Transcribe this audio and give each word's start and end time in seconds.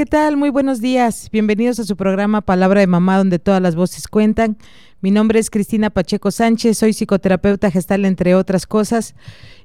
¿Qué 0.00 0.06
tal? 0.06 0.38
Muy 0.38 0.48
buenos 0.48 0.80
días. 0.80 1.28
Bienvenidos 1.30 1.78
a 1.78 1.84
su 1.84 1.94
programa 1.94 2.40
Palabra 2.40 2.80
de 2.80 2.86
Mamá, 2.86 3.18
donde 3.18 3.38
todas 3.38 3.60
las 3.60 3.74
voces 3.74 4.08
cuentan. 4.08 4.56
Mi 5.02 5.10
nombre 5.10 5.38
es 5.38 5.50
Cristina 5.50 5.90
Pacheco 5.90 6.30
Sánchez, 6.30 6.78
soy 6.78 6.94
psicoterapeuta 6.94 7.70
gestal, 7.70 8.06
entre 8.06 8.34
otras 8.34 8.66
cosas. 8.66 9.14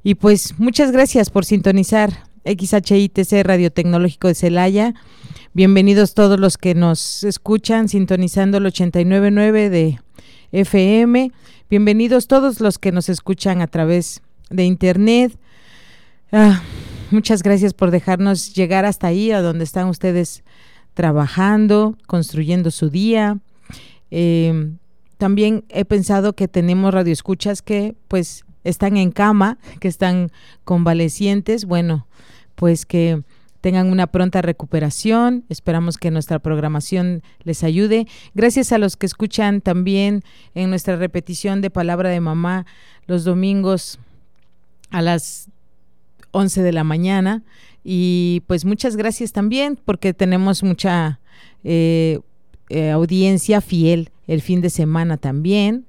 Y 0.04 0.16
pues 0.16 0.60
muchas 0.60 0.92
gracias 0.92 1.30
por 1.30 1.46
sintonizar 1.46 2.26
XHITC 2.44 3.46
Radio 3.46 3.72
Tecnológico 3.72 4.28
de 4.28 4.36
Celaya. 4.36 4.94
Bienvenidos 5.54 6.14
todos 6.16 6.38
los 6.38 6.58
que 6.58 6.76
nos 6.76 7.24
escuchan 7.24 7.88
sintonizando 7.88 8.58
el 8.58 8.66
899 8.66 9.70
de 9.70 10.02
FM. 10.52 11.32
Bienvenidos 11.70 12.28
todos 12.28 12.60
los 12.60 12.78
que 12.78 12.92
nos 12.92 13.08
escuchan 13.08 13.62
a 13.62 13.68
través 13.68 14.22
de 14.50 14.66
Internet. 14.66 15.40
Ah, 16.34 16.62
Muchas 17.12 17.44
gracias 17.44 17.74
por 17.74 17.92
dejarnos 17.92 18.54
llegar 18.56 18.86
hasta 18.86 19.08
ahí, 19.08 19.32
a 19.32 19.42
donde 19.42 19.64
están 19.64 19.88
ustedes 19.88 20.44
trabajando, 20.94 21.98
construyendo 22.08 22.72
su 22.72 22.90
día. 22.90 23.40
Eh, 24.12 24.72
también 25.18 25.64
he 25.70 25.86
pensado 25.86 26.34
que 26.34 26.48
tenemos 26.48 26.94
radioescuchas 26.94 27.62
que 27.62 27.96
pues 28.08 28.46
están 28.64 28.98
en 28.98 29.12
cama, 29.12 29.58
que 29.80 29.88
están 29.88 30.32
convalecientes. 30.64 31.66
Bueno, 31.66 32.08
pues 32.56 32.86
que 32.86 33.22
tengan 33.62 33.92
una 33.92 34.08
pronta 34.08 34.42
recuperación. 34.42 35.46
Esperamos 35.50 35.98
que 35.98 36.12
nuestra 36.12 36.40
programación 36.40 37.24
les 37.44 37.64
ayude. 37.64 38.08
Gracias 38.34 38.72
a 38.72 38.78
los 38.78 38.98
que 38.98 39.06
escuchan 39.06 39.62
también 39.62 40.24
en 40.54 40.70
nuestra 40.70 40.96
repetición 40.98 41.62
de 41.62 41.70
Palabra 41.70 42.10
de 42.10 42.20
Mamá 42.20 42.66
los 43.08 43.24
domingos 43.24 44.00
a 44.92 45.02
las 45.02 45.50
11 46.36 46.62
de 46.62 46.74
la 46.74 46.84
mañana. 46.84 47.44
Y 47.84 48.44
pues 48.48 48.66
muchas 48.66 48.96
gracias 48.96 49.32
también 49.32 49.80
porque 49.84 50.14
tenemos 50.14 50.64
mucha 50.64 51.20
eh, 51.64 52.20
eh, 52.70 52.92
audiencia 52.92 53.62
fiel 53.62 54.12
el 54.28 54.42
fin 54.42 54.62
de 54.62 54.70
semana 54.70 55.18
también. 55.18 55.86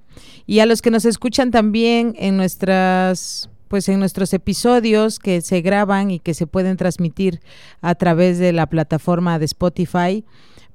Y 0.47 0.61
a 0.61 0.67
los 0.67 0.83
que 0.83 0.91
nos 0.91 1.05
escuchan 1.05 1.51
también 1.51 2.15
en 2.19 2.37
nuestras 2.37 3.51
pues 3.69 3.89
en 3.89 3.99
nuestros 3.99 4.33
episodios 4.33 5.19
que 5.19 5.41
se 5.41 5.61
graban 5.61 6.13
y 6.13 6.21
que 6.21 6.35
se 6.35 6.47
pueden 6.47 6.77
transmitir 6.77 7.41
a 7.81 7.97
través 7.97 8.39
de 8.39 8.53
la 8.53 8.67
plataforma 8.67 9.41
de 9.41 9.47
Spotify, 9.47 10.25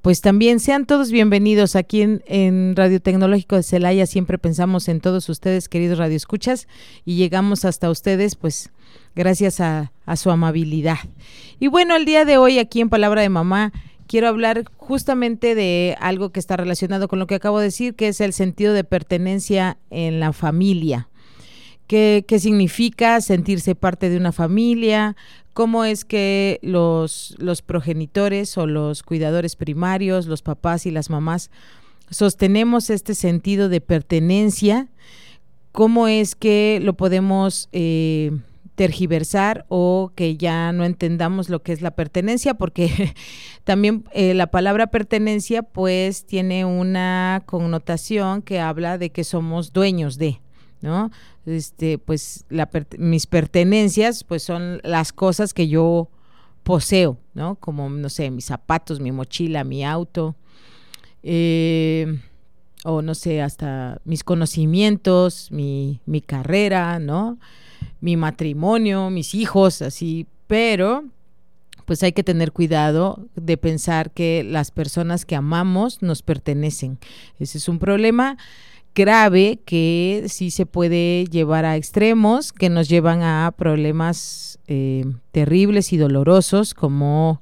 pues 0.02 0.20
también 0.20 0.60
sean 0.60 0.86
todos 0.86 1.10
bienvenidos 1.10 1.78
aquí 1.78 2.02
en, 2.02 2.22
en, 2.26 2.76
Radio 2.76 3.00
Tecnológico 3.00 3.56
de 3.56 3.64
Celaya. 3.64 4.06
Siempre 4.08 4.38
pensamos 4.38 4.90
en 4.90 5.00
todos 5.00 5.30
ustedes, 5.30 5.70
queridos 5.70 6.00
radioescuchas, 6.00 6.68
y 7.06 7.16
llegamos 7.16 7.64
hasta 7.64 7.90
ustedes, 7.90 8.36
pues 8.36 8.72
gracias 9.16 9.60
a, 9.60 9.92
su 10.16 10.30
amabilidad. 10.30 10.98
Y 11.60 11.68
bueno, 11.68 11.96
el 11.96 12.04
día 12.04 12.26
de 12.26 12.38
hoy 12.38 12.60
aquí 12.60 12.82
en 12.82 12.90
Palabra 12.90 13.22
de 13.22 13.30
Mamá 13.30 13.72
quiero 14.08 14.28
hablar 14.28 14.66
justamente 14.76 15.56
de 15.56 15.96
algo 16.02 16.32
que 16.32 16.40
está 16.42 16.58
relacionado 16.58 17.08
con 17.08 17.18
lo 17.18 17.28
que 17.28 17.36
acabo 17.36 17.60
de 17.60 17.66
decir, 17.66 17.96
que 17.96 18.10
es 18.10 18.20
el 18.20 18.34
sentido 18.34 18.74
de 18.74 18.84
pertenencia 18.84 19.78
en 19.90 20.20
la 20.20 20.34
familia. 20.34 21.08
¿Qué, 21.88 22.26
qué 22.28 22.40
significa 22.40 23.22
sentirse 23.22 23.74
parte 23.74 24.10
de 24.10 24.18
una 24.18 24.34
familia? 24.34 25.16
¿Cómo 25.54 25.86
es 25.86 26.04
que 26.04 26.60
los, 26.62 27.36
los 27.38 27.62
progenitores 27.62 28.58
o 28.58 28.68
los 28.68 29.04
cuidadores 29.04 29.56
primarios, 29.56 30.26
los 30.26 30.42
papás 30.42 30.86
y 30.86 30.92
las 30.92 31.10
mamás, 31.10 31.52
sostenemos 32.10 32.90
este 32.90 33.16
sentido 33.16 33.70
de 33.70 33.82
pertenencia? 33.82 34.88
¿Cómo 35.72 36.08
es 36.08 36.36
que 36.36 36.80
lo 36.82 36.94
podemos... 36.94 37.70
Eh, 37.72 38.32
tergiversar 38.82 39.64
o 39.70 40.12
que 40.16 40.38
ya 40.38 40.72
no 40.72 40.86
entendamos 40.86 41.50
lo 41.50 41.62
que 41.62 41.72
es 41.72 41.84
la 41.84 41.92
pertenencia, 41.92 42.56
porque 42.56 43.14
también 43.64 44.06
eh, 44.12 44.34
la 44.34 44.48
palabra 44.48 44.88
pertenencia 44.88 45.62
pues 45.62 46.26
tiene 46.26 46.66
una 46.66 47.44
connotación 47.46 48.42
que 48.42 48.60
habla 48.60 48.98
de 48.98 49.12
que 49.12 49.24
somos 49.24 49.72
dueños 49.72 50.18
de, 50.18 50.42
¿no? 50.82 51.12
Este, 51.46 52.00
pues 52.00 52.44
mis 52.98 53.28
pertenencias 53.28 54.24
pues 54.24 54.42
son 54.42 54.82
las 54.84 55.14
cosas 55.14 55.54
que 55.54 55.68
yo 55.68 56.10
poseo, 56.64 57.20
¿no? 57.36 57.58
Como, 57.58 57.88
no 57.88 58.10
sé, 58.10 58.32
mis 58.32 58.46
zapatos, 58.46 59.00
mi 59.00 59.12
mochila, 59.12 59.64
mi 59.64 59.86
auto, 59.86 60.36
eh, 61.22 62.20
o 62.84 63.04
no 63.04 63.14
sé, 63.14 63.44
hasta 63.44 64.02
mis 64.06 64.24
conocimientos, 64.24 65.52
mi, 65.52 66.02
mi 66.08 66.20
carrera, 66.22 66.98
¿no? 66.98 67.38
Mi 68.02 68.18
matrimonio, 68.18 69.10
mis 69.10 69.34
hijos, 69.34 69.82
así, 69.82 70.28
pero 70.48 71.06
pues 71.86 72.04
hay 72.04 72.12
que 72.12 72.24
tener 72.24 72.52
cuidado 72.52 73.28
de 73.36 73.58
pensar 73.58 74.12
que 74.12 74.44
las 74.44 74.72
personas 74.72 75.26
que 75.26 75.36
amamos 75.36 76.02
nos 76.02 76.22
pertenecen. 76.22 77.00
Ese 77.40 77.58
es 77.58 77.68
un 77.68 77.80
problema 77.80 78.38
grave 78.94 79.60
que 79.66 80.26
sí 80.28 80.52
se 80.52 80.66
puede 80.66 81.26
llevar 81.26 81.66
a 81.66 81.78
extremos 81.78 82.52
que 82.52 82.70
nos 82.70 82.90
llevan 82.90 83.24
a 83.24 83.54
problemas 83.56 84.60
eh, 84.68 85.06
terribles 85.32 85.94
y 85.94 85.98
dolorosos 85.98 86.74
como 86.74 87.42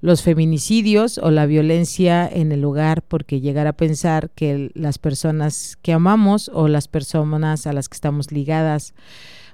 los 0.00 0.22
feminicidios 0.22 1.18
o 1.18 1.30
la 1.30 1.46
violencia 1.46 2.26
en 2.26 2.52
el 2.52 2.64
hogar, 2.64 3.02
porque 3.02 3.40
llegar 3.40 3.66
a 3.66 3.74
pensar 3.74 4.30
que 4.30 4.70
las 4.74 4.98
personas 4.98 5.76
que 5.82 5.92
amamos 5.92 6.50
o 6.54 6.68
las 6.68 6.88
personas 6.88 7.66
a 7.66 7.72
las 7.72 7.88
que 7.88 7.96
estamos 7.96 8.32
ligadas 8.32 8.94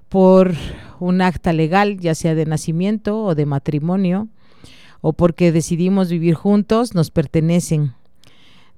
por 0.09 0.55
un 1.01 1.21
acta 1.21 1.53
legal, 1.53 1.99
ya 1.99 2.15
sea 2.15 2.35
de 2.35 2.47
nacimiento 2.47 3.23
o 3.23 3.35
de 3.35 3.47
matrimonio, 3.47 4.29
o 5.01 5.13
porque 5.13 5.53
decidimos 5.53 6.09
vivir 6.09 6.35
juntos, 6.35 6.95
nos 6.95 7.11
pertenecen. 7.11 7.93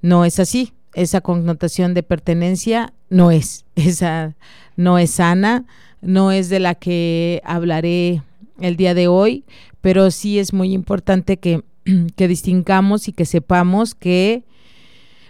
No 0.02 0.24
es 0.24 0.38
así. 0.38 0.72
Esa 0.94 1.20
connotación 1.20 1.94
de 1.94 2.02
pertenencia 2.02 2.92
no 3.10 3.30
es. 3.30 3.64
Esa 3.74 4.34
no 4.76 4.98
es 4.98 5.12
sana, 5.12 5.64
no 6.00 6.32
es 6.32 6.48
de 6.48 6.60
la 6.60 6.74
que 6.74 7.40
hablaré 7.44 8.22
el 8.60 8.76
día 8.76 8.94
de 8.94 9.08
hoy, 9.08 9.44
pero 9.80 10.10
sí 10.10 10.38
es 10.38 10.52
muy 10.52 10.72
importante 10.72 11.36
que, 11.36 11.62
que 12.16 12.28
distingamos 12.28 13.08
y 13.08 13.12
que 13.12 13.26
sepamos 13.26 13.94
que 13.94 14.44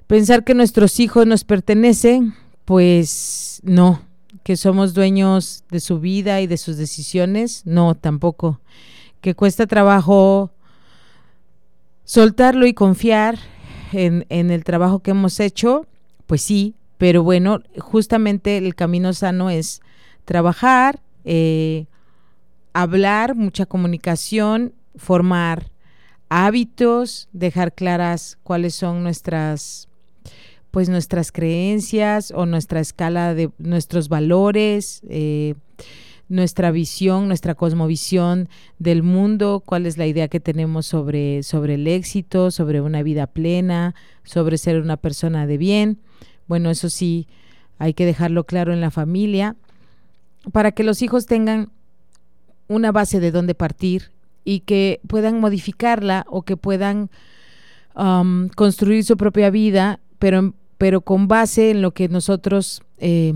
pensar 0.07 0.45
que 0.45 0.55
nuestros 0.55 1.01
hijos 1.01 1.27
nos 1.27 1.45
pertenecen, 1.45 2.35
pues 2.65 3.61
no, 3.63 4.03
que 4.43 4.57
somos 4.57 4.95
dueños 4.95 5.65
de 5.71 5.81
su 5.81 6.01
vida 6.01 6.41
y 6.41 6.47
de 6.47 6.57
sus 6.57 6.77
decisiones, 6.77 7.63
no, 7.65 7.95
tampoco. 7.95 8.61
Que 9.21 9.35
cuesta 9.35 9.67
trabajo 9.67 10.53
soltarlo 12.05 12.67
y 12.67 12.75
confiar 12.75 13.39
en, 13.93 14.25
el 14.31 14.65
trabajo 14.65 15.01
que 15.01 15.11
hemos 15.11 15.41
hecho, 15.41 15.87
pues 16.27 16.43
sí, 16.43 16.75
pero 16.97 17.23
bueno, 17.23 17.61
justamente 17.79 18.57
el 18.57 18.75
camino 18.75 19.13
sano 19.13 19.51
es 19.51 19.81
trabajar, 20.25 21.01
eh, 21.25 21.87
hablar, 22.73 23.35
mucha 23.35 23.67
comunicación, 23.67 24.75
formar 24.97 25.71
hábitos, 26.29 27.29
dejar 27.33 27.75
claras 27.75 28.39
cuáles 28.43 28.75
son 28.75 29.03
nuestras 29.03 29.88
pues 30.71 30.89
nuestras 30.89 31.33
creencias 31.33 32.31
o 32.31 32.47
nuestra 32.47 32.81
escala 32.81 33.35
de 33.35 33.51
nuestros 33.59 34.09
valores, 34.09 35.01
eh, 35.09 35.55
nuestra 36.29 36.71
visión, 36.71 37.27
nuestra 37.27 37.55
cosmovisión 37.55 38.49
del 38.79 39.03
mundo, 39.03 39.63
cuál 39.65 39.87
es 39.87 39.97
la 39.97 40.07
idea 40.07 40.29
que 40.29 40.41
tenemos 40.41 40.87
sobre, 40.87 41.43
sobre 41.43 41.75
el 41.75 41.87
éxito, 41.87 42.51
sobre 42.51 42.81
una 42.81 43.03
vida 43.03 43.27
plena, 43.27 43.95
sobre 44.25 44.59
ser 44.59 44.81
una 44.81 44.99
persona 44.99 45.47
de 45.47 45.57
bien. 45.57 45.99
Bueno, 46.47 46.71
eso 46.71 46.91
sí, 46.91 47.27
hay 47.79 47.95
que 47.95 48.05
dejarlo 48.05 48.45
claro 48.45 48.73
en 48.73 48.81
la 48.81 48.91
familia 48.91 49.57
para 50.53 50.73
que 50.73 50.85
los 50.85 51.03
hijos 51.03 51.27
tengan 51.27 51.71
una 52.69 52.93
base 52.93 53.21
de 53.21 53.31
dónde 53.31 53.55
partir 53.55 54.11
y 54.45 54.61
que 54.61 55.01
puedan 55.07 55.41
modificarla 55.41 56.27
o 56.29 56.43
que 56.43 56.57
puedan 56.57 57.11
um, 57.95 58.49
construir 58.49 59.05
su 59.05 59.17
propia 59.17 59.51
vida 59.51 60.01
pero, 60.19 60.55
pero 60.79 61.01
con 61.01 61.29
base 61.29 61.71
en 61.71 61.83
lo 61.83 61.93
que 61.93 62.09
nosotros 62.09 62.83
eh, 62.99 63.35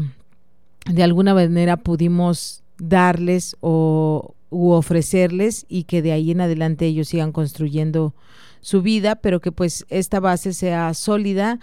de 0.91 1.03
alguna 1.03 1.35
manera 1.35 1.77
pudimos 1.77 2.63
darles 2.79 3.57
o, 3.61 4.35
u 4.51 4.71
ofrecerles 4.71 5.67
y 5.69 5.85
que 5.85 6.03
de 6.03 6.13
ahí 6.13 6.31
en 6.31 6.41
adelante 6.41 6.87
ellos 6.87 7.09
sigan 7.09 7.33
construyendo 7.33 8.15
su 8.61 8.83
vida, 8.83 9.17
pero 9.17 9.41
que 9.41 9.53
pues 9.53 9.85
esta 9.89 10.21
base 10.21 10.53
sea 10.53 10.95
sólida 10.95 11.59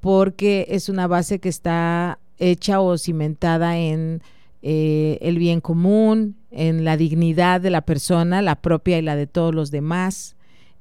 porque 0.00 0.66
es 0.68 0.88
una 0.88 1.06
base 1.06 1.38
que 1.38 1.48
está 1.48 2.18
hecha 2.38 2.80
o 2.80 2.98
cimentada 2.98 3.78
en 3.78 4.22
eh, 4.62 5.18
el 5.22 5.38
bien 5.38 5.60
común, 5.60 6.36
en 6.50 6.84
la 6.84 6.96
dignidad 6.96 7.60
de 7.60 7.70
la 7.70 7.82
persona, 7.82 8.42
la 8.42 8.56
propia 8.56 8.98
y 8.98 9.02
la 9.02 9.16
de 9.16 9.26
todos 9.26 9.54
los 9.54 9.70
demás, 9.70 10.36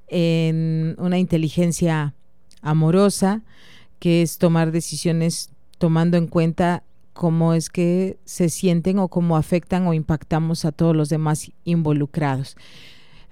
en 0.07 0.95
una 0.97 1.19
inteligencia 1.19 2.13
amorosa, 2.62 3.41
que 4.03 4.21
es 4.21 4.38
tomar 4.38 4.73
decisiones 4.73 5.50
tomando 5.77 6.17
en 6.17 6.27
cuenta 6.27 6.83
cómo 7.13 7.53
es 7.53 7.69
que 7.69 8.17
se 8.25 8.50
sienten 8.50 9.00
o 9.00 9.07
cómo 9.07 9.38
afectan 9.38 9.88
o 9.88 9.94
impactamos 9.94 10.65
a 10.65 10.73
todos 10.73 10.94
los 10.94 11.07
demás 11.07 11.53
involucrados. 11.63 12.57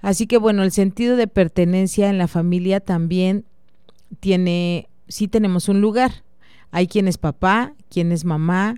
Así 0.00 0.26
que 0.26 0.38
bueno, 0.38 0.62
el 0.62 0.72
sentido 0.72 1.16
de 1.16 1.26
pertenencia 1.26 2.08
en 2.08 2.16
la 2.16 2.26
familia 2.26 2.80
también 2.80 3.44
tiene, 4.18 4.88
sí 5.08 5.28
tenemos 5.28 5.68
un 5.68 5.82
lugar. 5.82 6.24
Hay 6.70 6.86
quien 6.86 7.06
es 7.06 7.18
papá, 7.18 7.74
quien 7.90 8.10
es 8.10 8.24
mamá 8.24 8.76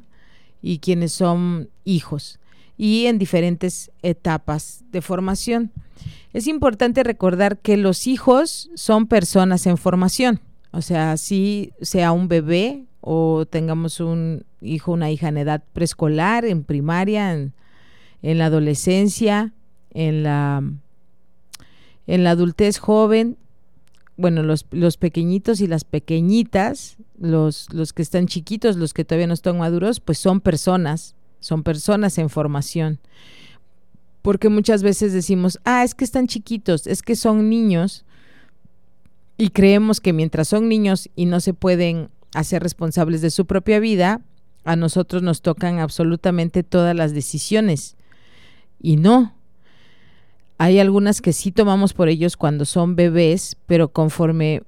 y 0.61 0.81
quienes 0.81 1.13
son 1.13 1.71
hijos 1.85 2.41
y 2.77 3.07
en 3.07 3.21
diferentes 3.21 3.93
etapas 4.03 4.83
de 4.91 5.01
formación. 5.01 5.71
Es 6.33 6.49
importante 6.49 7.05
recordar 7.05 7.59
que 7.59 7.77
los 7.77 8.09
hijos 8.09 8.69
son 8.75 9.07
personas 9.07 9.69
en 9.69 9.77
formación. 9.77 10.41
O 10.75 10.83
sea, 10.83 11.17
si 11.17 11.73
sea 11.81 12.11
un 12.11 12.27
bebé 12.27 12.87
o 13.01 13.47
tengamos 13.47 14.01
un 14.01 14.45
hijo, 14.61 14.91
una 14.91 15.09
hija 15.09 15.29
en 15.29 15.39
edad 15.39 15.63
preescolar, 15.73 16.45
en 16.45 16.65
primaria, 16.65 17.33
en, 17.33 17.53
la 18.23 18.47
adolescencia, 18.47 19.53
en 19.93 20.25
la, 20.25 20.65
en 22.09 22.25
la 22.25 22.31
adultez 22.31 22.79
joven, 22.79 23.37
bueno, 24.17 24.43
los, 24.43 24.67
los 24.73 24.97
pequeñitos 24.97 25.61
y 25.61 25.69
las 25.69 25.85
pequeñitas, 25.85 26.97
los, 27.21 27.73
los 27.73 27.93
que 27.93 28.03
están 28.03 28.27
chiquitos, 28.27 28.77
los 28.77 28.95
que 28.95 29.05
todavía 29.05 29.29
no 29.29 29.35
están 29.35 29.59
maduros, 29.59 30.01
pues 30.01 30.19
son 30.19 30.41
personas, 30.41 31.15
son 31.39 31.63
personas 31.63 32.19
en 32.19 32.29
formación. 32.29 32.99
Porque 34.23 34.49
muchas 34.49 34.83
veces 34.83 35.13
decimos, 35.13 35.61
ah, 35.65 35.85
es 35.85 35.95
que 35.95 36.05
están 36.05 36.27
chiquitos, 36.27 36.89
es 36.89 37.03
que 37.03 37.15
son 37.15 37.49
niños, 37.49 38.05
y 39.37 39.51
creemos 39.51 40.01
que 40.01 40.13
mientras 40.13 40.49
son 40.49 40.69
niños 40.69 41.11
y 41.17 41.27
no 41.27 41.41
se 41.41 41.55
pueden 41.55 42.11
a 42.35 42.45
ser 42.45 42.63
responsables 42.63 43.21
de 43.21 43.31
su 43.31 43.47
propia 43.47 43.81
vida, 43.81 44.21
a 44.65 44.77
nosotros 44.77 45.23
nos 45.23 45.43
tocan 45.43 45.79
absolutamente 45.79 46.63
todas 46.63 46.97
las 46.97 47.13
decisiones. 47.13 47.97
Y 48.81 48.97
no. 48.97 49.35
Hay 50.59 50.79
algunas 50.79 51.21
que 51.21 51.33
sí 51.33 51.53
tomamos 51.53 51.95
por 51.95 52.09
ellos 52.09 52.37
cuando 52.37 52.65
son 52.65 52.97
bebés, 52.97 53.57
pero 53.67 53.89
conforme 53.89 54.63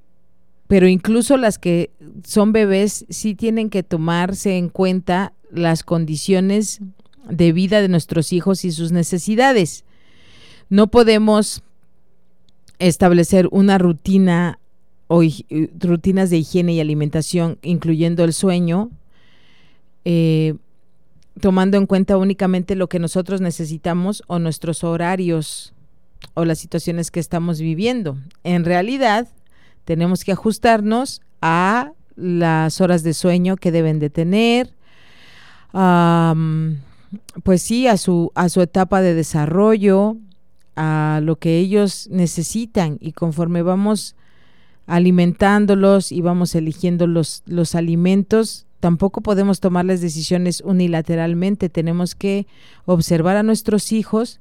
pero 0.69 0.89
incluso 0.89 1.37
las 1.37 1.59
que 1.59 1.91
son 2.25 2.53
bebés 2.53 3.07
sí 3.09 3.35
tienen 3.35 3.71
que 3.71 3.85
tomarse 3.85 4.57
en 4.57 4.69
cuenta 4.69 5.33
las 5.51 5.85
condiciones 5.85 6.81
de 7.29 7.53
vida 7.53 7.81
de 7.81 7.89
nuestros 7.89 8.33
hijos 8.33 8.65
y 8.65 8.73
sus 8.73 8.91
necesidades. 8.91 9.85
No 10.69 10.89
podemos 10.89 11.63
establecer 12.79 13.49
una 13.51 13.79
rutina 13.79 14.59
o 15.09 15.23
rutinas 15.81 16.31
de 16.31 16.39
higiene 16.39 16.75
y 16.75 16.81
alimentación, 16.81 17.59
incluyendo 17.63 18.25
el 18.25 18.33
sueño, 18.33 18.91
eh, 20.05 20.55
tomando 21.41 21.77
en 21.77 21.87
cuenta 21.87 22.17
únicamente 22.17 22.75
lo 22.75 22.89
que 22.89 22.99
nosotros 22.99 23.41
necesitamos 23.41 24.23
o 24.27 24.39
nuestros 24.39 24.85
horarios 24.85 25.75
o 26.35 26.45
las 26.45 26.59
situaciones 26.59 27.11
que 27.11 27.21
estamos 27.21 27.61
viviendo. 27.61 28.19
En 28.43 28.65
realidad, 28.65 29.29
tenemos 29.85 30.25
que 30.25 30.33
ajustarnos 30.33 31.21
a 31.41 31.93
las 32.17 32.81
horas 32.81 33.03
de 33.03 33.15
sueño 33.15 33.57
que 33.57 33.71
deben 33.71 33.99
de 33.99 34.11
tener, 34.11 34.73
pues 37.43 37.63
sí, 37.63 37.87
a 37.87 37.97
su, 37.97 38.33
a 38.35 38.49
su 38.49 38.63
etapa 38.63 39.01
de 39.03 39.15
desarrollo, 39.15 40.17
a 40.77 41.21
lo 41.23 41.37
que 41.37 41.59
ellos 41.59 42.09
necesitan 42.11 42.99
y 43.01 43.13
conforme 43.13 43.63
vamos 43.63 44.15
alimentándolos 44.87 46.13
y 46.13 46.21
vamos 46.21 46.55
eligiendo 46.55 47.07
los, 47.07 47.43
los 47.47 47.75
alimentos, 47.75 48.67
tampoco 48.81 49.21
podemos 49.21 49.59
tomar 49.61 49.85
las 49.85 50.01
decisiones 50.01 50.61
unilateralmente. 50.61 51.69
Tenemos 51.69 52.15
que 52.15 52.47
observar 52.85 53.37
a 53.37 53.43
nuestros 53.43 53.91
hijos, 53.91 54.41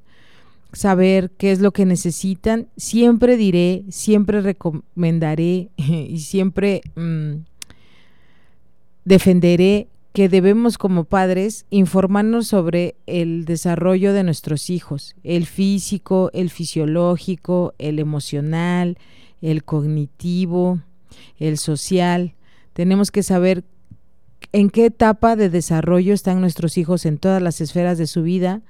saber 0.72 1.30
qué 1.30 1.50
es 1.50 1.60
lo 1.60 1.72
que 1.72 1.86
necesitan. 1.86 2.68
Siempre 2.76 3.36
diré, 3.36 3.84
siempre 3.88 4.40
recomendaré 4.40 5.70
y 5.76 6.20
siempre 6.20 6.82
mm, 6.94 7.44
defenderé 9.04 9.88
que 10.16 10.30
debemos 10.30 10.78
como 10.78 11.04
padres 11.04 11.66
informarnos 11.68 12.46
sobre 12.46 12.96
el 13.04 13.44
desarrollo 13.44 14.14
de 14.14 14.24
nuestros 14.24 14.70
hijos, 14.70 15.14
el 15.22 15.44
físico, 15.44 16.30
el 16.32 16.48
fisiológico, 16.48 17.74
el 17.76 17.98
emocional, 17.98 18.96
el 19.42 19.62
cognitivo, 19.62 20.80
el 21.38 21.58
social. 21.58 22.34
Tenemos 22.72 23.10
que 23.10 23.22
saber 23.22 23.64
en 24.52 24.70
qué 24.70 24.86
etapa 24.86 25.36
de 25.36 25.50
desarrollo 25.50 26.14
están 26.14 26.40
nuestros 26.40 26.78
hijos 26.78 27.04
en 27.04 27.18
todas 27.18 27.42
las 27.42 27.60
esferas 27.60 27.98
de 27.98 28.06
su 28.06 28.22
vida 28.22 28.62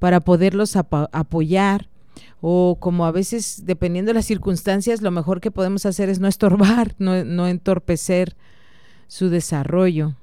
para 0.00 0.20
poderlos 0.20 0.76
apoyar 0.76 1.88
o 2.42 2.76
como 2.78 3.06
a 3.06 3.10
veces, 3.10 3.62
dependiendo 3.64 4.10
de 4.10 4.16
las 4.16 4.26
circunstancias, 4.26 5.00
lo 5.00 5.10
mejor 5.10 5.40
que 5.40 5.50
podemos 5.50 5.86
hacer 5.86 6.10
es 6.10 6.20
no 6.20 6.28
estorbar, 6.28 6.94
no, 6.98 7.48
entorpecer 7.48 8.36
su 9.08 9.30
desarrollo. 9.30 10.14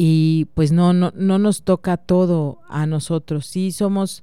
Y 0.00 0.46
pues 0.54 0.70
no, 0.70 0.92
no, 0.92 1.12
no 1.16 1.40
nos 1.40 1.62
toca 1.62 1.96
todo 1.96 2.60
a 2.68 2.86
nosotros. 2.86 3.46
Sí 3.46 3.72
somos, 3.72 4.22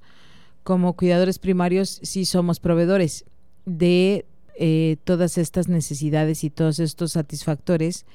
como 0.63 0.93
cuidadores 0.93 1.37
primarios, 1.37 1.99
sí 2.01 2.23
somos 2.23 2.61
proveedores 2.61 3.25
de 3.65 4.25
eh, 4.57 4.95
todas 5.03 5.37
estas 5.37 5.67
necesidades 5.67 6.45
y 6.45 6.49
todos 6.49 6.79
estos 6.79 7.11
satisfactores, 7.11 8.05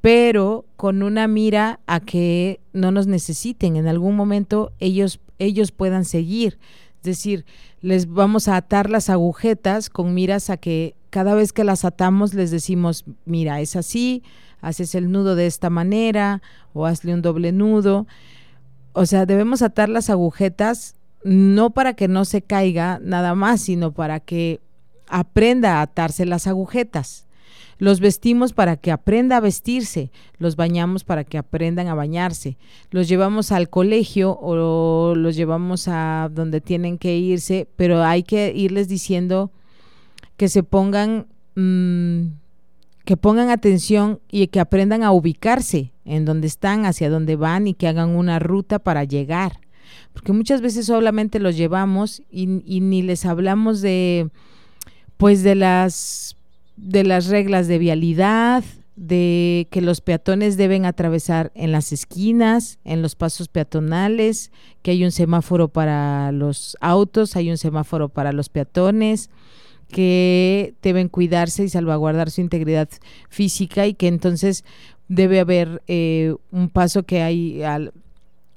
pero 0.00 0.64
con 0.76 1.04
una 1.04 1.28
mira 1.28 1.78
a 1.86 2.00
que 2.00 2.58
no 2.72 2.90
nos 2.90 3.06
necesiten, 3.06 3.76
en 3.76 3.86
algún 3.86 4.16
momento 4.16 4.72
ellos, 4.80 5.20
ellos 5.38 5.70
puedan 5.70 6.04
seguir. 6.04 6.58
Es 6.96 7.04
decir, 7.04 7.44
les 7.80 8.08
vamos 8.08 8.48
a 8.48 8.56
atar 8.56 8.90
las 8.90 9.08
agujetas 9.08 9.88
con 9.88 10.14
miras 10.14 10.50
a 10.50 10.56
que 10.56 10.96
cada 11.10 11.36
vez 11.36 11.52
que 11.52 11.62
las 11.62 11.84
atamos 11.84 12.34
les 12.34 12.50
decimos, 12.50 13.04
mira, 13.24 13.60
es 13.60 13.76
así, 13.76 14.24
haces 14.66 14.94
el 14.94 15.12
nudo 15.12 15.34
de 15.36 15.46
esta 15.46 15.70
manera 15.70 16.42
o 16.72 16.86
hazle 16.86 17.14
un 17.14 17.22
doble 17.22 17.52
nudo. 17.52 18.06
O 18.92 19.06
sea, 19.06 19.26
debemos 19.26 19.62
atar 19.62 19.88
las 19.88 20.10
agujetas 20.10 20.96
no 21.24 21.70
para 21.70 21.94
que 21.94 22.06
no 22.06 22.24
se 22.24 22.42
caiga 22.42 23.00
nada 23.02 23.34
más, 23.34 23.62
sino 23.62 23.92
para 23.92 24.20
que 24.20 24.60
aprenda 25.08 25.78
a 25.78 25.82
atarse 25.82 26.26
las 26.26 26.46
agujetas. 26.46 27.26
Los 27.78 27.98
vestimos 27.98 28.52
para 28.52 28.76
que 28.76 28.92
aprenda 28.92 29.38
a 29.38 29.40
vestirse, 29.40 30.12
los 30.38 30.54
bañamos 30.54 31.02
para 31.02 31.24
que 31.24 31.38
aprendan 31.38 31.88
a 31.88 31.94
bañarse, 31.94 32.56
los 32.90 33.08
llevamos 33.08 33.50
al 33.50 33.68
colegio 33.68 34.38
o 34.40 35.14
los 35.16 35.34
llevamos 35.34 35.88
a 35.88 36.30
donde 36.32 36.60
tienen 36.60 36.98
que 36.98 37.16
irse, 37.16 37.66
pero 37.74 38.04
hay 38.04 38.22
que 38.22 38.52
irles 38.54 38.86
diciendo 38.86 39.50
que 40.36 40.48
se 40.48 40.62
pongan, 40.62 41.26
mm, 41.56 42.26
que 43.04 43.16
pongan 43.16 43.50
atención 43.50 44.20
y 44.30 44.46
que 44.48 44.60
aprendan 44.60 45.02
a 45.02 45.12
ubicarse 45.12 45.92
en 46.04 46.24
donde 46.24 46.46
están, 46.46 46.86
hacia 46.86 47.10
dónde 47.10 47.36
van 47.36 47.66
y 47.66 47.74
que 47.74 47.88
hagan 47.88 48.10
una 48.10 48.38
ruta 48.38 48.78
para 48.78 49.04
llegar. 49.04 49.60
Porque 50.12 50.32
muchas 50.32 50.60
veces 50.60 50.86
solamente 50.86 51.38
los 51.38 51.56
llevamos 51.56 52.22
y 52.30 52.46
ni 52.46 53.02
les 53.02 53.26
hablamos 53.26 53.80
de 53.80 54.30
pues 55.16 55.42
de 55.42 55.54
las 55.54 56.36
de 56.76 57.04
las 57.04 57.26
reglas 57.26 57.68
de 57.68 57.78
vialidad, 57.78 58.64
de 58.96 59.66
que 59.70 59.80
los 59.80 60.00
peatones 60.00 60.56
deben 60.56 60.84
atravesar 60.84 61.50
en 61.54 61.72
las 61.72 61.92
esquinas, 61.92 62.78
en 62.84 63.02
los 63.02 63.16
pasos 63.16 63.48
peatonales, 63.48 64.52
que 64.82 64.92
hay 64.92 65.04
un 65.04 65.10
semáforo 65.10 65.68
para 65.68 66.30
los 66.32 66.76
autos, 66.80 67.36
hay 67.36 67.50
un 67.50 67.58
semáforo 67.58 68.08
para 68.08 68.32
los 68.32 68.48
peatones, 68.48 69.30
que 69.94 70.74
deben 70.82 71.08
cuidarse 71.08 71.62
y 71.62 71.68
salvaguardar 71.68 72.28
su 72.32 72.40
integridad 72.40 72.88
física 73.28 73.86
y 73.86 73.94
que 73.94 74.08
entonces 74.08 74.64
debe 75.06 75.38
haber 75.38 75.84
eh, 75.86 76.34
un 76.50 76.68
paso 76.68 77.04
que 77.04 77.22
hay 77.22 77.62
al, 77.62 77.92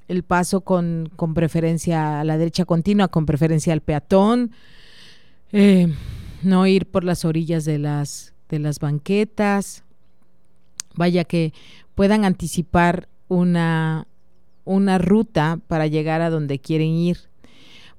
el 0.08 0.24
paso 0.24 0.62
con, 0.62 1.12
con, 1.14 1.34
preferencia 1.34 2.18
a 2.18 2.24
la 2.24 2.38
derecha 2.38 2.64
continua, 2.64 3.06
con 3.06 3.24
preferencia 3.24 3.72
al 3.72 3.82
peatón. 3.82 4.50
Eh, 5.52 5.94
no 6.42 6.66
ir 6.66 6.86
por 6.86 7.04
las 7.04 7.24
orillas 7.24 7.64
de 7.64 7.78
las, 7.78 8.34
de 8.48 8.58
las 8.58 8.80
banquetas, 8.80 9.84
vaya 10.96 11.22
que 11.22 11.52
puedan 11.94 12.24
anticipar 12.24 13.06
una, 13.28 14.08
una 14.64 14.98
ruta 14.98 15.60
para 15.68 15.86
llegar 15.86 16.20
a 16.20 16.30
donde 16.30 16.58
quieren 16.58 16.88
ir. 16.88 17.18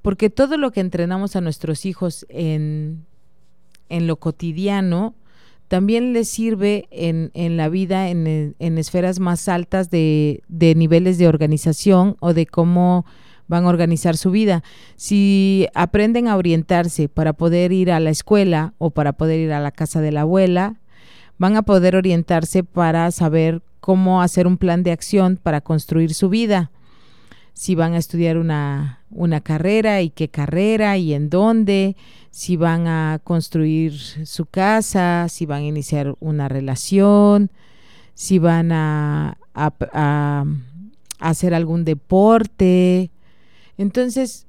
porque 0.02 0.30
todo 0.30 0.58
lo 0.58 0.72
que 0.72 0.82
entrenamos 0.82 1.38
a 1.38 1.42
nuestros 1.42 1.86
hijos 1.86 2.26
en, 2.28 3.06
en 3.90 4.08
lo 4.08 4.18
cotidiano, 4.18 5.16
también 5.68 6.14
les 6.14 6.28
sirve 6.28 6.88
en, 6.90 7.32
en 7.34 7.56
la 7.56 7.70
vida 7.70 8.10
en, 8.10 8.56
en, 8.58 8.78
esferas 8.80 9.20
más 9.20 9.48
altas 9.48 9.92
de, 9.92 10.42
de, 10.48 10.74
niveles 10.74 11.20
de 11.20 11.28
organización 11.28 12.18
o 12.22 12.34
de 12.34 12.48
cómo 12.48 13.06
van 13.48 13.66
a 13.66 13.70
organizar 13.70 14.18
su 14.18 14.32
vida. 14.32 14.64
Si 14.96 15.68
aprenden 15.76 16.28
a 16.28 16.38
orientarse 16.38 17.08
para 17.08 17.34
poder 17.34 17.72
ir 17.72 17.92
a 17.92 18.00
la 18.00 18.10
escuela 18.10 18.74
o 18.80 18.90
para 18.90 19.14
poder 19.14 19.40
ir 19.40 19.54
a 19.54 19.60
la 19.60 19.72
casa 19.72 20.02
de 20.02 20.12
la 20.12 20.22
abuela, 20.22 20.80
van 21.38 21.56
a 21.56 21.62
poder 21.62 21.96
orientarse 21.96 22.64
para 22.64 23.12
saber 23.12 23.62
cómo 23.80 24.22
hacer 24.22 24.48
un 24.48 24.58
plan 24.58 24.84
de 24.84 24.92
acción 24.92 25.40
para 25.42 25.62
construir 25.62 26.14
su 26.14 26.30
vida. 26.30 26.72
Si 27.60 27.76
van 27.76 27.94
a 27.94 27.98
estudiar 27.98 28.38
una, 28.38 29.02
una 29.12 29.42
carrera 29.42 30.02
y 30.02 30.12
qué 30.12 30.30
carrera 30.30 30.96
y 30.96 31.14
en 31.14 31.30
dónde, 31.30 31.98
si 32.32 32.56
van 32.56 32.88
a 32.88 33.20
construir 33.22 34.00
su 34.00 34.46
casa, 34.46 35.28
si 35.28 35.46
van 35.46 35.64
a 35.64 35.66
iniciar 35.66 36.16
una 36.22 36.48
relación, 36.48 37.52
si 38.14 38.40
van 38.40 38.72
a, 38.72 39.38
a, 39.54 40.46
hacer 41.20 41.54
algún 41.54 41.84
deporte. 41.84 43.12
Entonces, 43.78 44.48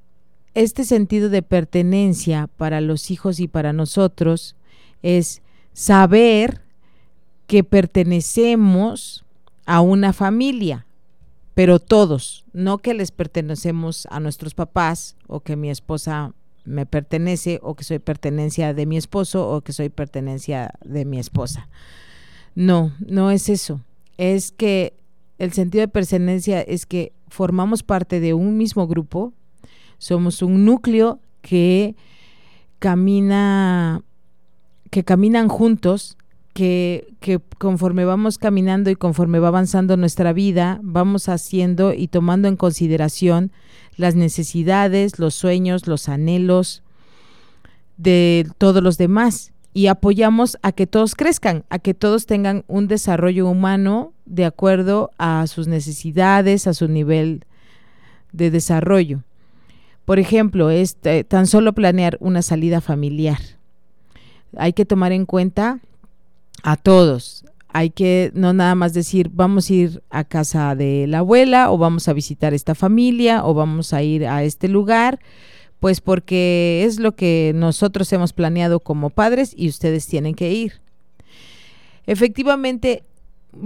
este 0.53 0.85
sentido 0.85 1.27
de 1.27 1.41
pertenencia 1.41 2.47
para 2.55 2.79
los 2.79 3.11
hijos 3.11 3.41
y 3.41 3.49
para 3.49 3.73
nosotros 3.73 4.55
es 5.03 5.41
saber 5.73 6.61
que 7.45 7.65
pertenecemos 7.65 9.25
a 9.65 9.81
una 9.81 10.13
familia, 10.13 10.85
pero 11.61 11.77
todos, 11.77 12.43
no 12.53 12.79
que 12.79 12.95
les 12.95 13.11
pertenecemos 13.11 14.07
a 14.09 14.19
nuestros 14.19 14.55
papás 14.55 15.15
o 15.27 15.41
que 15.41 15.55
mi 15.55 15.69
esposa 15.69 16.33
me 16.65 16.87
pertenece 16.87 17.59
o 17.61 17.75
que 17.75 17.83
soy 17.83 17.99
pertenencia 17.99 18.73
de 18.73 18.87
mi 18.87 18.97
esposo 18.97 19.47
o 19.47 19.61
que 19.61 19.71
soy 19.71 19.89
pertenencia 19.89 20.73
de 20.83 21.05
mi 21.05 21.19
esposa. 21.19 21.69
No, 22.55 22.95
no 23.05 23.29
es 23.29 23.47
eso. 23.47 23.79
Es 24.17 24.51
que 24.51 24.95
el 25.37 25.53
sentido 25.53 25.81
de 25.81 25.87
pertenencia 25.87 26.61
es 26.61 26.87
que 26.87 27.13
formamos 27.27 27.83
parte 27.83 28.19
de 28.19 28.33
un 28.33 28.57
mismo 28.57 28.87
grupo, 28.87 29.31
somos 29.99 30.41
un 30.41 30.65
núcleo 30.65 31.19
que 31.43 31.95
camina, 32.79 34.01
que 34.89 35.03
caminan 35.03 35.47
juntos, 35.47 36.17
que, 36.53 37.13
conforme 37.57 38.05
vamos 38.05 38.37
caminando 38.37 38.89
y 38.89 38.95
conforme 38.95 39.39
va 39.39 39.49
avanzando 39.49 39.97
nuestra 39.97 40.33
vida, 40.33 40.79
vamos 40.83 41.29
haciendo 41.29 41.93
y 41.93 42.07
tomando 42.07 42.47
en 42.47 42.57
consideración 42.57 43.51
las 43.97 44.15
necesidades, 44.15 45.19
los 45.19 45.35
sueños, 45.35 45.87
los 45.87 46.09
anhelos 46.09 46.83
de 47.97 48.47
todos 48.57 48.83
los 48.83 48.97
demás 48.97 49.53
y 49.73 49.87
apoyamos 49.87 50.57
a 50.61 50.71
que 50.71 50.87
todos 50.87 51.15
crezcan, 51.15 51.63
a 51.69 51.79
que 51.79 51.93
todos 51.93 52.25
tengan 52.25 52.65
un 52.67 52.87
desarrollo 52.87 53.47
humano 53.47 54.13
de 54.25 54.45
acuerdo 54.45 55.11
a 55.17 55.47
sus 55.47 55.67
necesidades, 55.67 56.67
a 56.67 56.73
su 56.73 56.87
nivel 56.87 57.45
de 58.33 58.51
desarrollo. 58.51 59.23
Por 60.03 60.19
ejemplo, 60.19 60.69
este, 60.71 61.23
tan 61.23 61.47
solo 61.47 61.73
planear 61.73 62.17
una 62.19 62.41
salida 62.41 62.81
familiar. 62.81 63.39
Hay 64.57 64.73
que 64.73 64.85
tomar 64.85 65.13
en 65.13 65.25
cuenta 65.25 65.79
a 66.63 66.75
todos, 66.75 67.45
hay 67.73 67.89
que 67.89 68.31
no 68.33 68.53
nada 68.53 68.75
más 68.75 68.93
decir 68.93 69.29
vamos 69.33 69.69
a 69.69 69.73
ir 69.73 70.03
a 70.09 70.23
casa 70.23 70.75
de 70.75 71.05
la 71.07 71.19
abuela 71.19 71.71
o 71.71 71.77
vamos 71.77 72.07
a 72.07 72.13
visitar 72.13 72.53
esta 72.53 72.75
familia 72.75 73.45
o 73.45 73.53
vamos 73.53 73.93
a 73.93 74.03
ir 74.03 74.27
a 74.27 74.43
este 74.43 74.67
lugar, 74.67 75.19
pues 75.79 76.01
porque 76.01 76.83
es 76.85 76.99
lo 76.99 77.15
que 77.15 77.53
nosotros 77.55 78.11
hemos 78.13 78.33
planeado 78.33 78.79
como 78.79 79.09
padres 79.09 79.53
y 79.55 79.69
ustedes 79.69 80.05
tienen 80.05 80.35
que 80.35 80.51
ir. 80.51 80.81
Efectivamente, 82.05 83.03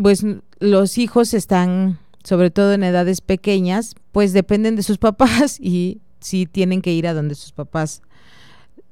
pues 0.02 0.25
los 0.60 0.98
hijos 0.98 1.34
están, 1.34 2.00
sobre 2.24 2.52
todo 2.52 2.74
en 2.74 2.84
edades 2.84 3.22
pequeñas, 3.22 3.96
pues 4.12 4.34
dependen 4.34 4.75
de 4.75 4.84
sus 4.84 4.98
papás 5.00 5.60
y 5.60 6.00
sí 6.20 6.46
tienen 6.46 6.82
que 6.82 6.94
ir 6.94 7.08
a 7.08 7.14
donde 7.14 7.36
sus 7.36 7.52
papás 7.52 8.02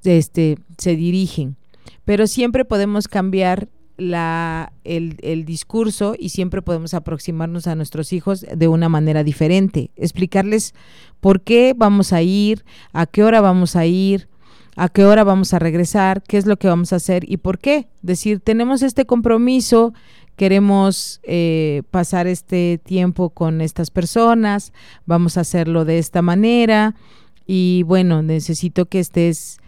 este, 0.04 0.58
se 0.78 0.96
dirigen. 0.96 1.56
Pero 2.04 2.28
siempre 2.28 2.66
podemos 2.66 3.08
cambiar 3.08 3.70
la, 3.98 4.74
el, 4.84 5.18
el, 5.22 5.46
discurso 5.46 6.16
y 6.18 6.30
siempre 6.30 6.62
podemos 6.62 6.94
aproximarnos 6.94 7.68
a 7.68 7.76
nuestros 7.76 8.14
hijos 8.14 8.46
de 8.54 8.68
una 8.68 8.90
manera 8.90 9.24
diferente, 9.24 9.92
explicarles 9.96 10.74
por 11.20 11.42
qué 11.42 11.74
vamos 11.76 12.14
a 12.14 12.22
ir, 12.22 12.66
a 12.92 13.06
qué 13.06 13.24
hora 13.24 13.42
vamos 13.42 13.76
a 13.76 13.86
ir, 13.86 14.28
a 14.76 14.90
qué 14.90 15.06
hora 15.06 15.24
vamos 15.24 15.54
a 15.54 15.60
regresar, 15.60 16.24
qué 16.24 16.38
es 16.38 16.46
lo 16.46 16.58
que 16.58 16.68
vamos 16.68 16.94
a 16.94 16.98
hacer 16.98 17.30
y 17.30 17.38
por 17.38 17.60
qué. 17.60 17.88
Decir, 18.02 18.40
tenemos 18.40 18.82
este 18.82 19.06
compromiso, 19.06 19.94
queremos 20.36 21.20
eh, 21.24 21.84
pasar 21.92 22.28
este 22.28 22.80
tiempo 22.84 23.30
con 23.30 23.62
estas 23.62 23.92
personas, 23.92 24.74
vamos 25.06 25.38
a 25.38 25.42
hacerlo 25.42 25.86
de 25.86 26.00
esta 26.00 26.22
manera 26.22 26.96
y 27.46 27.84
bueno, 27.84 28.22
necesito 28.24 28.86
que 28.86 29.00
estés 29.00 29.60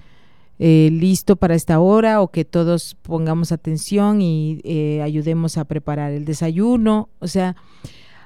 eh, 0.57 0.89
listo 0.91 1.35
para 1.35 1.53
esta 1.53 1.79
hora 1.79 2.21
o 2.21 2.29
que 2.29 2.45
todos 2.45 2.95
pongamos 3.01 3.51
atención 3.51 4.21
y 4.21 4.61
eh, 4.63 5.01
ayudemos 5.01 5.57
a 5.57 5.65
preparar 5.65 6.13
el 6.13 6.23
desayuno. 6.23 7.09
O 7.19 7.27
sea, 7.27 7.55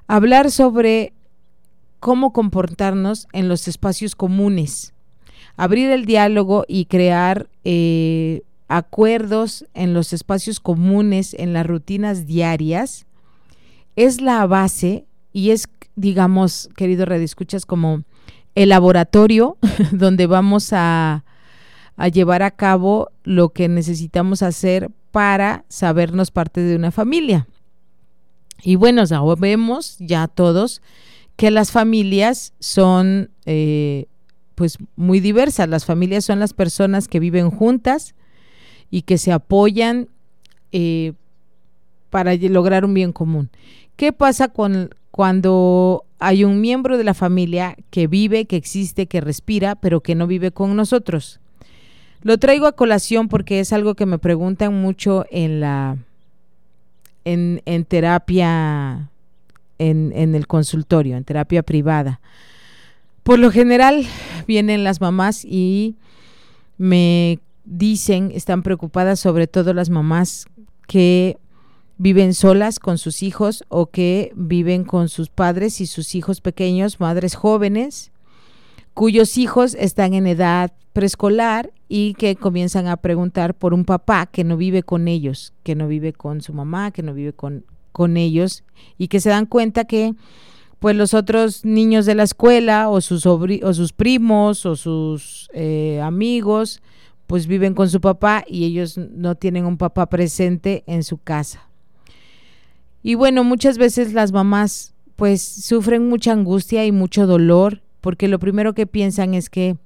hablar 0.08 0.52
sobre 0.52 1.14
cómo 2.00 2.32
comportarnos 2.32 3.28
en 3.34 3.50
los 3.50 3.68
espacios 3.68 4.16
comunes, 4.16 4.94
abrir 5.58 5.90
el 5.90 6.06
diálogo 6.06 6.66
y 6.68 6.86
crear 6.86 7.50
eh, 7.64 8.44
acuerdos 8.68 9.66
en 9.74 9.94
los 9.94 10.14
espacios 10.14 10.60
comunes, 10.60 11.34
en 11.34 11.54
las 11.54 11.66
rutinas 11.66 12.28
diarias, 12.28 13.08
es 13.96 14.22
la 14.22 14.46
base 14.46 15.06
y 15.34 15.50
es, 15.50 15.68
digamos, 15.96 16.70
querido 16.76 17.06
Red 17.06 17.22
Escuchas, 17.22 17.66
como 17.66 18.04
el 18.54 18.70
laboratorio 18.70 19.58
donde 19.92 20.28
vamos 20.28 20.70
a 20.74 21.26
a 22.00 22.08
llevar 22.08 22.44
a 22.44 22.52
cabo 22.52 23.12
lo 23.26 23.50
que 23.50 23.68
necesitamos 23.68 24.42
hacer 24.42 24.90
para 25.12 25.66
sabernos 25.68 26.32
parte 26.32 26.62
de 26.62 26.78
una 26.78 26.92
familia. 26.92 27.46
Y 28.64 28.78
bueno, 28.78 29.06
sabemos 29.06 29.98
ya 30.00 30.30
todos 30.30 30.82
que 31.36 31.52
las 31.52 31.72
familias 31.72 32.54
son 32.60 33.32
eh, 33.46 34.06
pues 34.56 34.78
muy 34.96 35.20
diversas. 35.20 35.68
Las 35.68 35.84
familias 35.84 36.24
son 36.24 36.40
las 36.40 36.54
personas 36.54 37.10
que 37.10 37.20
viven 37.20 37.52
juntas 37.52 38.16
y 38.90 39.02
que 39.02 39.18
se 39.18 39.34
apoyan 39.34 40.08
eh, 40.72 41.12
para 42.10 42.34
lograr 42.36 42.86
un 42.86 42.94
bien 42.94 43.12
común. 43.12 43.50
¿Qué 43.98 44.14
pasa 44.14 44.48
con, 44.48 44.96
cuando 45.12 46.06
hay 46.18 46.46
un 46.46 46.62
miembro 46.62 46.98
de 46.98 47.04
la 47.04 47.14
familia 47.14 47.76
que 47.90 48.08
vive, 48.08 48.46
que 48.46 48.56
existe, 48.56 49.08
que 49.08 49.20
respira, 49.20 49.76
pero 49.76 50.00
que 50.00 50.16
no 50.16 50.28
vive 50.28 50.52
con 50.52 50.78
nosotros? 50.78 51.42
Lo 52.22 52.38
traigo 52.38 52.68
a 52.68 52.74
colación 52.74 53.30
porque 53.30 53.60
es 53.60 53.72
algo 53.72 53.96
que 53.96 54.06
me 54.06 54.18
preguntan 54.18 54.74
mucho 54.82 55.26
en 55.32 55.60
la 55.62 55.98
en, 57.26 57.62
en 57.66 57.86
terapia 57.86 59.10
en, 59.78 60.12
en 60.16 60.36
el 60.36 60.48
consultorio, 60.48 61.16
en 61.16 61.24
terapia 61.24 61.64
privada. 61.64 62.20
Por 63.24 63.40
lo 63.40 63.52
general 63.52 64.06
vienen 64.48 64.84
las 64.84 65.02
mamás 65.02 65.46
y 65.46 65.96
me 66.78 67.40
dicen, 67.64 68.32
están 68.34 68.64
preocupadas 68.64 69.20
sobre 69.20 69.48
todo 69.48 69.74
las 69.74 69.90
mamás 69.90 70.48
que 70.88 71.38
viven 71.98 72.34
solas 72.34 72.80
con 72.80 72.98
sus 72.98 73.22
hijos 73.22 73.64
o 73.68 73.88
que 73.88 74.32
viven 74.36 74.84
con 74.84 75.10
sus 75.10 75.30
padres 75.30 75.82
y 75.82 75.86
sus 75.86 76.16
hijos 76.16 76.42
pequeños, 76.42 77.00
madres 77.00 77.36
jóvenes, 77.36 78.12
cuyos 78.94 79.38
hijos 79.38 79.76
están 79.76 80.14
en 80.14 80.26
edad 80.26 80.72
preescolar 81.00 81.72
y 81.88 82.14
que 82.16 82.36
comienzan 82.36 82.88
a 82.88 82.98
preguntar 82.98 83.54
por 83.54 83.74
un 83.74 83.86
papá 83.86 84.26
que 84.26 84.44
no 84.44 84.58
vive 84.58 84.84
con 84.84 85.08
ellos, 85.08 85.54
que 85.64 85.74
no 85.74 85.88
vive 85.88 86.12
con 86.12 86.42
su 86.42 86.52
mamá, 86.52 86.92
que 86.92 87.04
no 87.04 87.14
vive 87.14 87.32
con, 87.32 87.64
con 87.94 88.18
ellos 88.18 88.66
y 88.98 89.08
que 89.08 89.22
se 89.22 89.30
dan 89.30 89.46
cuenta 89.46 89.86
que 89.86 90.14
pues 90.80 90.98
los 90.98 91.14
otros 91.14 91.64
niños 91.64 92.06
de 92.06 92.16
la 92.16 92.24
escuela 92.24 92.90
o 92.90 93.00
sus, 93.00 93.26
o 93.26 93.74
sus 93.74 93.94
primos 93.94 94.66
o 94.66 94.76
sus 94.76 95.50
eh, 95.54 96.02
amigos 96.04 96.82
pues 97.28 97.48
viven 97.48 97.76
con 97.76 97.90
su 97.90 98.02
papá 98.02 98.44
y 98.46 98.66
ellos 98.66 98.98
no 98.98 99.36
tienen 99.36 99.66
un 99.66 99.78
papá 99.78 100.10
presente 100.10 100.84
en 100.86 101.04
su 101.04 101.18
casa. 101.18 101.70
Y 103.04 103.16
bueno, 103.16 103.46
muchas 103.46 103.78
veces 103.78 104.12
las 104.12 104.34
mamás 104.34 104.94
pues 105.16 105.42
sufren 105.42 106.10
mucha 106.10 106.34
angustia 106.34 106.86
y 106.86 106.92
mucho 106.92 107.26
dolor 107.26 107.84
porque 108.02 108.28
lo 108.28 108.38
primero 108.38 108.74
que 108.74 108.86
piensan 108.86 109.34
es 109.34 109.50
que 109.50 109.78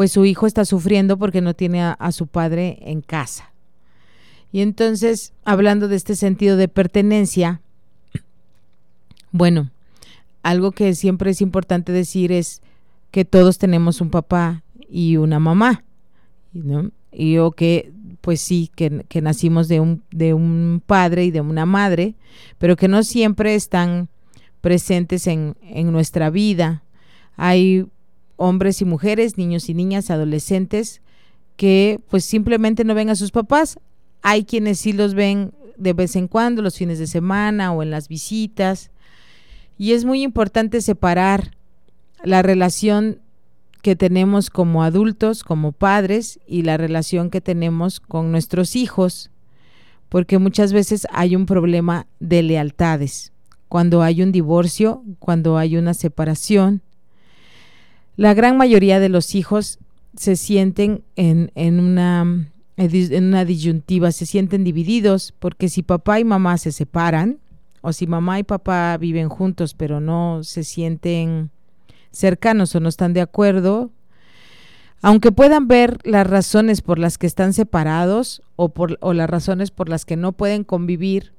pues 0.00 0.12
su 0.12 0.24
hijo 0.24 0.46
está 0.46 0.64
sufriendo 0.64 1.18
porque 1.18 1.42
no 1.42 1.52
tiene 1.52 1.82
a, 1.82 2.12
su 2.12 2.26
padre 2.26 2.78
en 2.80 3.02
casa. 3.02 3.52
Y 4.50 4.62
entonces, 4.62 5.34
hablando 5.44 5.88
de 5.88 5.96
este 5.96 6.16
sentido 6.16 6.56
de 6.56 6.68
pertenencia, 6.68 7.60
bueno, 9.30 9.70
algo 10.42 10.72
que 10.72 10.94
siempre 10.94 11.32
es 11.32 11.42
importante 11.42 11.92
decir 11.92 12.32
es, 12.32 12.62
que 13.10 13.26
todos 13.26 13.58
tenemos 13.58 14.00
un 14.00 14.08
papá 14.08 14.62
y 14.88 15.18
una 15.18 15.38
mamá, 15.38 15.84
¿no? 16.54 16.92
Y 17.12 17.36
o 17.36 17.50
que 17.50 17.92
pues 18.22 18.40
sí, 18.40 18.70
que, 18.74 19.04
nacimos 19.20 19.68
de 19.68 19.80
un, 19.80 20.02
de 20.12 20.32
un 20.32 20.82
padre 20.86 21.26
y 21.26 21.30
de 21.30 21.42
una 21.42 21.66
madre, 21.66 22.14
pero 22.56 22.74
que 22.74 22.88
no 22.88 23.02
siempre 23.02 23.54
están 23.54 24.08
presentes 24.62 25.26
en, 25.26 25.58
en 25.60 25.92
nuestra 25.92 26.30
vida. 26.30 26.84
Hay 27.36 27.84
hombres 28.40 28.80
y 28.80 28.86
mujeres, 28.86 29.36
niños 29.36 29.68
y 29.68 29.74
niñas, 29.74 30.10
adolescentes, 30.10 31.02
que 31.56 32.00
pues 32.08 32.24
simplemente 32.24 32.84
no 32.84 32.94
ven 32.94 33.10
a 33.10 33.14
sus 33.14 33.32
papás. 33.32 33.78
Hay 34.22 34.44
quienes 34.44 34.78
sí 34.78 34.94
los 34.94 35.12
ven 35.12 35.52
de 35.76 35.92
vez 35.92 36.16
en 36.16 36.26
cuando, 36.26 36.62
los 36.62 36.78
fines 36.78 36.98
de 36.98 37.06
semana 37.06 37.70
o 37.72 37.82
en 37.82 37.90
las 37.90 38.08
visitas. 38.08 38.90
Y 39.76 39.92
es 39.92 40.06
muy 40.06 40.22
importante 40.22 40.80
separar 40.80 41.54
la 42.24 42.40
relación 42.40 43.20
que 43.82 43.94
tenemos 43.94 44.48
como 44.48 44.84
adultos, 44.84 45.44
como 45.44 45.72
padres, 45.72 46.40
y 46.46 46.62
la 46.62 46.78
relación 46.78 47.28
que 47.28 47.42
tenemos 47.42 48.00
con 48.00 48.32
nuestros 48.32 48.74
hijos, 48.74 49.30
porque 50.08 50.38
muchas 50.38 50.72
veces 50.72 51.06
hay 51.12 51.36
un 51.36 51.44
problema 51.44 52.06
de 52.20 52.42
lealtades. 52.42 53.32
Cuando 53.68 54.00
hay 54.00 54.22
un 54.22 54.32
divorcio, 54.32 55.04
cuando 55.18 55.58
hay 55.58 55.76
una 55.76 55.92
separación, 55.92 56.80
la 58.20 58.34
gran 58.34 58.58
mayoría 58.58 59.00
de 59.00 59.08
los 59.08 59.34
hijos 59.34 59.78
se 60.14 60.36
sienten 60.36 61.02
en, 61.16 61.52
en, 61.54 61.80
una, 61.80 62.50
en 62.76 63.24
una 63.24 63.46
disyuntiva, 63.46 64.12
se 64.12 64.26
sienten 64.26 64.62
divididos, 64.62 65.32
porque 65.38 65.70
si 65.70 65.82
papá 65.82 66.20
y 66.20 66.24
mamá 66.24 66.58
se 66.58 66.70
separan, 66.70 67.38
o 67.80 67.94
si 67.94 68.06
mamá 68.06 68.38
y 68.38 68.42
papá 68.42 68.94
viven 68.98 69.30
juntos 69.30 69.72
pero 69.72 70.00
no 70.00 70.44
se 70.44 70.64
sienten 70.64 71.48
cercanos 72.10 72.74
o 72.74 72.80
no 72.80 72.90
están 72.90 73.14
de 73.14 73.22
acuerdo, 73.22 73.90
aunque 75.00 75.32
puedan 75.32 75.66
ver 75.66 75.96
las 76.04 76.26
razones 76.26 76.82
por 76.82 76.98
las 76.98 77.16
que 77.16 77.26
están 77.26 77.54
separados 77.54 78.42
o, 78.56 78.68
por, 78.68 78.98
o 79.00 79.14
las 79.14 79.30
razones 79.30 79.70
por 79.70 79.88
las 79.88 80.04
que 80.04 80.16
no 80.16 80.32
pueden 80.32 80.64
convivir, 80.64 81.32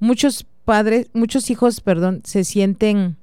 muchos 0.00 0.46
padres, 0.64 1.10
muchos 1.12 1.48
hijos, 1.48 1.80
perdón, 1.80 2.22
se 2.24 2.42
sienten, 2.42 3.14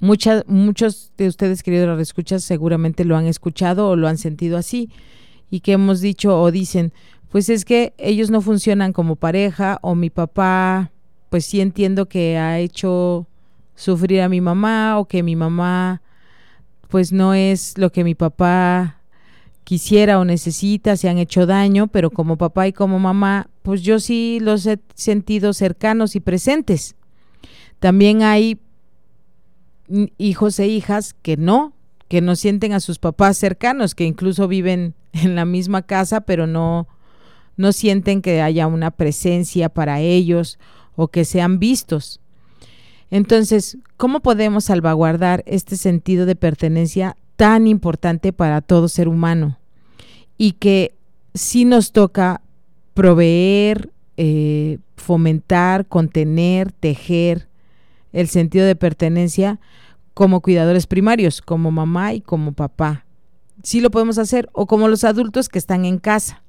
muchas, 0.00 0.44
muchos 0.46 1.12
de 1.16 1.28
ustedes, 1.28 1.62
queridos 1.62 2.00
escuchas, 2.00 2.44
seguramente 2.44 3.04
lo 3.04 3.16
han 3.16 3.26
escuchado 3.26 3.88
o 3.88 3.96
lo 3.96 4.08
han 4.08 4.18
sentido 4.18 4.56
así, 4.56 4.90
y 5.50 5.60
que 5.60 5.72
hemos 5.72 6.00
dicho 6.00 6.40
o 6.40 6.50
dicen, 6.50 6.92
pues 7.30 7.48
es 7.48 7.64
que 7.64 7.94
ellos 7.98 8.30
no 8.30 8.40
funcionan 8.40 8.92
como 8.92 9.16
pareja, 9.16 9.78
o 9.82 9.94
mi 9.94 10.10
papá, 10.10 10.90
pues 11.30 11.46
sí 11.46 11.60
entiendo 11.60 12.06
que 12.06 12.38
ha 12.38 12.58
hecho 12.58 13.26
sufrir 13.74 14.20
a 14.20 14.28
mi 14.28 14.40
mamá 14.40 14.98
o 14.98 15.06
que 15.06 15.22
mi 15.22 15.34
mamá 15.34 16.00
pues 16.88 17.10
no 17.10 17.34
es 17.34 17.76
lo 17.76 17.90
que 17.90 18.04
mi 18.04 18.14
papá 18.14 19.00
quisiera 19.64 20.20
o 20.20 20.24
necesita, 20.24 20.96
se 20.96 21.08
han 21.08 21.18
hecho 21.18 21.44
daño, 21.44 21.88
pero 21.88 22.10
como 22.10 22.36
papá 22.36 22.68
y 22.68 22.72
como 22.72 23.00
mamá, 23.00 23.48
pues 23.62 23.82
yo 23.82 23.98
sí 23.98 24.38
los 24.40 24.64
he 24.66 24.78
sentido 24.94 25.54
cercanos 25.54 26.14
y 26.14 26.20
presentes. 26.20 26.94
También 27.80 28.22
hay 28.22 28.60
hijos 30.18 30.58
e 30.58 30.68
hijas 30.68 31.14
que 31.22 31.36
no, 31.36 31.72
que 32.08 32.20
no 32.20 32.36
sienten 32.36 32.72
a 32.72 32.80
sus 32.80 32.98
papás 32.98 33.36
cercanos, 33.36 33.94
que 33.94 34.04
incluso 34.04 34.48
viven 34.48 34.94
en 35.12 35.34
la 35.34 35.44
misma 35.44 35.82
casa, 35.82 36.22
pero 36.22 36.46
no, 36.46 36.88
no 37.56 37.72
sienten 37.72 38.22
que 38.22 38.42
haya 38.42 38.66
una 38.66 38.90
presencia 38.90 39.68
para 39.68 40.00
ellos 40.00 40.58
o 40.96 41.08
que 41.08 41.24
sean 41.24 41.58
vistos. 41.58 42.20
Entonces, 43.10 43.78
¿cómo 43.96 44.20
podemos 44.20 44.64
salvaguardar 44.64 45.42
este 45.46 45.76
sentido 45.76 46.26
de 46.26 46.36
pertenencia 46.36 47.16
tan 47.36 47.66
importante 47.66 48.32
para 48.32 48.60
todo 48.60 48.88
ser 48.88 49.08
humano? 49.08 49.58
Y 50.36 50.52
que 50.52 50.94
sí 51.34 51.64
nos 51.64 51.92
toca 51.92 52.40
proveer, 52.94 53.90
eh, 54.16 54.78
fomentar, 54.96 55.86
contener, 55.86 56.72
tejer 56.72 57.48
el 58.14 58.28
sentido 58.28 58.64
de 58.64 58.76
pertenencia 58.76 59.60
como 60.14 60.40
cuidadores 60.40 60.86
primarios, 60.86 61.42
como 61.42 61.70
mamá 61.70 62.14
y 62.14 62.20
como 62.20 62.52
papá. 62.52 63.04
Sí 63.62 63.80
lo 63.80 63.90
podemos 63.90 64.16
hacer, 64.18 64.48
o 64.52 64.66
como 64.66 64.88
los 64.88 65.04
adultos 65.04 65.48
que 65.48 65.58
están 65.58 65.84
en 65.84 65.98
casa, 65.98 66.42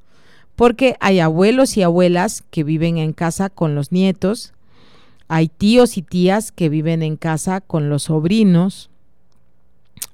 porque 0.55 0.95
hay 1.01 1.19
abuelos 1.19 1.75
y 1.75 1.81
abuelas 1.81 2.43
que 2.51 2.63
viven 2.63 2.97
en 2.97 3.11
casa 3.11 3.49
con 3.49 3.75
los 3.75 3.91
nietos, 3.91 4.53
hay 5.27 5.47
tíos 5.47 5.97
y 5.97 6.03
tías 6.03 6.51
que 6.51 6.69
viven 6.69 7.01
en 7.01 7.17
casa 7.17 7.61
con 7.61 7.89
los 7.89 8.03
sobrinos. 8.03 8.91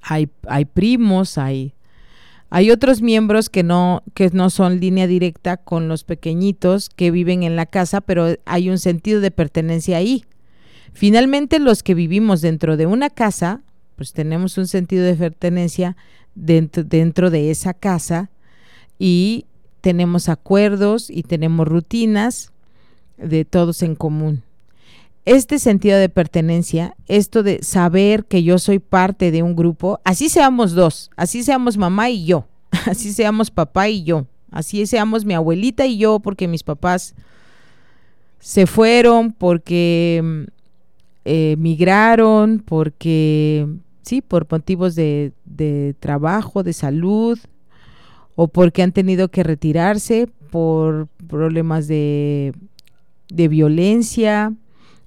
Hay, 0.02 0.30
hay 0.48 0.64
primos, 0.66 1.38
hay, 1.38 1.74
hay 2.50 2.72
otros 2.72 3.02
miembros 3.02 3.50
que 3.50 3.64
no, 3.64 4.04
que 4.14 4.30
no 4.30 4.50
son 4.50 4.80
línea 4.80 5.08
directa 5.08 5.58
con 5.58 5.90
los 5.90 6.06
pequeñitos 6.06 6.90
que 6.90 7.12
viven 7.12 7.44
en 7.44 7.58
la 7.58 7.66
casa, 7.66 8.00
pero 8.00 8.38
hay 8.46 8.70
un 8.70 8.78
sentido 8.78 9.20
de 9.20 9.32
pertenencia 9.32 9.98
ahí. 9.98 10.24
Finalmente, 10.94 11.60
los 11.60 11.84
que 11.84 11.94
vivimos 11.94 12.42
dentro 12.42 12.78
de 12.78 12.86
una 12.86 13.10
casa, 13.10 13.62
pues 13.96 14.14
tenemos 14.14 14.58
un 14.58 14.68
sentido 14.68 15.06
de 15.06 15.16
pertenencia 15.16 15.96
dentro, 16.36 17.30
de 17.30 17.52
esa 17.52 17.74
casa 17.74 18.30
y 18.98 19.46
tenemos 19.82 20.30
acuerdos 20.30 21.10
y 21.10 21.24
tenemos 21.24 21.68
rutinas 21.68 22.52
de 23.18 23.46
todos 23.46 23.84
en 23.84 23.96
común. 23.96 24.44
Este 25.26 25.60
sentido 25.60 26.00
de 26.00 26.10
pertenencia, 26.10 26.96
esto 27.08 27.44
de 27.44 27.62
saber 27.62 28.26
que 28.26 28.44
yo 28.44 28.58
soy 28.58 28.80
parte 28.80 29.30
de 29.30 29.44
un 29.44 29.56
grupo, 29.56 30.00
así 30.04 30.30
seamos 30.30 30.72
dos, 30.72 31.12
así 31.16 31.44
seamos 31.44 31.78
mamá 31.78 32.10
y 32.10 32.26
yo, 32.26 32.48
así 32.88 33.14
seamos 33.14 33.52
papá 33.52 33.88
y 33.88 34.04
yo, 34.04 34.26
así 34.50 34.86
seamos 34.88 35.26
mi 35.26 35.36
abuelita 35.36 35.86
y 35.86 35.98
yo, 35.98 36.20
porque 36.20 36.48
mis 36.48 36.64
papás 36.64 37.14
se 38.40 38.66
fueron, 38.66 39.32
porque 39.32 40.48
eh, 41.26 41.56
migraron, 41.58 42.64
porque, 42.66 43.68
sí, 44.02 44.22
por 44.22 44.48
motivos 44.50 44.96
de, 44.96 45.34
de 45.46 45.96
trabajo, 46.00 46.64
de 46.64 46.74
salud, 46.74 47.40
o 48.36 48.48
porque 48.48 48.82
han 48.82 48.92
tenido 48.92 49.30
que 49.30 49.44
retirarse 49.44 50.28
por 50.50 51.08
problemas 51.28 51.88
de, 51.88 52.54
de 53.30 53.48
violencia, 53.48 54.54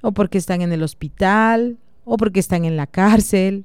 o 0.02 0.12
porque 0.12 0.38
están 0.38 0.62
en 0.62 0.72
el 0.72 0.82
hospital, 0.82 1.78
o 2.04 2.16
porque 2.16 2.40
están 2.40 2.64
en 2.64 2.76
la 2.76 2.86
cárcel. 2.86 3.64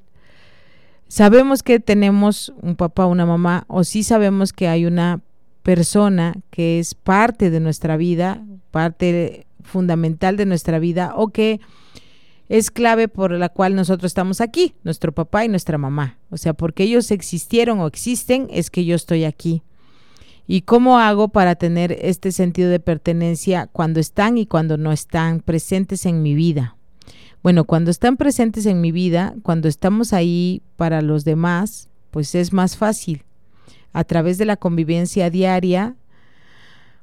Sabemos 1.07 1.63
que 1.63 1.79
tenemos 1.79 2.53
un 2.61 2.75
papá, 2.75 3.05
una 3.05 3.25
mamá, 3.25 3.65
o 3.67 3.83
sí 3.83 4.03
sabemos 4.03 4.53
que 4.53 4.67
hay 4.67 4.85
una 4.85 5.21
persona 5.63 6.35
que 6.49 6.79
es 6.79 6.95
parte 6.95 7.49
de 7.49 7.59
nuestra 7.59 7.97
vida, 7.97 8.43
parte 8.71 9.45
fundamental 9.63 10.37
de 10.37 10.45
nuestra 10.45 10.79
vida, 10.79 11.13
o 11.15 11.29
que 11.29 11.59
es 12.49 12.71
clave 12.71 13.07
por 13.07 13.31
la 13.31 13.49
cual 13.49 13.75
nosotros 13.75 14.09
estamos 14.09 14.41
aquí, 14.41 14.73
nuestro 14.83 15.13
papá 15.13 15.45
y 15.45 15.47
nuestra 15.47 15.77
mamá. 15.77 16.17
O 16.31 16.37
sea, 16.37 16.53
porque 16.53 16.83
ellos 16.83 17.11
existieron 17.11 17.79
o 17.79 17.87
existen, 17.87 18.47
es 18.51 18.71
que 18.71 18.85
yo 18.85 18.95
estoy 18.95 19.23
aquí. 19.23 19.61
¿Y 20.47 20.61
cómo 20.61 20.97
hago 20.97 21.27
para 21.27 21.53
tener 21.53 21.95
este 22.01 22.31
sentido 22.31 22.71
de 22.71 22.79
pertenencia 22.79 23.67
cuando 23.71 23.99
están 23.99 24.39
y 24.39 24.47
cuando 24.47 24.77
no 24.77 24.91
están 24.91 25.41
presentes 25.41 26.07
en 26.07 26.23
mi 26.23 26.33
vida? 26.33 26.75
Bueno, 27.43 27.65
cuando 27.65 27.91
están 27.91 28.17
presentes 28.17 28.65
en 28.65 28.81
mi 28.81 28.91
vida, 28.91 29.35
cuando 29.43 29.67
estamos 29.67 30.11
ahí 30.11 30.63
para 30.75 31.03
los 31.03 31.23
demás, 31.23 31.87
pues 32.09 32.33
es 32.33 32.51
más 32.51 32.77
fácil. 32.77 33.23
A 33.93 34.03
través 34.03 34.39
de 34.39 34.45
la 34.45 34.57
convivencia 34.57 35.29
diaria, 35.29 35.95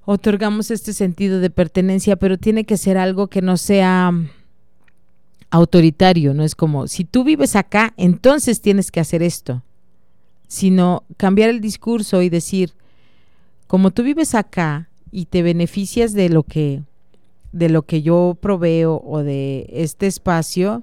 otorgamos 0.05 0.73
este 0.73 0.93
sentido 0.93 1.39
de 1.39 1.51
pertenencia, 1.51 2.17
pero 2.17 2.39
tiene 2.39 2.65
que 2.65 2.77
ser 2.77 2.99
algo 2.99 3.29
que 3.29 3.43
no 3.43 3.57
sea 3.57 4.13
autoritario, 5.51 6.35
no 6.35 6.43
es 6.43 6.55
como, 6.55 6.89
si 6.89 7.05
tú 7.05 7.25
vives 7.25 7.57
acá, 7.57 7.95
entonces 7.97 8.61
tienes 8.61 8.91
que 8.91 9.01
hacer 9.01 9.23
esto, 9.23 9.63
sino 10.49 11.05
cambiar 11.17 11.51
el 11.51 11.61
discurso 11.61 12.23
y 12.23 12.29
decir, 12.29 12.73
como 13.67 13.91
tú 13.91 14.03
vives 14.03 14.35
acá 14.35 14.89
y 15.11 15.27
te 15.27 15.43
beneficias 15.43 16.13
de 16.13 16.29
lo 16.29 16.43
que 16.43 16.83
de 17.53 17.71
lo 17.71 17.83
que 17.83 18.03
yo 18.03 18.37
proveo 18.39 19.03
o 19.03 19.23
de 19.23 19.67
este 19.71 20.07
espacio, 20.07 20.83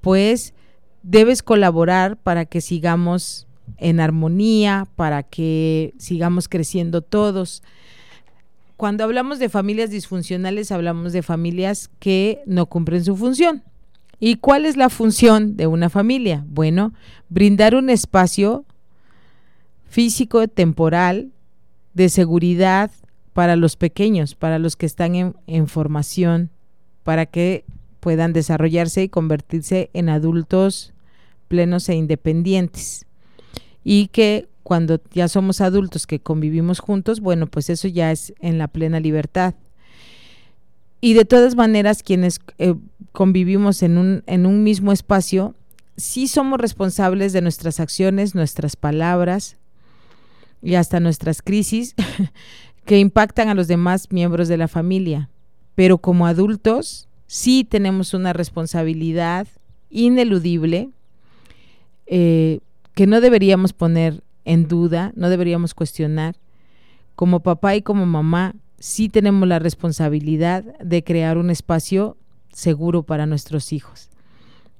pues 0.00 0.54
debes 1.02 1.42
colaborar 1.42 2.16
para 2.16 2.46
que 2.46 2.62
sigamos 2.62 3.46
en 3.76 4.00
armonía, 4.00 4.86
para 4.96 5.22
que 5.22 5.92
sigamos 5.98 6.48
creciendo 6.48 7.02
todos. 7.02 7.62
Cuando 8.78 9.04
hablamos 9.04 9.38
de 9.38 9.50
familias 9.50 9.90
disfuncionales, 9.90 10.72
hablamos 10.72 11.12
de 11.12 11.22
familias 11.22 11.90
que 11.98 12.40
no 12.46 12.64
cumplen 12.64 13.04
su 13.04 13.14
función. 13.14 13.62
¿Y 14.20 14.36
cuál 14.36 14.66
es 14.66 14.76
la 14.76 14.90
función 14.90 15.56
de 15.56 15.66
una 15.66 15.88
familia? 15.88 16.44
Bueno, 16.46 16.92
brindar 17.30 17.74
un 17.74 17.88
espacio 17.88 18.66
físico, 19.88 20.46
temporal, 20.46 21.32
de 21.94 22.10
seguridad 22.10 22.90
para 23.32 23.56
los 23.56 23.76
pequeños, 23.76 24.34
para 24.34 24.58
los 24.58 24.76
que 24.76 24.84
están 24.84 25.34
en, 25.46 25.66
formación, 25.68 26.50
para 27.02 27.24
que 27.24 27.64
puedan 28.00 28.34
desarrollarse 28.34 29.02
y 29.02 29.08
convertirse 29.08 29.88
en 29.94 30.10
adultos 30.10 30.92
plenos 31.48 31.88
e 31.88 31.94
independientes. 31.94 33.06
Y 33.82 34.08
que 34.08 34.48
cuando 34.62 35.00
ya 35.12 35.28
somos 35.28 35.62
adultos 35.62 36.06
que 36.06 36.20
convivimos 36.20 36.78
juntos, 36.78 37.20
bueno, 37.20 37.46
pues 37.46 37.70
eso 37.70 37.88
ya 37.88 38.12
es 38.12 38.34
en 38.40 38.58
la 38.58 38.68
plena 38.68 39.00
libertad. 39.00 39.54
Y 41.00 41.14
de 41.14 41.24
todas 41.24 41.56
maneras, 41.56 42.02
quienes 42.02 42.40
eh, 42.58 42.74
convivimos 43.12 43.82
en 43.82 43.98
un, 43.98 44.22
en 44.26 44.46
un 44.46 44.62
mismo 44.62 44.92
espacio, 44.92 45.54
sí 45.96 46.28
somos 46.28 46.60
responsables 46.60 47.32
de 47.32 47.42
nuestras 47.42 47.80
acciones, 47.80 48.34
nuestras 48.34 48.76
palabras 48.76 49.56
y 50.62 50.74
hasta 50.74 51.00
nuestras 51.00 51.42
crisis 51.42 51.94
que 52.84 52.98
impactan 52.98 53.48
a 53.48 53.54
los 53.54 53.68
demás 53.68 54.08
miembros 54.10 54.48
de 54.48 54.56
la 54.56 54.68
familia. 54.68 55.30
Pero 55.74 55.98
como 55.98 56.26
adultos, 56.26 57.08
sí 57.26 57.64
tenemos 57.64 58.14
una 58.14 58.32
responsabilidad 58.32 59.46
ineludible 59.90 60.90
eh, 62.06 62.60
que 62.94 63.06
no 63.06 63.20
deberíamos 63.20 63.72
poner 63.72 64.22
en 64.44 64.68
duda, 64.68 65.12
no 65.14 65.30
deberíamos 65.30 65.74
cuestionar. 65.74 66.36
Como 67.14 67.40
papá 67.40 67.76
y 67.76 67.82
como 67.82 68.06
mamá, 68.06 68.54
sí 68.78 69.08
tenemos 69.08 69.46
la 69.46 69.58
responsabilidad 69.58 70.64
de 70.78 71.04
crear 71.04 71.38
un 71.38 71.50
espacio 71.50 72.16
seguro 72.52 73.02
para 73.02 73.26
nuestros 73.26 73.72
hijos. 73.72 74.10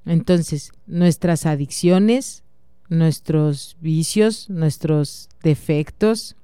Entonces, 0.05 0.71
nuestras 0.87 1.45
adicciones, 1.45 2.43
nuestros 2.89 3.77
vicios, 3.81 4.49
nuestros 4.49 5.29
defectos, 5.43 6.35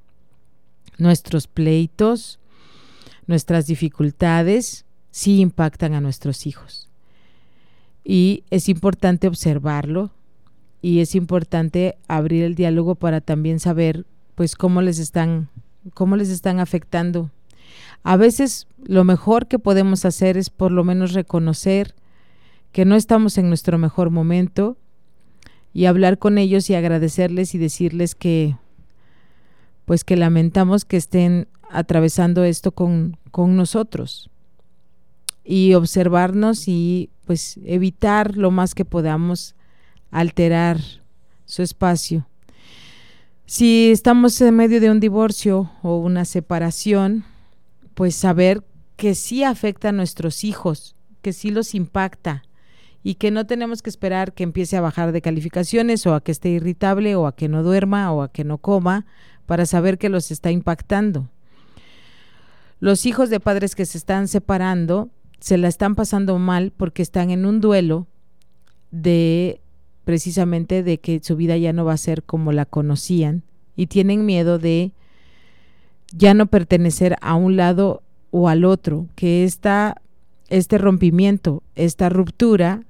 nuestros 0.98 1.48
pleitos, 1.48 2.40
nuestras 3.26 3.68
dificultades, 3.68 4.86
sí 5.12 5.40
impactan 5.40 5.94
a 5.94 6.02
nuestros 6.02 6.46
hijos. 6.46 6.90
Y 8.04 8.44
es 8.50 8.70
importante 8.70 9.28
observarlo 9.28 10.12
y 10.82 11.00
es 11.00 11.16
importante 11.16 11.98
abrir 12.08 12.44
el 12.44 12.56
diálogo 12.56 12.96
para 12.96 13.20
también 13.20 13.60
saber 13.60 14.06
pues 14.36 14.56
cómo 14.56 14.82
les 14.82 15.00
están 15.00 15.50
cómo 15.94 16.16
les 16.16 16.30
están 16.30 16.60
afectando 16.60 17.32
a 18.04 18.18
veces 18.18 18.68
lo 18.84 19.04
mejor 19.04 19.48
que 19.48 19.60
podemos 19.60 20.06
hacer 20.06 20.38
es 20.38 20.50
por 20.50 20.72
lo 20.72 20.84
menos 20.84 21.14
reconocer 21.14 21.96
que 22.72 22.86
no 22.86 22.96
estamos 22.96 23.38
en 23.38 23.50
nuestro 23.50 23.78
mejor 23.78 24.10
momento 24.10 24.78
y 25.74 25.86
hablar 25.86 26.18
con 26.18 26.38
ellos 26.38 26.70
y 26.70 26.76
agradecerles 26.76 27.54
y 27.56 27.58
decirles 27.58 28.16
que 28.16 28.56
pues 29.86 30.04
que 30.04 30.18
lamentamos 30.18 30.84
que 30.84 30.98
estén 30.98 31.48
atravesando 31.70 32.44
esto 32.44 32.72
con, 32.72 33.18
con 33.32 33.56
nosotros 33.56 34.30
y 35.44 35.76
observarnos 35.76 36.68
y 36.68 37.10
pues 37.26 37.60
evitar 37.64 38.36
lo 38.36 38.52
más 38.52 38.76
que 38.76 38.86
podamos 38.86 39.56
alterar 40.12 40.78
su 41.46 41.64
espacio. 41.64 42.28
Si 43.46 43.92
estamos 43.92 44.40
en 44.42 44.56
medio 44.56 44.82
de 44.82 44.92
un 44.92 45.00
divorcio 45.00 45.72
o 45.82 45.98
una 45.98 46.26
separación, 46.26 47.24
pues 47.98 48.14
saber 48.14 48.64
que 48.96 49.16
sí 49.16 49.44
afecta 49.44 49.90
a 49.90 49.92
nuestros 49.92 50.44
hijos, 50.44 50.96
que 51.24 51.34
sí 51.34 51.50
los 51.50 51.74
impacta 51.74 52.44
y 53.02 53.16
que 53.16 53.32
no 53.32 53.48
tenemos 53.48 53.82
que 53.82 53.90
esperar 53.90 54.34
que 54.34 54.44
empiece 54.44 54.78
a 54.78 54.82
bajar 54.82 55.12
de 55.12 55.24
calificaciones 55.24 56.06
o 56.06 56.14
a 56.14 56.22
que 56.22 56.32
esté 56.32 56.50
irritable 56.50 57.16
o 57.16 57.26
a 57.26 57.36
que 57.36 57.50
no 57.50 57.64
duerma 57.64 58.14
o 58.14 58.22
a 58.22 58.32
que 58.32 58.44
no 58.44 58.60
coma 58.60 59.08
para 59.48 59.66
saber 59.66 59.98
que 59.98 60.10
los 60.10 60.30
está 60.30 60.52
impactando. 60.52 61.28
Los 62.80 63.08
hijos 63.08 63.32
de 63.32 63.40
padres 63.40 63.74
que 63.74 63.88
se 63.88 63.98
están 63.98 64.28
separando 64.28 65.10
se 65.40 65.58
la 65.58 65.68
están 65.68 65.96
pasando 65.96 66.38
mal 66.38 66.72
porque 66.78 67.02
están 67.02 67.32
en 67.32 67.48
un 67.48 67.62
duelo 67.62 68.06
de 68.92 69.60
precisamente 70.04 70.84
de 70.84 71.00
que 71.00 71.20
su 71.24 71.36
vida 71.36 71.58
ya 71.58 71.74
no 71.74 71.84
va 71.84 71.94
a 71.94 71.98
ser 71.98 72.22
como 72.22 72.52
la 72.52 72.66
conocían 72.66 73.42
y 73.76 73.88
tienen 73.88 74.24
miedo 74.24 74.60
de 74.60 74.92
ya 76.12 76.34
no 76.34 76.48
pertenecer 76.48 77.15
a 77.22 77.36
un 77.36 77.56
lado 77.56 78.02
o 78.32 78.50
al 78.50 78.65
otro, 78.65 79.08
que 79.15 79.43
esta, 79.43 80.02
este 80.50 80.78
rompimiento, 80.78 81.63
esta 81.76 82.10
ruptura, 82.10 82.84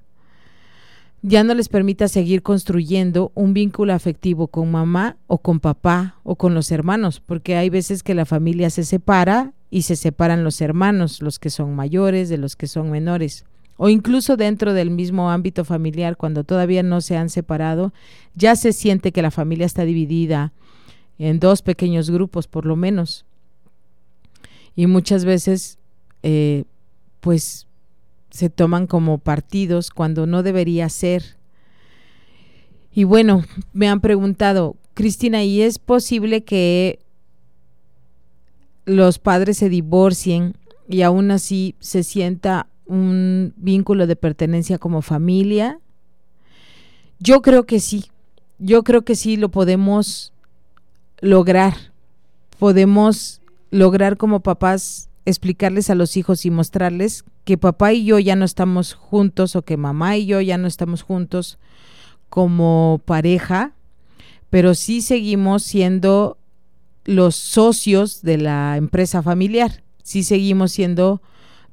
ya 1.21 1.43
no 1.43 1.53
les 1.53 1.67
permita 1.67 2.07
seguir 2.07 2.43
construyendo 2.43 3.31
un 3.33 3.53
vínculo 3.53 3.93
afectivo 3.93 4.47
con 4.47 4.71
mamá 4.71 5.17
o 5.27 5.39
con 5.39 5.59
papá 5.59 6.15
o 6.23 6.35
con 6.35 6.53
los 6.53 6.71
hermanos, 6.71 7.19
porque 7.19 7.55
hay 7.55 7.69
veces 7.69 8.03
que 8.03 8.13
la 8.13 8.25
familia 8.25 8.69
se 8.69 8.83
separa 8.83 9.53
y 9.69 9.81
se 9.81 9.95
separan 9.95 10.43
los 10.43 10.61
hermanos, 10.61 11.21
los 11.21 11.39
que 11.39 11.49
son 11.49 11.75
mayores 11.75 12.29
de 12.29 12.37
los 12.37 12.55
que 12.55 12.67
son 12.67 12.91
menores, 12.91 13.45
o 13.77 13.89
incluso 13.89 14.37
dentro 14.37 14.73
del 14.73 14.89
mismo 14.89 15.29
ámbito 15.29 15.65
familiar, 15.65 16.17
cuando 16.17 16.43
todavía 16.43 16.83
no 16.83 17.01
se 17.01 17.17
han 17.17 17.29
separado, 17.29 17.93
ya 18.35 18.55
se 18.55 18.73
siente 18.73 19.11
que 19.11 19.21
la 19.21 19.31
familia 19.31 19.65
está 19.65 19.85
dividida, 19.85 20.53
en 21.19 21.39
dos 21.39 21.61
pequeños 21.61 22.09
grupos 22.09 22.47
por 22.47 22.65
lo 22.65 22.75
menos. 22.75 23.25
Y 24.75 24.87
muchas 24.87 25.25
veces, 25.25 25.79
eh, 26.23 26.63
pues, 27.19 27.67
se 28.29 28.49
toman 28.49 28.85
como 28.85 29.17
partidos 29.17 29.89
cuando 29.89 30.27
no 30.27 30.43
debería 30.43 30.89
ser. 30.89 31.37
Y 32.91 33.03
bueno, 33.03 33.43
me 33.73 33.87
han 33.87 34.01
preguntado, 34.01 34.75
Cristina, 34.93 35.43
¿y 35.43 35.61
es 35.61 35.79
posible 35.79 36.43
que 36.43 36.99
los 38.85 39.19
padres 39.19 39.57
se 39.57 39.69
divorcien 39.69 40.55
y 40.87 41.01
aún 41.01 41.31
así 41.31 41.75
se 41.79 42.03
sienta 42.03 42.67
un 42.85 43.53
vínculo 43.57 44.07
de 44.07 44.15
pertenencia 44.15 44.77
como 44.77 45.01
familia? 45.01 45.79
Yo 47.19 47.41
creo 47.41 47.65
que 47.65 47.79
sí, 47.79 48.05
yo 48.59 48.83
creo 48.83 49.03
que 49.03 49.15
sí 49.15 49.37
lo 49.37 49.49
podemos 49.49 50.33
lograr, 51.21 51.75
podemos 52.59 53.41
lograr 53.71 54.17
como 54.17 54.41
papás 54.41 55.09
explicarles 55.25 55.89
a 55.89 55.95
los 55.95 56.15
hijos 56.15 56.45
y 56.45 56.51
mostrarles 56.51 57.25
que 57.43 57.57
papá 57.57 57.93
y 57.93 58.05
yo 58.05 58.19
ya 58.19 58.35
no 58.35 58.45
estamos 58.45 58.93
juntos 58.93 59.55
o 59.55 59.61
que 59.61 59.77
mamá 59.77 60.17
y 60.17 60.25
yo 60.25 60.41
ya 60.41 60.57
no 60.57 60.67
estamos 60.67 61.01
juntos 61.01 61.57
como 62.29 63.01
pareja, 63.05 63.73
pero 64.49 64.75
sí 64.75 65.01
seguimos 65.01 65.63
siendo 65.63 66.37
los 67.05 67.35
socios 67.35 68.21
de 68.21 68.37
la 68.37 68.77
empresa 68.77 69.21
familiar, 69.21 69.83
sí 70.03 70.23
seguimos 70.23 70.71
siendo 70.71 71.21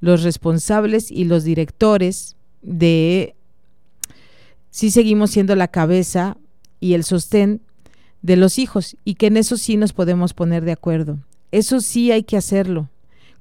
los 0.01 0.23
responsables 0.23 1.11
y 1.11 1.25
los 1.25 1.45
directores 1.45 2.37
de, 2.63 3.35
sí 4.71 4.91
seguimos 4.91 5.31
siendo 5.31 5.55
la 5.57 5.69
cabeza 5.69 6.37
y 6.81 6.95
el 6.95 7.05
sostén 7.05 7.61
de 8.25 8.37
los 8.37 8.59
hijos 8.59 8.97
y 9.05 9.17
que 9.17 9.27
en 9.27 9.37
eso 9.37 9.59
sí 9.59 9.77
nos 9.77 9.93
podemos 9.93 10.33
poner 10.33 10.65
de 10.65 10.73
acuerdo. 10.73 11.19
Eso 11.53 11.83
sí 11.83 12.11
hay 12.11 12.23
que 12.23 12.39
hacerlo. 12.39 12.89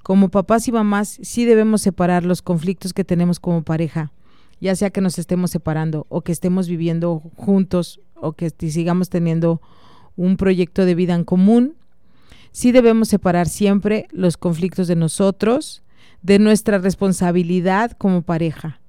Como 0.04 0.28
papás 0.28 0.68
y 0.68 0.74
mamás 0.74 1.20
sí 1.22 1.46
debemos 1.46 1.82
separar 1.82 2.26
los 2.26 2.42
conflictos 2.42 2.92
que 2.92 3.06
tenemos 3.06 3.40
como 3.40 3.64
pareja, 3.64 4.12
ya 4.60 4.76
sea 4.76 4.90
que 4.90 5.00
nos 5.00 5.18
estemos 5.18 5.52
separando 5.52 6.06
o 6.10 6.20
que 6.20 6.34
estemos 6.34 6.68
viviendo 6.68 7.24
juntos 7.38 8.02
o 8.16 8.34
que 8.34 8.50
sigamos 8.50 9.10
teniendo 9.10 9.62
un 10.18 10.36
proyecto 10.36 10.84
de 10.84 10.96
vida 10.96 11.16
en 11.16 11.24
común. 11.24 11.76
Sí 12.52 12.74
debemos 12.74 13.08
separar 13.08 13.48
siempre 13.48 14.10
los 14.12 14.36
conflictos 14.36 14.90
de 14.90 14.98
nosotros, 14.98 15.82
de 16.24 16.40
nuestra 16.40 16.78
responsabilidad 16.78 17.92
como 17.92 18.22
pareja 18.22 18.82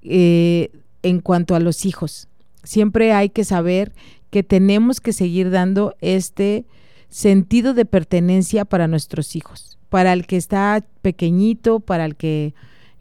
eh, 0.00 0.70
en 1.02 1.20
cuanto 1.20 1.54
a 1.54 1.60
los 1.60 1.84
hijos. 1.84 2.28
Siempre 2.62 3.12
hay 3.12 3.28
que 3.28 3.44
saber 3.44 3.92
que 4.36 4.42
tenemos 4.42 5.00
que 5.00 5.14
seguir 5.14 5.50
dando 5.50 5.96
este 6.02 6.66
sentido 7.08 7.72
de 7.72 7.86
pertenencia 7.86 8.66
para 8.66 8.86
nuestros 8.86 9.34
hijos, 9.34 9.78
para 9.88 10.12
el 10.12 10.26
que 10.26 10.36
está 10.36 10.84
pequeñito, 11.00 11.80
para 11.80 12.04
el 12.04 12.16
que 12.16 12.52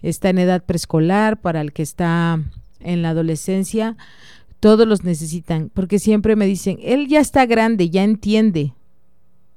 está 0.01 0.29
en 0.29 0.37
edad 0.37 0.63
preescolar, 0.63 1.41
para 1.41 1.59
el 1.59 1.73
que 1.73 1.83
está 1.83 2.39
en 2.79 3.01
la 3.01 3.09
adolescencia, 3.09 3.97
todos 4.61 4.87
los 4.87 5.03
necesitan, 5.03 5.69
porque 5.73 5.99
siempre 5.99 6.37
me 6.37 6.45
dicen, 6.45 6.79
él 6.81 7.09
ya 7.09 7.19
está 7.19 7.45
grande, 7.45 7.89
ya 7.89 8.05
entiende. 8.05 8.73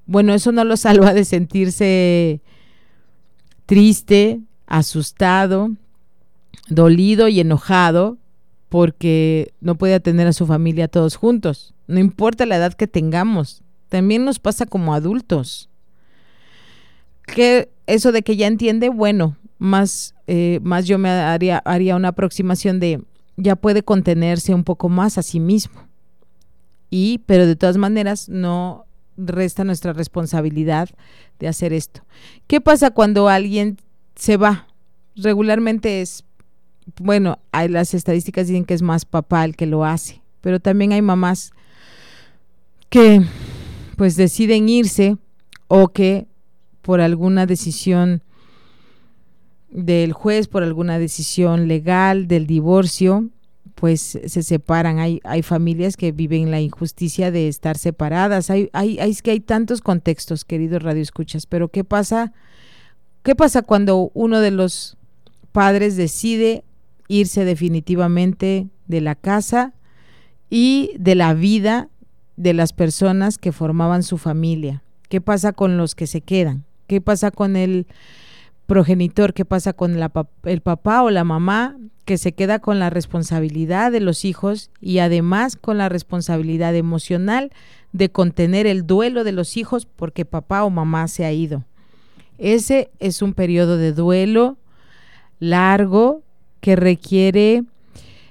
Bueno, 0.05 0.35
eso 0.35 0.51
no 0.51 0.65
lo 0.65 0.77
salva 0.77 1.15
de 1.15 1.25
sentirse 1.25 2.41
triste, 3.67 4.41
asustado, 4.67 5.71
dolido 6.69 7.29
y 7.29 7.39
enojado, 7.39 8.19
porque 8.69 9.53
no 9.61 9.77
puede 9.77 9.95
atender 9.95 10.27
a 10.27 10.33
su 10.33 10.47
familia 10.47 10.89
todos 10.89 11.17
juntos. 11.17 11.75
No 11.87 11.99
importa 11.99 12.47
la 12.47 12.57
edad 12.57 12.75
que 12.75 12.87
tengamos, 12.87 13.63
también 13.89 14.25
nos 14.25 14.39
pasa 14.39 14.67
como 14.67 14.95
adultos. 14.95 15.69
Que 17.27 17.71
eso 17.87 18.13
de 18.13 18.23
que 18.23 18.37
ya 18.37 18.47
entiende, 18.47 18.89
bueno, 18.89 19.37
más, 19.59 20.15
eh, 20.27 20.61
más 20.63 20.87
yo 20.87 20.99
me 20.99 21.09
haría, 21.09 21.59
haría 21.59 21.97
una 21.97 22.09
aproximación 22.09 22.81
de 22.81 23.03
ya 23.37 23.57
puede 23.57 23.83
contenerse 23.83 24.53
un 24.53 24.65
poco 24.65 24.89
más 24.89 25.17
a 25.17 25.23
sí 25.23 25.41
mismo. 25.41 25.89
Y, 26.91 27.19
pero 27.27 27.47
de 27.47 27.57
todas 27.57 27.77
maneras, 27.77 28.29
no 28.29 28.87
resta 29.17 29.65
nuestra 29.65 29.93
responsabilidad 29.93 30.89
de 31.39 31.49
hacer 31.49 31.73
esto. 31.73 32.03
¿Qué 32.47 32.61
pasa 32.61 32.91
cuando 32.91 33.29
alguien 33.29 33.79
se 34.15 34.37
va? 34.37 34.67
Regularmente 35.15 36.01
es 36.01 36.25
bueno, 36.97 37.39
hay, 37.53 37.69
las 37.69 37.95
estadísticas 37.95 38.49
dicen 38.49 38.65
que 38.65 38.75
es 38.75 38.83
más 38.83 39.05
papá 39.05 39.45
el 39.45 39.57
que 39.57 39.67
lo 39.67 39.85
hace, 39.85 40.23
pero 40.41 40.61
también 40.61 40.93
hay 40.93 41.03
mamás 41.03 41.53
que 42.89 43.23
pues 43.97 44.17
deciden 44.17 44.69
irse 44.69 45.17
o 45.67 45.89
que 45.89 46.27
por 46.83 47.01
alguna 47.01 47.47
decisión 47.47 48.23
del 49.71 50.13
juez, 50.13 50.49
por 50.49 50.63
alguna 50.63 50.99
decisión 50.99 51.69
legal 51.69 52.29
del 52.29 52.47
divorcio, 52.47 53.29
pues 53.75 54.19
se 54.25 54.43
separan. 54.43 54.99
Hay, 54.99 55.21
hay 55.25 55.43
familias 55.43 55.97
que 55.97 56.13
viven 56.13 56.51
la 56.51 56.61
injusticia 56.61 57.31
de 57.31 57.49
estar 57.49 57.77
separadas. 57.77 58.51
Hay, 58.51 58.71
hay, 58.73 58.99
es 58.99 59.23
que 59.23 59.33
hay 59.33 59.41
tantos 59.41 59.81
contextos, 59.81 60.45
queridos 60.45 60.83
radioescuchas, 60.83 61.47
pero 61.47 61.69
¿qué 61.69 61.85
pasa? 61.85 62.33
¿Qué 63.23 63.35
pasa 63.35 63.63
cuando 63.63 64.11
uno 64.15 64.41
de 64.41 64.51
los 64.51 64.97
padres 65.53 65.97
decide 65.97 66.65
irse 67.09 67.45
definitivamente 67.45 68.69
de 68.87 69.01
la 69.01 69.15
casa 69.15 69.75
y 70.51 70.93
de 70.99 71.15
la 71.15 71.35
vida 71.35 71.89
de 72.37 72.55
las 72.55 72.73
personas 72.73 73.39
que 73.39 73.53
formaban 73.53 74.03
su 74.03 74.19
familia? 74.19 74.83
¿Qué 75.09 75.21
pasa 75.21 75.53
con 75.53 75.77
los 75.77 75.95
que 75.95 76.07
se 76.07 76.21
quedan? 76.21 76.65
¿Qué 76.87 77.01
pasa 77.01 77.31
con 77.31 77.57
el 77.57 77.87
progenitor? 78.67 79.33
¿Qué 79.33 79.45
pasa 79.45 79.73
con 79.73 79.97
el 80.45 80.61
papá 80.61 81.03
o 81.03 81.11
la 81.11 81.25
mamá 81.25 81.77
que 82.05 82.19
se 82.19 82.33
queda 82.33 82.59
con 82.59 82.79
la 82.79 82.91
responsabilidad 82.91 83.93
de 83.93 84.01
los 84.01 84.25
hijos 84.25 84.71
y 84.81 84.99
además 84.99 85.57
con 85.57 85.79
la 85.79 85.89
responsabilidad 85.89 86.75
emocional 86.75 87.51
de 87.93 88.11
contener 88.11 88.67
el 88.67 88.87
duelo 88.87 89.25
de 89.25 89.33
los 89.33 89.57
hijos 89.57 89.87
porque 89.87 90.25
papá 90.25 90.65
o 90.65 90.71
mamá 90.71 91.09
se 91.09 91.25
ha 91.25 91.33
ido? 91.33 91.65
Ese 92.39 92.91
es 93.01 93.21
un 93.21 93.35
periodo 93.35 93.77
de 93.77 93.93
duelo 93.93 94.59
largo 95.41 96.23
que 96.61 96.77
requiere 96.77 97.65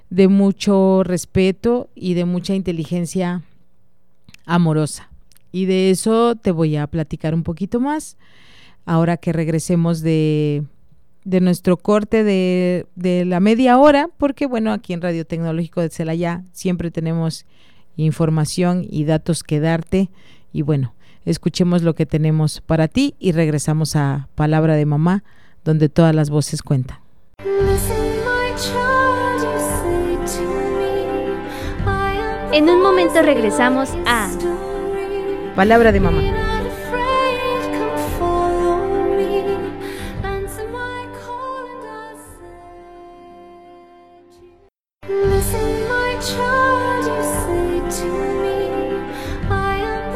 de 0.09 0.27
mucho 0.27 1.03
respeto 1.03 1.89
y 1.95 2.13
de 2.13 2.25
mucha 2.25 2.55
inteligencia 2.55 3.43
amorosa. 4.45 5.09
Y 5.51 5.65
de 5.65 5.91
eso 5.91 6.35
te 6.35 6.51
voy 6.51 6.75
a 6.75 6.87
platicar 6.87 7.33
un 7.33 7.43
poquito 7.43 7.79
más 7.79 8.17
ahora 8.85 9.17
que 9.17 9.33
regresemos 9.33 10.01
de, 10.01 10.63
de 11.25 11.41
nuestro 11.41 11.77
corte 11.77 12.23
de, 12.23 12.87
de, 12.95 13.25
la 13.25 13.39
media 13.39 13.77
hora, 13.77 14.09
porque 14.17 14.47
bueno, 14.47 14.71
aquí 14.71 14.93
en 14.93 15.01
Radio 15.01 15.25
Tecnológico 15.25 15.81
de 15.81 15.89
Celaya 15.89 16.43
siempre 16.53 16.89
tenemos 16.89 17.45
información 17.97 18.85
y 18.89 19.03
datos 19.03 19.43
que 19.43 19.59
darte. 19.59 20.09
Y 20.53 20.61
bueno, 20.61 20.93
escuchemos 21.25 21.83
lo 21.83 21.95
que 21.95 22.05
tenemos 22.05 22.61
para 22.61 22.87
ti 22.87 23.15
y 23.19 23.33
regresamos 23.33 23.95
a 23.95 24.29
Palabra 24.35 24.75
de 24.75 24.85
Mamá, 24.85 25.23
donde 25.65 25.89
todas 25.89 26.15
las 26.15 26.29
voces 26.29 26.61
cuentan. 26.61 26.99
En 32.51 32.69
un 32.69 32.81
momento 32.81 33.21
regresamos 33.21 33.89
a 34.07 34.29
Palabra 35.55 35.91
de 35.91 35.99
Mamá. 35.99 36.23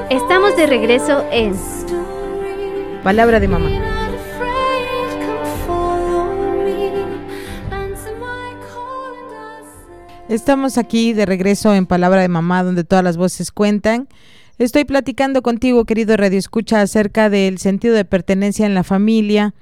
Estamos 0.10 0.56
de 0.56 0.66
regreso 0.66 1.26
en 1.32 1.54
Palabra 3.04 3.40
de 3.40 3.48
Mamá. 3.48 4.01
Estamos 10.32 10.78
aquí 10.78 11.12
de 11.12 11.26
regreso 11.26 11.76
en 11.76 11.86
Palabra 11.86 12.22
de 12.22 12.30
Mamá, 12.30 12.64
donde 12.64 12.86
todas 12.86 13.04
las 13.04 13.18
voces 13.18 13.52
cuentan. 13.52 14.08
Estoy 14.60 14.86
platicando 14.86 15.42
contigo, 15.42 15.84
querido 15.84 16.16
Radio 16.16 16.40
Escucha, 16.40 16.80
acerca 16.80 17.30
del 17.30 17.58
sentido 17.58 17.96
de 17.96 18.06
pertenencia 18.06 18.66
en 18.66 18.74
la 18.74 18.86
familia 18.86 19.54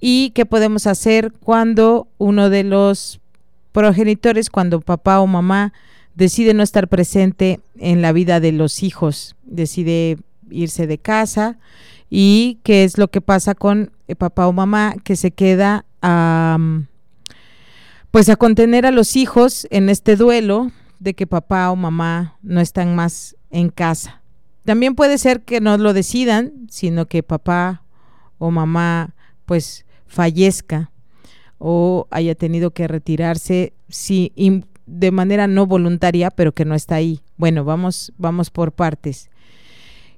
y 0.00 0.30
qué 0.30 0.44
podemos 0.44 0.88
hacer 0.88 1.32
cuando 1.44 2.08
uno 2.18 2.50
de 2.50 2.64
los 2.64 3.20
progenitores, 3.70 4.50
cuando 4.50 4.80
papá 4.80 5.20
o 5.20 5.28
mamá 5.28 5.72
decide 6.16 6.52
no 6.52 6.64
estar 6.64 6.88
presente 6.88 7.60
en 7.78 8.02
la 8.02 8.10
vida 8.10 8.40
de 8.40 8.50
los 8.50 8.82
hijos, 8.82 9.36
decide 9.44 10.18
irse 10.50 10.88
de 10.88 10.98
casa 10.98 11.58
y 12.10 12.58
qué 12.64 12.82
es 12.82 12.98
lo 12.98 13.06
que 13.06 13.20
pasa 13.20 13.54
con 13.54 13.92
papá 14.18 14.48
o 14.48 14.52
mamá 14.52 14.96
que 15.04 15.14
se 15.14 15.30
queda 15.30 15.84
a 16.02 16.58
pues 18.10 18.28
a 18.28 18.36
contener 18.36 18.86
a 18.86 18.90
los 18.90 19.16
hijos 19.16 19.66
en 19.70 19.88
este 19.88 20.16
duelo 20.16 20.72
de 20.98 21.14
que 21.14 21.26
papá 21.26 21.70
o 21.70 21.76
mamá 21.76 22.38
no 22.42 22.60
están 22.60 22.94
más 22.94 23.36
en 23.50 23.68
casa. 23.68 24.22
También 24.64 24.94
puede 24.94 25.18
ser 25.18 25.42
que 25.42 25.60
no 25.60 25.76
lo 25.78 25.92
decidan, 25.92 26.52
sino 26.68 27.06
que 27.06 27.22
papá 27.22 27.82
o 28.38 28.50
mamá 28.50 29.14
pues 29.46 29.86
fallezca 30.06 30.90
o 31.58 32.06
haya 32.10 32.34
tenido 32.34 32.70
que 32.70 32.88
retirarse 32.88 33.72
sí, 33.88 34.32
de 34.86 35.10
manera 35.10 35.46
no 35.46 35.66
voluntaria, 35.66 36.30
pero 36.30 36.52
que 36.52 36.64
no 36.64 36.74
está 36.74 36.96
ahí. 36.96 37.20
Bueno, 37.36 37.64
vamos, 37.64 38.12
vamos 38.16 38.50
por 38.50 38.72
partes. 38.72 39.30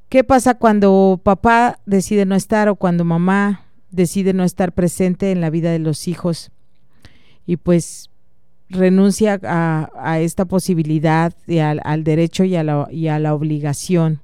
¿Qué 0.09 0.25
pasa 0.25 0.55
cuando 0.55 1.21
papá 1.23 1.79
decide 1.87 2.27
no 2.27 2.35
estar 2.35 2.69
o 2.69 2.77
cuando 2.77 3.05
mamá 3.05 3.67
decide 3.91 4.33
no 4.33 4.45
estar 4.45 4.73
presente 4.73 5.31
en 5.31 5.41
la 5.41 5.51
vida 5.51 5.71
de 5.71 5.79
los 5.79 6.09
hijos? 6.09 6.51
Y 7.51 7.57
pues 7.57 8.11
renuncia 8.69 9.41
a, 9.43 10.21
esta 10.21 10.45
posibilidad 10.45 11.35
y 11.49 11.59
al, 11.59 12.05
derecho 12.05 12.45
y 12.45 12.55
a, 12.55 12.63
la, 12.63 12.87
y 12.93 13.09
a, 13.09 13.19
la, 13.19 13.35
obligación. 13.35 14.21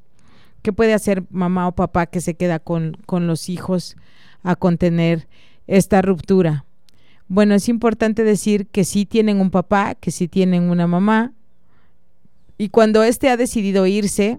¿Qué 0.63 0.73
puede 0.73 0.95
hacer 0.95 1.25
mamá 1.31 1.67
o 1.67 1.73
papá 1.73 2.07
que 2.07 2.21
se 2.21 2.35
queda 2.35 2.61
con, 2.61 2.97
con 3.05 3.27
los 3.27 3.49
hijos 3.49 3.97
a 4.45 4.55
contener 4.55 5.27
esta 5.67 6.03
ruptura? 6.03 6.67
Bueno, 7.27 7.57
es 7.57 7.69
importante 7.69 8.23
decir 8.23 8.69
que 8.69 8.85
sí 8.85 9.07
tienen 9.07 9.41
un 9.41 9.51
papá, 9.51 9.97
que 9.97 10.13
sí 10.13 10.29
tienen 10.29 10.71
una 10.71 10.87
mamá, 10.87 11.33
y 12.59 12.69
cuando 12.69 13.03
éste 13.03 13.29
ha 13.29 13.37
decidido 13.37 13.89
irse, 13.89 14.39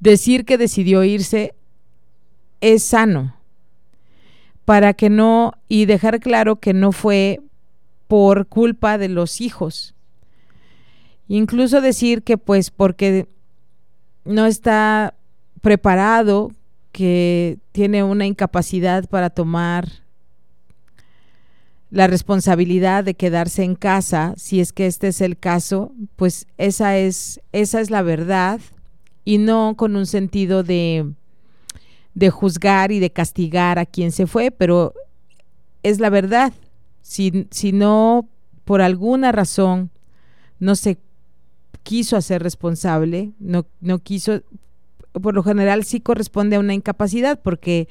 decir 0.00 0.44
que 0.44 0.58
decidió 0.58 1.04
irse 1.04 1.54
es 2.60 2.82
sano 2.82 3.36
para 4.64 4.94
que 4.94 5.10
no, 5.10 5.54
y 5.68 5.86
dejar 5.86 6.20
claro 6.20 6.56
que 6.56 6.72
no 6.72 6.92
fue 6.92 7.40
por 8.08 8.46
culpa 8.46 8.98
de 8.98 9.08
los 9.08 9.40
hijos. 9.40 9.94
Incluso 11.28 11.80
decir 11.80 12.22
que 12.22 12.38
pues 12.38 12.70
porque 12.70 13.26
no 14.24 14.46
está 14.46 15.14
preparado, 15.62 16.52
que 16.92 17.58
tiene 17.72 18.04
una 18.04 18.26
incapacidad 18.26 19.08
para 19.08 19.30
tomar 19.30 19.88
la 21.90 22.06
responsabilidad 22.06 23.04
de 23.04 23.14
quedarse 23.14 23.64
en 23.64 23.74
casa, 23.74 24.34
si 24.36 24.60
es 24.60 24.72
que 24.72 24.86
este 24.86 25.08
es 25.08 25.20
el 25.20 25.38
caso, 25.38 25.92
pues 26.16 26.46
esa 26.58 26.96
es 26.96 27.40
esa 27.52 27.80
es 27.80 27.90
la 27.90 28.02
verdad 28.02 28.60
y 29.24 29.38
no 29.38 29.74
con 29.76 29.96
un 29.96 30.06
sentido 30.06 30.62
de 30.62 31.12
de 32.14 32.30
juzgar 32.30 32.92
y 32.92 32.98
de 32.98 33.10
castigar 33.10 33.78
a 33.78 33.86
quien 33.86 34.12
se 34.12 34.26
fue, 34.26 34.50
pero 34.50 34.94
es 35.82 36.00
la 36.00 36.10
verdad. 36.10 36.52
Si, 37.00 37.48
si 37.50 37.72
no, 37.72 38.28
por 38.64 38.82
alguna 38.82 39.32
razón, 39.32 39.90
no 40.58 40.76
se 40.76 40.98
quiso 41.82 42.16
hacer 42.16 42.42
responsable, 42.42 43.32
no, 43.38 43.66
no 43.80 43.98
quiso, 43.98 44.42
por 45.12 45.34
lo 45.34 45.42
general 45.42 45.84
sí 45.84 46.00
corresponde 46.00 46.56
a 46.56 46.60
una 46.60 46.74
incapacidad, 46.74 47.40
porque 47.42 47.88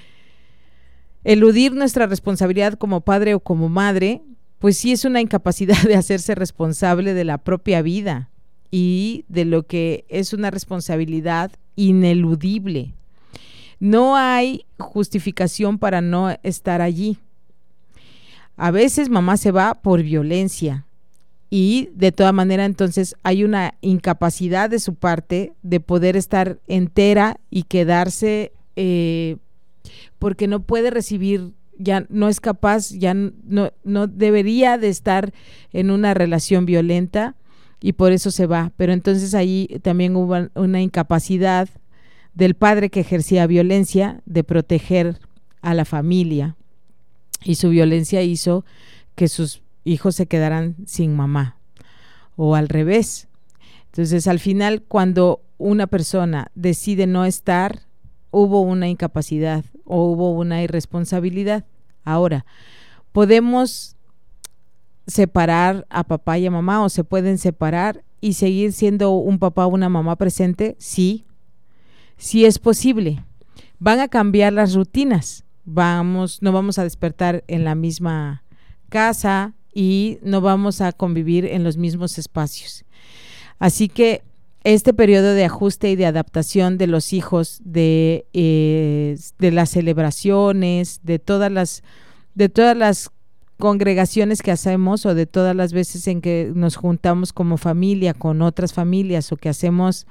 eludir 1.24 1.74
nuestra 1.74 2.08
responsabilidad 2.08 2.76
como 2.76 3.02
padre 3.02 3.34
o 3.34 3.40
como 3.40 3.70
madre, 3.70 4.22
pues 4.60 4.78
sí 4.78 4.92
es 4.92 5.06
una 5.06 5.22
incapacidad 5.22 5.82
de 5.84 5.96
hacerse 5.96 6.36
responsable 6.36 7.14
de 7.14 7.26
la 7.26 7.38
propia 7.40 7.82
vida 7.82 8.30
y 8.70 9.26
de 9.28 9.46
lo 9.46 9.64
que 9.64 10.06
es 10.08 10.34
una 10.34 10.50
responsabilidad 10.50 11.52
ineludible. 11.76 12.94
No 13.82 14.16
hay 14.16 14.66
justificación 14.78 15.80
para 15.80 16.02
no 16.02 16.38
estar 16.44 16.82
allí. 16.82 17.18
A 18.56 18.70
veces 18.70 19.10
mamá 19.10 19.38
se 19.38 19.50
va 19.50 19.74
por 19.74 20.04
violencia 20.04 20.86
y 21.50 21.90
de 21.96 22.12
toda 22.12 22.32
manera 22.32 22.66
entonces 22.66 23.16
hay 23.24 23.44
una 23.44 23.74
incapacidad 23.82 24.70
de 24.70 24.78
su 24.78 24.94
parte 24.94 25.54
de 25.64 25.80
poder 25.80 26.16
estar 26.16 26.60
entera 26.68 27.40
y 27.50 27.64
quedarse 27.64 28.52
eh, 28.76 29.38
porque 30.20 30.48
no 30.48 30.62
puede 30.62 30.92
recibir 30.92 31.52
ya 31.80 32.06
no 32.10 32.30
es 32.30 32.40
capaz, 32.40 32.92
ya 32.92 33.16
no, 33.16 33.72
no 33.84 34.06
debería 34.06 34.78
de 34.78 34.90
estar 34.90 35.34
en 35.74 35.90
una 35.90 36.14
relación 36.14 36.68
violenta 36.68 37.36
y 37.82 37.94
por 37.94 38.12
eso 38.12 38.30
se 38.30 38.46
va. 38.46 38.72
Pero 38.78 38.94
entonces 38.94 39.34
ahí 39.34 39.80
también 39.82 40.16
hubo 40.16 40.38
una 40.54 40.82
incapacidad 40.82 41.68
del 42.34 42.56
padre 42.56 42.90
que 42.90 43.02
ejercía 43.02 43.48
violencia 43.48 44.22
de 44.26 44.44
proteger 44.44 45.20
a 45.62 45.74
la 45.74 45.86
familia 45.86 46.56
y 47.44 47.56
su 47.56 47.70
violencia 47.70 48.22
hizo 48.22 48.66
que 49.16 49.28
sus 49.28 49.62
hijos 49.84 50.16
se 50.16 50.28
quedarán 50.28 50.76
sin 50.86 51.16
mamá 51.16 51.58
o 52.36 52.56
al 52.56 52.70
revés. 52.70 53.28
Entonces, 53.88 54.28
al 54.28 54.40
final, 54.40 54.84
cuando 54.88 55.42
una 55.58 55.88
persona 55.88 56.52
decide 56.56 57.08
no 57.08 57.26
estar, 57.26 57.82
hubo 58.32 58.62
una 58.62 58.88
incapacidad 58.88 59.66
o 59.86 60.06
hubo 60.06 60.32
una 60.32 60.64
irresponsabilidad. 60.64 61.66
Ahora, 62.04 62.46
podemos 63.12 63.96
separar 65.08 65.86
a 65.90 66.04
papá 66.04 66.38
y 66.38 66.46
a 66.46 66.52
mamá 66.52 66.84
o 66.84 66.90
se 66.90 67.04
pueden 67.04 67.38
separar 67.38 68.04
y 68.22 68.34
seguir 68.34 68.72
siendo 68.72 69.12
un 69.12 69.40
papá 69.40 69.66
o 69.66 69.70
una 69.70 69.90
mamá 69.90 70.16
presente? 70.16 70.76
Sí, 70.80 71.26
sí 72.22 72.46
es 72.46 72.60
posible. 72.60 73.26
Van 73.80 74.00
a 74.00 74.08
cambiar 74.08 74.54
las 74.54 74.76
rutinas. 74.76 75.44
Vamos, 75.66 76.42
no 76.42 76.52
vamos 76.52 76.78
a 76.78 76.84
despertar 76.84 77.44
en 77.48 77.66
la 77.66 77.76
misma 77.76 78.44
casa 78.90 79.54
y 79.74 80.20
no 80.22 80.40
vamos 80.40 80.82
a 80.82 80.92
convivir 80.92 81.46
en 81.46 81.64
los 81.64 81.78
mismos 81.78 82.18
espacios. 82.18 82.86
Así 83.58 83.90
que 83.90 84.22
este 84.64 84.94
periodo 84.94 85.34
de 85.34 85.46
ajuste 85.46 85.90
y 85.90 85.96
de 85.96 86.06
adaptación 86.06 86.78
de 86.78 86.88
los 86.88 87.12
hijos, 87.14 87.60
de, 87.64 88.26
eh, 88.34 89.18
de 89.40 89.52
las 89.52 89.72
celebraciones, 89.72 91.00
de 91.04 91.18
todas 91.18 91.52
las, 91.52 91.84
de 92.36 92.50
todas 92.50 92.78
las 92.78 93.10
congregaciones 93.58 94.44
que 94.44 94.52
hacemos 94.52 95.06
o 95.08 95.16
de 95.16 95.26
todas 95.26 95.56
las 95.56 95.74
veces 95.74 96.08
en 96.08 96.22
que 96.22 96.52
nos 96.54 96.76
juntamos 96.76 97.34
como 97.34 97.58
familia 97.58 98.14
con 98.14 98.44
otras 98.44 98.74
familias 98.74 99.32
o 99.32 99.38
que 99.38 99.50
hacemos 99.50 100.06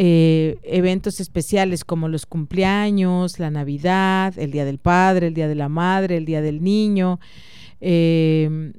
eh, 0.00 0.58
eventos 0.62 1.18
especiales 1.18 1.84
como 1.84 2.08
los 2.08 2.24
cumpleaños, 2.24 3.40
la 3.40 3.50
Navidad, 3.50 4.32
el 4.38 4.52
Día 4.52 4.64
del 4.64 4.78
Padre, 4.78 5.26
el 5.26 5.34
Día 5.34 5.48
de 5.48 5.56
la 5.56 5.68
Madre, 5.68 6.16
el 6.16 6.24
Día 6.24 6.40
del 6.40 6.62
Niño, 6.62 7.18
em, 7.80 8.74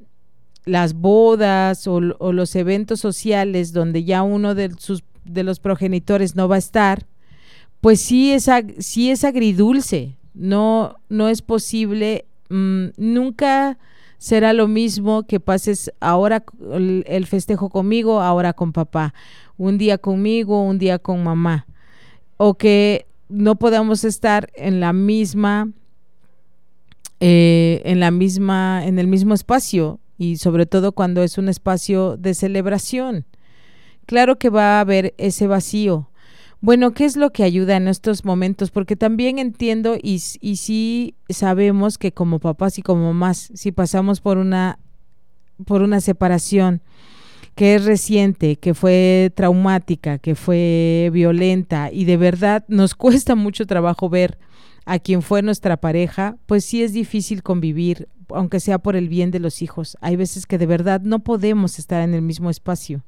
las 0.64 0.94
bodas 0.94 1.86
o, 1.86 2.00
los 2.00 2.56
eventos 2.56 3.00
sociales 3.00 3.74
donde 3.74 4.04
ya 4.04 4.22
uno 4.22 4.54
de, 4.54 4.70
sus, 4.78 5.04
de 5.26 5.42
los 5.42 5.60
progenitores 5.60 6.36
no 6.36 6.48
va 6.48 6.54
a 6.54 6.58
estar, 6.58 7.06
pues 7.82 8.00
sí 8.00 8.32
es, 8.32 8.48
sí 8.78 9.10
es 9.10 9.22
agridulce, 9.22 10.16
no, 10.32 10.96
no 11.10 11.28
es 11.28 11.42
posible, 11.42 12.24
mm, 12.48 12.86
nunca 12.96 13.78
será 14.20 14.52
lo 14.52 14.68
mismo 14.68 15.22
que 15.22 15.40
pases 15.40 15.90
ahora 15.98 16.44
el, 16.72 17.26
festejo 17.26 17.70
conmigo, 17.70 18.20
ahora 18.20 18.52
con 18.52 18.72
papá, 18.74 19.14
un 19.56 19.78
día 19.78 19.96
conmigo, 19.96 20.62
un 20.62 20.78
día 20.78 20.98
con 20.98 21.24
mamá, 21.24 21.66
o 22.36 22.52
que 22.54 23.06
no 23.30 23.56
podamos 23.56 24.04
estar 24.04 24.50
en 24.54 24.78
la 24.78 24.92
misma, 24.92 25.70
eh, 27.20 27.80
en 27.86 27.98
la 27.98 28.10
misma, 28.10 28.82
en 28.84 28.98
el 28.98 29.06
mismo 29.06 29.32
espacio 29.32 30.00
y 30.18 30.36
sobre 30.36 30.66
todo 30.66 30.92
cuando 30.92 31.22
es 31.22 31.38
un 31.38 31.48
espacio 31.48 32.18
de 32.18 32.34
celebración. 32.34 33.24
Claro 34.04 34.38
que 34.38 34.50
va 34.50 34.76
a 34.76 34.80
haber 34.80 35.14
ese 35.16 35.46
vacío, 35.46 36.09
bueno, 36.60 36.92
¿qué 36.92 37.06
es 37.06 37.16
lo 37.16 37.32
que 37.32 37.42
ayuda 37.42 37.76
en 37.76 37.88
estos 37.88 38.24
momentos? 38.24 38.70
Porque 38.70 38.94
también 38.94 39.38
entiendo 39.38 39.96
y, 39.96 40.22
y 40.40 40.56
sí 40.56 41.14
sabemos 41.28 41.96
que 41.96 42.12
como 42.12 42.38
papás 42.38 42.78
y 42.78 42.82
como 42.82 43.06
mamás, 43.06 43.50
si 43.54 43.72
pasamos 43.72 44.20
por 44.20 44.36
una, 44.36 44.78
por 45.64 45.82
una 45.82 46.00
separación 46.00 46.82
que 47.54 47.74
es 47.74 47.84
reciente, 47.84 48.56
que 48.56 48.74
fue 48.74 49.32
traumática, 49.34 50.18
que 50.18 50.34
fue 50.34 51.10
violenta 51.12 51.90
y 51.92 52.04
de 52.04 52.16
verdad 52.16 52.64
nos 52.68 52.94
cuesta 52.96 53.34
mucho 53.34 53.66
trabajo 53.66 54.08
ver 54.08 54.38
a 54.84 54.98
quien 54.98 55.22
fue 55.22 55.42
nuestra 55.42 55.78
pareja, 55.78 56.36
pues 56.46 56.64
sí 56.64 56.82
es 56.82 56.92
difícil 56.92 57.42
convivir, 57.42 58.08
aunque 58.28 58.60
sea 58.60 58.78
por 58.78 58.96
el 58.96 59.08
bien 59.08 59.30
de 59.30 59.40
los 59.40 59.62
hijos. 59.62 59.96
Hay 60.00 60.16
veces 60.16 60.46
que 60.46 60.58
de 60.58 60.66
verdad 60.66 61.00
no 61.02 61.20
podemos 61.20 61.78
estar 61.78 62.02
en 62.02 62.14
el 62.14 62.22
mismo 62.22 62.50
espacio. 62.50 63.02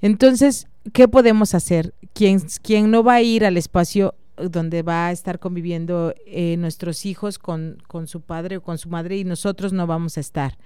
Entonces, 0.00 0.68
¿qué 0.92 1.08
podemos 1.08 1.54
hacer? 1.54 1.94
Quien, 2.12 2.40
quien 2.62 2.90
no 2.90 3.02
va 3.02 3.14
a 3.14 3.22
ir 3.22 3.44
al 3.44 3.56
espacio 3.56 4.14
donde 4.36 4.82
va 4.82 5.08
a 5.08 5.12
estar 5.12 5.38
conviviendo 5.38 6.14
eh, 6.26 6.56
nuestros 6.58 7.06
hijos 7.06 7.38
con, 7.38 7.78
con 7.86 8.06
su 8.06 8.20
padre 8.20 8.58
o 8.58 8.62
con 8.62 8.78
su 8.78 8.88
madre 8.88 9.16
y 9.18 9.24
nosotros 9.24 9.72
no 9.72 9.86
vamos 9.86 10.16
a 10.16 10.20
estar. 10.20 10.56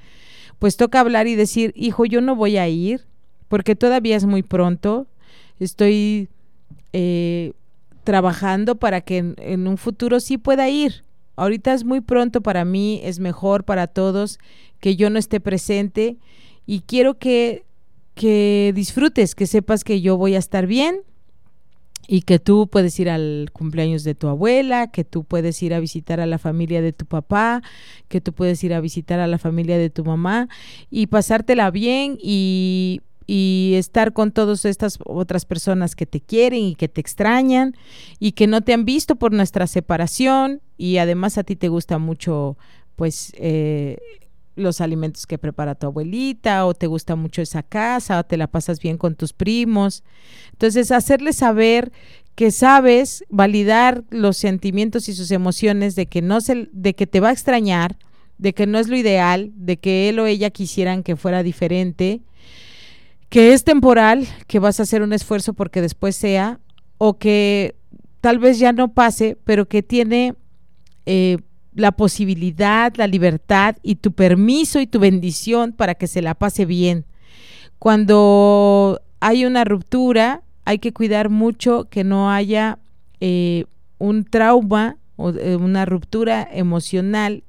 Pues 0.58 0.76
toca 0.76 1.00
hablar 1.00 1.26
y 1.26 1.34
decir, 1.34 1.72
hijo, 1.74 2.04
yo 2.04 2.20
no 2.20 2.36
voy 2.36 2.56
a 2.56 2.68
ir 2.68 3.06
porque 3.48 3.74
todavía 3.74 4.16
es 4.16 4.24
muy 4.24 4.42
pronto, 4.42 5.06
estoy 5.58 6.28
eh, 6.92 7.52
trabajando 8.04 8.76
para 8.76 9.00
que 9.00 9.18
en, 9.18 9.34
en, 9.38 9.66
un 9.66 9.78
futuro 9.78 10.20
sí 10.20 10.38
pueda 10.38 10.68
ir. 10.68 11.04
Ahorita 11.36 11.72
es 11.72 11.84
muy 11.84 12.00
pronto 12.00 12.42
para 12.42 12.64
mí, 12.64 13.00
es 13.02 13.18
mejor 13.18 13.64
para 13.64 13.86
todos 13.86 14.38
que 14.80 14.96
yo 14.96 15.10
no 15.10 15.18
esté 15.18 15.40
presente 15.40 16.16
y 16.66 16.80
quiero 16.80 17.18
que 17.18 17.64
que 18.14 18.72
disfrutes, 18.74 19.34
que 19.34 19.46
sepas 19.46 19.84
que 19.84 20.00
yo 20.00 20.16
voy 20.16 20.34
a 20.34 20.38
estar 20.38 20.66
bien 20.66 21.00
y 22.08 22.22
que 22.22 22.38
tú 22.38 22.66
puedes 22.66 22.98
ir 23.00 23.08
al 23.08 23.50
cumpleaños 23.52 24.04
de 24.04 24.14
tu 24.14 24.28
abuela, 24.28 24.90
que 24.90 25.04
tú 25.04 25.24
puedes 25.24 25.62
ir 25.62 25.72
a 25.72 25.80
visitar 25.80 26.20
a 26.20 26.26
la 26.26 26.38
familia 26.38 26.82
de 26.82 26.92
tu 26.92 27.06
papá, 27.06 27.62
que 28.08 28.20
tú 28.20 28.32
puedes 28.32 28.62
ir 28.64 28.74
a 28.74 28.80
visitar 28.80 29.20
a 29.20 29.26
la 29.26 29.38
familia 29.38 29.78
de 29.78 29.88
tu 29.88 30.04
mamá 30.04 30.48
y 30.90 31.06
pasártela 31.06 31.70
bien 31.70 32.18
y, 32.20 33.00
y 33.26 33.74
estar 33.76 34.12
con 34.12 34.32
todas 34.32 34.64
estas 34.64 34.98
otras 35.04 35.44
personas 35.44 35.94
que 35.94 36.06
te 36.06 36.20
quieren 36.20 36.60
y 36.60 36.74
que 36.74 36.88
te 36.88 37.00
extrañan 37.00 37.74
y 38.18 38.32
que 38.32 38.46
no 38.46 38.60
te 38.62 38.72
han 38.72 38.84
visto 38.84 39.16
por 39.16 39.32
nuestra 39.32 39.66
separación 39.66 40.60
y 40.76 40.98
además 40.98 41.38
a 41.38 41.44
ti 41.44 41.56
te 41.56 41.68
gusta 41.68 41.98
mucho 41.98 42.56
pues 42.96 43.32
eh, 43.36 43.96
los 44.54 44.80
alimentos 44.80 45.26
que 45.26 45.38
prepara 45.38 45.74
tu 45.74 45.86
abuelita 45.86 46.66
o 46.66 46.74
te 46.74 46.86
gusta 46.86 47.16
mucho 47.16 47.42
esa 47.42 47.62
casa 47.62 48.18
o 48.18 48.24
te 48.24 48.36
la 48.36 48.46
pasas 48.46 48.80
bien 48.80 48.98
con 48.98 49.14
tus 49.14 49.32
primos. 49.32 50.02
Entonces, 50.52 50.90
hacerle 50.90 51.32
saber 51.32 51.92
que 52.34 52.50
sabes 52.50 53.24
validar 53.28 54.04
los 54.10 54.36
sentimientos 54.36 55.08
y 55.08 55.14
sus 55.14 55.30
emociones 55.30 55.94
de 55.94 56.06
que 56.06 56.22
no 56.22 56.40
se, 56.40 56.68
de 56.72 56.94
que 56.94 57.06
te 57.06 57.20
va 57.20 57.28
a 57.28 57.32
extrañar, 57.32 57.96
de 58.38 58.54
que 58.54 58.66
no 58.66 58.78
es 58.78 58.88
lo 58.88 58.96
ideal, 58.96 59.52
de 59.54 59.78
que 59.78 60.08
él 60.08 60.18
o 60.18 60.26
ella 60.26 60.50
quisieran 60.50 61.02
que 61.02 61.16
fuera 61.16 61.42
diferente, 61.42 62.22
que 63.28 63.52
es 63.52 63.64
temporal, 63.64 64.26
que 64.46 64.58
vas 64.58 64.80
a 64.80 64.82
hacer 64.84 65.02
un 65.02 65.12
esfuerzo 65.12 65.54
porque 65.54 65.80
después 65.80 66.16
sea, 66.16 66.60
o 66.98 67.18
que 67.18 67.76
tal 68.20 68.38
vez 68.38 68.58
ya 68.58 68.72
no 68.72 68.92
pase, 68.92 69.36
pero 69.44 69.68
que 69.68 69.82
tiene 69.82 70.34
eh, 71.06 71.38
la 71.74 71.92
posibilidad, 71.92 72.94
la 72.96 73.06
libertad 73.06 73.76
y 73.82 73.96
tu 73.96 74.12
permiso 74.12 74.80
y 74.80 74.86
tu 74.86 74.98
bendición 74.98 75.72
para 75.72 75.94
que 75.94 76.06
se 76.06 76.22
la 76.22 76.34
pase 76.34 76.66
bien. 76.66 77.06
Cuando 77.78 79.00
hay 79.20 79.44
una 79.44 79.64
ruptura, 79.64 80.42
hay 80.64 80.78
que 80.78 80.92
cuidar 80.92 81.30
mucho 81.30 81.88
que 81.88 82.04
no 82.04 82.30
haya 82.30 82.78
eh, 83.20 83.64
un 83.98 84.24
trauma 84.24 84.98
o 85.16 85.30
eh, 85.30 85.56
una 85.56 85.84
ruptura 85.84 86.46
emocional 86.52 87.44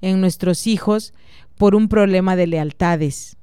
en 0.00 0.20
nuestros 0.20 0.66
hijos 0.66 1.12
por 1.56 1.74
un 1.74 1.88
problema 1.88 2.36
de 2.36 2.46
lealtades, 2.46 3.36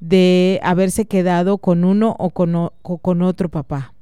de 0.00 0.60
haberse 0.62 1.06
quedado 1.06 1.58
con 1.58 1.84
uno 1.84 2.16
o 2.18 2.30
con, 2.30 3.22
otro 3.22 3.48
papá. 3.48 3.94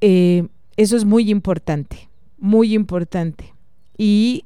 Eh, 0.00 0.46
eso 0.76 0.96
es 0.96 1.04
muy 1.04 1.30
importante, 1.30 2.08
muy 2.38 2.74
importante 2.74 3.57
y 3.98 4.44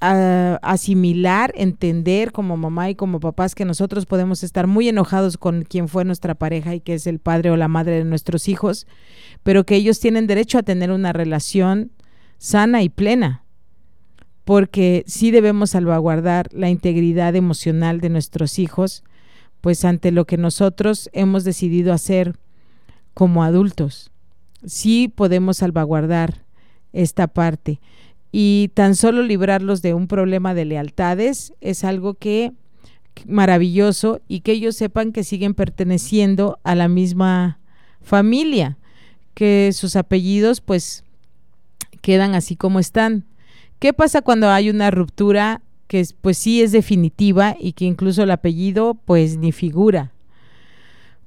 asimilar, 0.00 1.52
entender 1.54 2.32
como 2.32 2.56
mamá 2.56 2.90
y 2.90 2.96
como 2.96 3.20
papás 3.20 3.54
que 3.54 3.64
nosotros 3.64 4.04
podemos 4.04 4.42
estar 4.42 4.66
muy 4.66 4.88
enojados 4.88 5.38
con 5.38 5.62
quien 5.62 5.86
fue 5.86 6.04
nuestra 6.04 6.34
pareja 6.34 6.74
y 6.74 6.80
que 6.80 6.94
es 6.94 7.06
el 7.06 7.20
padre 7.20 7.52
o 7.52 7.56
la 7.56 7.68
madre 7.68 7.98
de 7.98 8.04
nuestros 8.04 8.48
hijos, 8.48 8.88
pero 9.44 9.64
que 9.64 9.76
ellos 9.76 10.00
tienen 10.00 10.26
derecho 10.26 10.58
a 10.58 10.64
tener 10.64 10.90
una 10.90 11.12
relación 11.12 11.92
sana 12.38 12.82
y 12.82 12.88
plena, 12.88 13.44
porque 14.44 15.04
sí 15.06 15.30
debemos 15.30 15.70
salvaguardar 15.70 16.48
la 16.52 16.68
integridad 16.68 17.36
emocional 17.36 18.00
de 18.00 18.08
nuestros 18.08 18.58
hijos, 18.58 19.04
pues 19.60 19.84
ante 19.84 20.10
lo 20.10 20.24
que 20.24 20.36
nosotros 20.36 21.10
hemos 21.12 21.44
decidido 21.44 21.92
hacer 21.92 22.36
como 23.14 23.44
adultos, 23.44 24.10
sí 24.66 25.06
podemos 25.06 25.58
salvaguardar 25.58 26.44
esta 26.92 27.28
parte 27.28 27.80
y 28.32 28.70
tan 28.72 28.96
solo 28.96 29.22
librarlos 29.22 29.82
de 29.82 29.92
un 29.92 30.08
problema 30.08 30.54
de 30.54 30.64
lealtades 30.64 31.52
es 31.60 31.84
algo 31.84 32.14
que 32.14 32.52
maravilloso 33.26 34.22
y 34.26 34.40
que 34.40 34.52
ellos 34.52 34.74
sepan 34.74 35.12
que 35.12 35.22
siguen 35.22 35.52
perteneciendo 35.52 36.58
a 36.64 36.74
la 36.74 36.88
misma 36.88 37.60
familia, 38.00 38.78
que 39.34 39.70
sus 39.74 39.96
apellidos 39.96 40.62
pues 40.62 41.04
quedan 42.00 42.34
así 42.34 42.56
como 42.56 42.80
están. 42.80 43.26
¿Qué 43.78 43.92
pasa 43.92 44.22
cuando 44.22 44.48
hay 44.48 44.70
una 44.70 44.90
ruptura 44.90 45.60
que 45.86 46.02
pues 46.22 46.38
sí 46.38 46.62
es 46.62 46.72
definitiva 46.72 47.54
y 47.60 47.74
que 47.74 47.84
incluso 47.84 48.22
el 48.22 48.30
apellido 48.30 48.94
pues 48.94 49.36
ni 49.36 49.52
figura? 49.52 50.10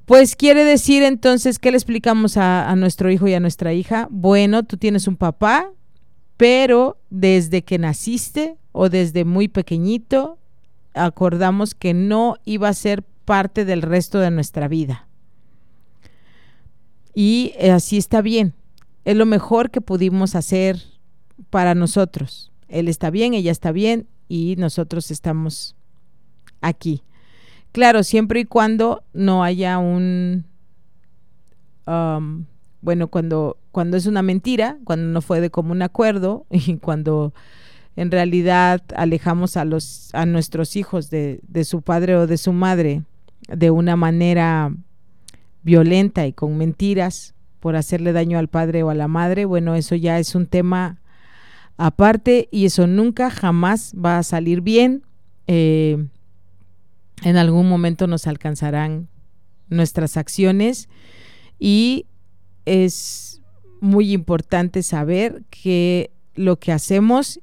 Pues 0.06 0.36
quiere 0.36 0.64
decir 0.64 1.03
entonces, 1.03 1.60
¿qué 1.60 1.70
le 1.70 1.78
explicamos 1.78 2.38
a, 2.38 2.68
a 2.70 2.76
nuestro 2.76 3.12
hijo 3.12 3.28
y 3.28 3.36
a 3.36 3.39
nuestra 3.39 3.74
hija? 3.74 4.08
Bueno, 4.10 4.64
tú 4.64 4.78
tienes 4.78 5.08
un 5.08 5.18
papá, 5.18 5.72
pero 6.38 6.97
desde 7.09 7.63
que 7.63 7.77
naciste 7.77 8.57
o 8.71 8.89
desde 8.89 9.25
muy 9.25 9.47
pequeñito 9.47 10.38
acordamos 10.93 11.75
que 11.75 11.93
no 11.93 12.36
iba 12.45 12.69
a 12.69 12.73
ser 12.73 13.03
parte 13.25 13.65
del 13.65 13.81
resto 13.81 14.19
de 14.19 14.31
nuestra 14.31 14.67
vida. 14.67 15.07
Y 17.13 17.53
así 17.71 17.97
está 17.97 18.21
bien. 18.21 18.53
Es 19.05 19.15
lo 19.15 19.25
mejor 19.25 19.71
que 19.71 19.81
pudimos 19.81 20.36
hacer 20.36 20.81
para 21.49 21.75
nosotros. 21.75 22.51
Él 22.67 22.88
está 22.88 23.09
bien, 23.09 23.33
ella 23.33 23.51
está 23.51 23.71
bien 23.71 24.07
y 24.27 24.55
nosotros 24.57 25.11
estamos 25.11 25.75
aquí. 26.61 27.03
Claro, 27.71 28.03
siempre 28.03 28.41
y 28.41 28.45
cuando 28.45 29.03
no 29.13 29.43
haya 29.43 29.77
un, 29.77 30.45
um, 31.86 32.45
bueno, 32.81 33.07
cuando, 33.07 33.57
cuando 33.76 33.97
es 33.97 34.05
una 34.05 34.21
mentira, 34.21 34.78
cuando 34.86 35.05
no 35.07 35.21
fue 35.21 35.41
de 35.41 35.49
común 35.49 35.82
acuerdo 35.82 36.45
y 36.49 36.78
cuando 36.78 37.34
en 37.97 38.09
realidad 38.09 38.82
alejamos 38.95 39.57
a, 39.57 39.65
los, 39.65 40.11
a 40.13 40.26
nuestros 40.26 40.78
hijos 40.78 41.09
de, 41.09 41.41
de 41.45 41.65
su 41.65 41.82
padre 41.82 42.15
o 42.15 42.26
de 42.26 42.38
su 42.38 42.53
madre 42.53 43.03
de 43.49 43.71
una 43.71 43.97
manera 43.97 44.71
violenta 45.63 46.26
y 46.26 46.32
con 46.32 46.57
mentiras 46.57 47.34
por 47.59 47.76
hacerle 47.76 48.13
daño 48.13 48.39
al 48.39 48.47
padre 48.47 48.82
o 48.82 48.91
a 48.91 48.95
la 48.95 49.09
madre, 49.09 49.43
bueno, 49.43 49.76
eso 49.76 49.95
ya 49.95 50.19
es 50.19 50.36
un 50.36 50.47
tema 50.47 51.01
aparte 51.76 52.47
y 52.51 52.67
eso 52.67 52.88
nunca 52.88 53.30
jamás 53.30 53.93
va 53.93 54.19
a 54.19 54.23
salir 54.23 54.61
bien. 54.61 55.03
Eh, 55.47 56.07
en 57.23 57.36
algún 57.36 57.67
momento 57.67 58.07
nos 58.07 58.26
alcanzarán 58.26 59.09
nuestras 59.67 60.15
acciones 60.15 60.88
y 61.59 62.05
es 62.63 63.41
muy 63.86 64.11
importante 64.11 64.83
saber 64.83 65.43
que 65.49 66.11
lo 66.33 66.59
que 66.59 66.71
hacemos 66.71 67.39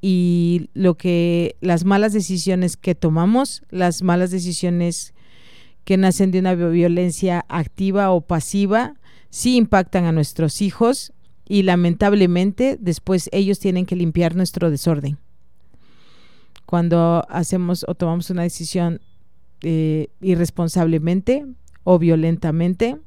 y 0.00 0.70
lo 0.74 0.96
que 0.96 1.56
las 1.60 1.84
malas 1.84 2.12
decisiones 2.12 2.76
que 2.76 2.94
tomamos, 2.94 3.62
las 3.70 4.02
malas 4.02 4.30
decisiones 4.30 5.14
que 5.84 5.96
nacen 5.96 6.30
de 6.30 6.38
una 6.40 6.54
violencia 6.54 7.44
activa 7.48 8.10
o 8.10 8.20
pasiva, 8.20 8.94
sí 9.30 9.56
impactan 9.56 10.04
a 10.04 10.12
nuestros 10.12 10.60
hijos 10.60 11.12
y 11.48 11.62
lamentablemente 11.62 12.76
después 12.78 13.30
ellos 13.32 13.58
tienen 13.58 13.86
que 13.86 13.96
limpiar 13.96 14.36
nuestro 14.36 14.70
desorden. 14.70 15.18
Cuando 16.66 17.24
hacemos 17.30 17.84
o 17.88 17.94
tomamos 17.94 18.28
una 18.28 18.42
decisión 18.42 19.00
eh, 19.62 20.08
irresponsablemente 20.20 21.46
o 21.82 21.98
violentamente, 21.98 22.98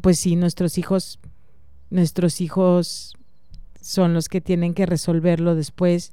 pues 0.00 0.18
sí, 0.18 0.36
nuestros 0.36 0.78
hijos, 0.78 1.20
nuestros 1.92 2.40
hijos 2.40 3.14
son 3.80 4.14
los 4.14 4.28
que 4.28 4.40
tienen 4.40 4.74
que 4.74 4.86
resolverlo 4.86 5.54
después 5.54 6.12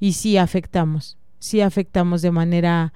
y 0.00 0.14
sí 0.14 0.36
afectamos, 0.36 1.16
sí 1.38 1.60
afectamos 1.60 2.22
de 2.22 2.30
manera 2.30 2.92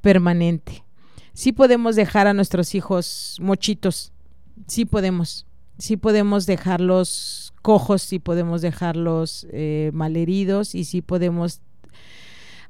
permanente. 0.00 0.84
Sí 1.32 1.52
podemos 1.52 1.96
dejar 1.96 2.26
a 2.26 2.34
nuestros 2.34 2.74
hijos 2.74 3.36
mochitos, 3.40 4.12
sí 4.66 4.84
podemos, 4.84 5.46
sí 5.78 5.96
podemos 5.96 6.46
dejarlos 6.46 7.52
cojos, 7.62 8.02
sí 8.02 8.18
podemos 8.18 8.62
dejarlos 8.62 9.46
eh, 9.50 9.90
malheridos 9.92 10.74
y 10.74 10.84
sí 10.84 11.02
podemos 11.02 11.60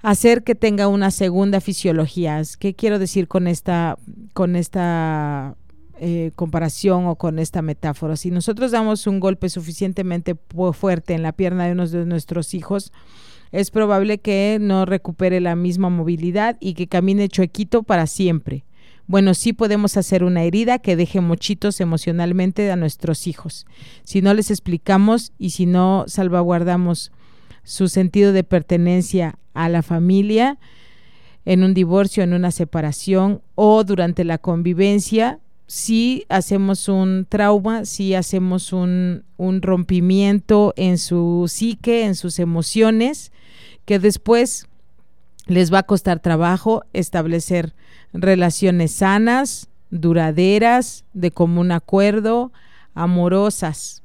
hacer 0.02 0.42
que 0.42 0.54
tenga 0.54 0.88
una 0.88 1.10
segunda 1.10 1.60
fisiología. 1.60 2.40
¿Qué 2.58 2.74
quiero 2.74 2.98
decir 2.98 3.28
con 3.28 3.46
esta, 3.46 3.98
con 4.32 4.56
esta 4.56 5.56
eh, 5.98 6.32
comparación 6.34 7.06
o 7.06 7.16
con 7.16 7.38
esta 7.38 7.62
metáfora? 7.62 8.16
Si 8.16 8.30
nosotros 8.30 8.70
damos 8.70 9.06
un 9.06 9.20
golpe 9.20 9.48
suficientemente 9.48 10.36
fuerte 10.72 11.14
en 11.14 11.22
la 11.22 11.32
pierna 11.32 11.66
de 11.66 11.72
uno 11.72 11.86
de 11.86 12.06
nuestros 12.06 12.54
hijos, 12.54 12.92
es 13.52 13.70
probable 13.70 14.18
que 14.18 14.58
no 14.60 14.84
recupere 14.84 15.40
la 15.40 15.56
misma 15.56 15.88
movilidad 15.88 16.56
y 16.60 16.74
que 16.74 16.88
camine 16.88 17.28
chuequito 17.28 17.82
para 17.82 18.06
siempre. 18.06 18.64
Bueno, 19.06 19.34
sí 19.34 19.52
podemos 19.52 19.96
hacer 19.96 20.24
una 20.24 20.42
herida 20.42 20.80
que 20.80 20.96
deje 20.96 21.20
mochitos 21.20 21.80
emocionalmente 21.80 22.70
a 22.72 22.76
nuestros 22.76 23.28
hijos. 23.28 23.64
Si 24.02 24.20
no 24.20 24.34
les 24.34 24.50
explicamos 24.50 25.32
y 25.38 25.50
si 25.50 25.66
no 25.66 26.04
salvaguardamos 26.08 27.12
su 27.62 27.88
sentido 27.88 28.32
de 28.32 28.42
pertenencia 28.42 29.38
a 29.54 29.68
la 29.68 29.82
familia 29.82 30.58
en 31.44 31.62
un 31.62 31.72
divorcio, 31.72 32.24
en 32.24 32.32
una 32.32 32.50
separación 32.50 33.42
o 33.54 33.84
durante 33.84 34.24
la 34.24 34.38
convivencia, 34.38 35.38
si 35.66 36.24
hacemos 36.28 36.88
un 36.88 37.26
trauma, 37.28 37.84
si 37.84 38.14
hacemos 38.14 38.72
un, 38.72 39.24
un 39.36 39.62
rompimiento 39.62 40.72
en 40.76 40.98
su 40.98 41.46
psique, 41.48 42.04
en 42.04 42.14
sus 42.14 42.38
emociones, 42.38 43.32
que 43.84 43.98
después 43.98 44.68
les 45.46 45.72
va 45.72 45.80
a 45.80 45.86
costar 45.86 46.20
trabajo 46.20 46.84
establecer 46.92 47.74
relaciones 48.12 48.92
sanas, 48.92 49.68
duraderas, 49.90 51.04
de 51.14 51.30
común 51.30 51.72
acuerdo, 51.72 52.52
amorosas, 52.94 54.02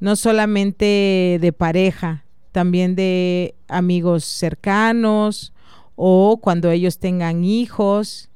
no 0.00 0.16
solamente 0.16 1.38
de 1.40 1.52
pareja, 1.56 2.24
también 2.52 2.94
de 2.94 3.54
amigos 3.68 4.24
cercanos 4.24 5.52
o 5.96 6.38
cuando 6.40 6.70
ellos 6.70 6.98
tengan 6.98 7.44
hijos, 7.44 8.30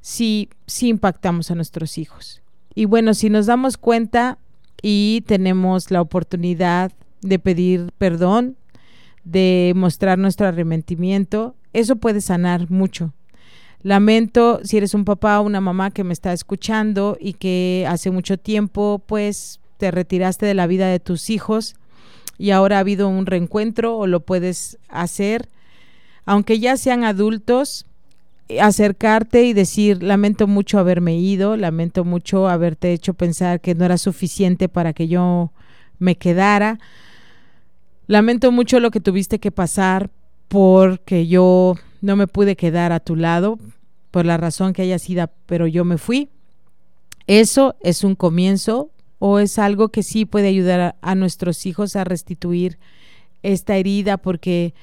si, 0.00 0.48
si 0.66 0.88
impactamos 0.88 1.50
a 1.50 1.54
nuestros 1.54 1.98
hijos. 1.98 2.42
Y 2.74 2.84
bueno, 2.84 3.14
si 3.14 3.30
nos 3.30 3.46
damos 3.46 3.76
cuenta 3.76 4.38
y 4.82 5.22
tenemos 5.26 5.90
la 5.90 6.00
oportunidad 6.00 6.92
de 7.22 7.38
pedir 7.38 7.90
perdón, 7.98 8.56
de 9.24 9.72
mostrar 9.76 10.18
nuestro 10.18 10.46
arrepentimiento, 10.46 11.54
eso 11.72 11.96
puede 11.96 12.20
sanar 12.20 12.70
mucho. 12.70 13.12
Lamento 13.82 14.60
si 14.62 14.76
eres 14.76 14.94
un 14.94 15.04
papá 15.04 15.40
o 15.40 15.44
una 15.44 15.60
mamá 15.60 15.90
que 15.90 16.04
me 16.04 16.12
está 16.12 16.32
escuchando 16.32 17.16
y 17.18 17.34
que 17.34 17.86
hace 17.88 18.10
mucho 18.10 18.38
tiempo 18.38 19.02
pues 19.06 19.60
te 19.78 19.90
retiraste 19.90 20.44
de 20.44 20.54
la 20.54 20.66
vida 20.66 20.88
de 20.88 21.00
tus 21.00 21.30
hijos 21.30 21.74
y 22.36 22.50
ahora 22.50 22.76
ha 22.76 22.80
habido 22.80 23.08
un 23.08 23.26
reencuentro 23.26 23.96
o 23.96 24.06
lo 24.06 24.20
puedes 24.20 24.78
hacer, 24.88 25.48
aunque 26.24 26.58
ya 26.58 26.76
sean 26.76 27.04
adultos, 27.04 27.86
acercarte 28.60 29.44
y 29.44 29.52
decir, 29.52 30.02
lamento 30.02 30.46
mucho 30.46 30.78
haberme 30.78 31.18
ido, 31.18 31.56
lamento 31.56 32.04
mucho 32.04 32.48
haberte 32.48 32.92
hecho 32.92 33.14
pensar 33.14 33.60
que 33.60 33.74
no 33.74 33.84
era 33.84 33.98
suficiente 33.98 34.68
para 34.68 34.92
que 34.92 35.08
yo 35.08 35.52
me 35.98 36.16
quedara, 36.16 36.78
lamento 38.06 38.50
mucho 38.50 38.80
lo 38.80 38.90
que 38.90 39.00
tuviste 39.00 39.38
que 39.38 39.52
pasar 39.52 40.10
porque 40.48 41.26
yo 41.26 41.76
no 42.00 42.16
me 42.16 42.26
pude 42.26 42.56
quedar 42.56 42.92
a 42.92 43.00
tu 43.00 43.14
lado 43.14 43.58
por 44.10 44.26
la 44.26 44.36
razón 44.36 44.72
que 44.72 44.82
haya 44.82 44.98
sido, 44.98 45.30
pero 45.46 45.66
yo 45.66 45.84
me 45.84 45.98
fui. 45.98 46.28
Eso 47.26 47.76
es 47.80 48.02
un 48.02 48.16
comienzo 48.16 48.90
o 49.20 49.38
es 49.38 49.58
algo 49.58 49.90
que 49.90 50.02
sí 50.02 50.24
puede 50.24 50.48
ayudar 50.48 50.96
a, 51.00 51.14
nuestros 51.14 51.66
hijos 51.66 51.94
a 51.94 52.04
restituir 52.04 52.78
esta 53.42 53.76
herida 53.76 54.16
porque 54.16 54.74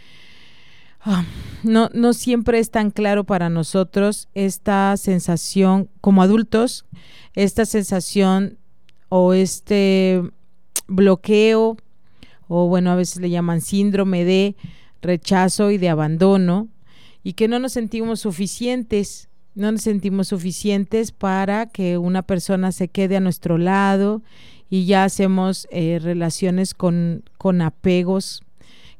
ah, 1.01 1.25
no, 1.63 1.89
no 1.93 2.13
siempre 2.13 2.59
es 2.59 2.71
tan 2.71 2.91
claro 2.91 3.23
para 3.23 3.49
nosotros 3.49 4.27
esta 4.33 4.95
sensación 4.97 5.89
como 6.01 6.21
adultos, 6.21 6.85
esta 7.33 7.65
sensación 7.65 8.57
o 9.09 9.33
este 9.33 10.21
bloqueo 10.87 11.77
o 12.47 12.67
bueno, 12.67 12.91
a 12.91 12.95
veces 12.95 13.21
le 13.21 13.29
llaman 13.29 13.61
síndrome 13.61 14.23
de 14.23 14.55
rechazo 15.01 15.71
y 15.71 15.77
de 15.77 15.89
abandono, 15.89 16.69
y 17.23 17.33
que 17.33 17.47
no 17.47 17.59
nos 17.59 17.73
sentimos 17.73 18.21
suficientes, 18.21 19.29
no 19.53 19.71
nos 19.71 19.81
sentimos 19.81 20.29
suficientes 20.29 21.11
para 21.11 21.65
que 21.65 21.97
una 21.97 22.21
persona 22.21 22.71
se 22.71 22.87
quede 22.87 23.17
a 23.17 23.21
nuestro 23.21 23.57
lado 23.57 24.21
y 24.69 24.85
ya 24.85 25.03
hacemos 25.03 25.67
eh, 25.71 25.99
relaciones 26.01 26.73
con, 26.73 27.23
con 27.37 27.61
apegos 27.61 28.43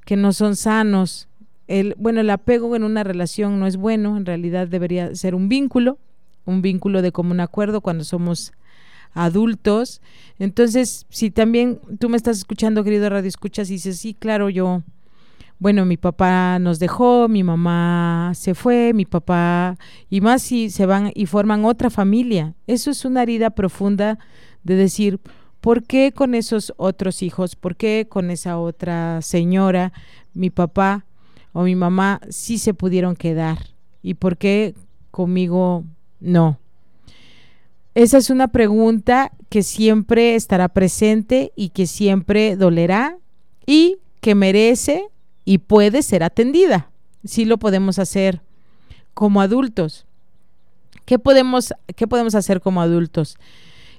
que 0.06 0.16
no 0.16 0.34
son 0.34 0.56
sanos. 0.56 1.28
El, 1.68 1.96
bueno, 1.98 2.22
el 2.22 2.30
apego 2.30 2.76
en 2.76 2.84
una 2.84 3.04
relación 3.04 3.60
no 3.60 3.68
es 3.68 3.78
bueno, 3.78 4.18
en 4.18 4.26
realidad 4.26 4.68
debería 4.68 5.14
ser 5.16 5.36
un 5.36 5.50
vínculo, 5.50 5.98
un 6.46 6.62
vínculo 6.62 7.02
de 7.02 7.12
común 7.12 7.40
acuerdo 7.40 7.82
cuando 7.82 8.04
somos 8.04 8.54
adultos. 9.14 10.02
Entonces, 10.40 11.06
si 11.10 11.32
también 11.32 11.80
tú 12.00 12.10
me 12.10 12.18
estás 12.18 12.38
escuchando, 12.38 12.84
querido 12.84 13.10
Radio 13.10 13.28
Escuchas, 13.28 13.70
y 13.70 13.74
dices, 13.74 13.98
sí, 13.98 14.14
claro, 14.14 14.50
yo 14.50 14.84
bueno, 15.60 15.86
mi 15.86 15.98
papá 15.98 16.60
nos 16.60 16.78
dejó, 16.78 17.28
mi 17.28 17.44
mamá 17.44 18.32
se 18.36 18.54
fue, 18.54 18.94
mi 18.94 19.06
papá, 19.06 19.76
y 20.08 20.22
más 20.22 20.44
si 20.44 20.70
se 20.70 20.86
van 20.86 21.12
y 21.16 21.26
forman 21.26 21.66
otra 21.66 21.90
familia. 21.90 22.54
Eso 22.68 22.92
es 22.92 23.06
una 23.06 23.24
herida 23.24 23.50
profunda 23.50 24.20
de 24.64 24.76
decir, 24.76 25.20
¿por 25.60 25.84
qué 25.84 26.12
con 26.12 26.36
esos 26.36 26.74
otros 26.78 27.24
hijos, 27.24 27.56
por 27.56 27.76
qué 27.76 28.06
con 28.08 28.30
esa 28.30 28.60
otra 28.60 29.24
señora, 29.24 29.94
mi 30.36 30.52
papá 30.52 31.07
o 31.58 31.64
mi 31.64 31.74
mamá 31.76 32.22
sí 32.30 32.60
se 32.60 32.76
pudieron 32.76 33.16
quedar? 33.16 33.58
¿Y 34.04 34.14
por 34.14 34.38
qué 34.38 34.76
conmigo 35.10 35.86
no? 36.20 36.60
Esa 37.96 38.20
es 38.20 38.30
una 38.30 38.50
pregunta 38.50 39.32
que 39.50 39.64
siempre 39.64 40.36
estará 40.36 40.68
presente 40.68 41.52
y 41.56 41.70
que 41.70 41.88
siempre 41.88 42.56
dolerá 42.58 43.18
y 43.66 43.98
que 44.22 44.36
merece 44.36 45.08
y 45.46 45.58
puede 45.58 46.04
ser 46.04 46.22
atendida. 46.22 46.92
sí 47.24 47.44
lo 47.44 47.58
podemos 47.58 47.98
hacer 47.98 48.40
como 49.16 49.42
adultos. 49.42 50.06
¿Qué 51.06 51.18
podemos, 51.18 51.74
qué 51.96 52.06
podemos 52.06 52.36
hacer 52.36 52.62
como 52.62 52.82
adultos? 52.84 53.36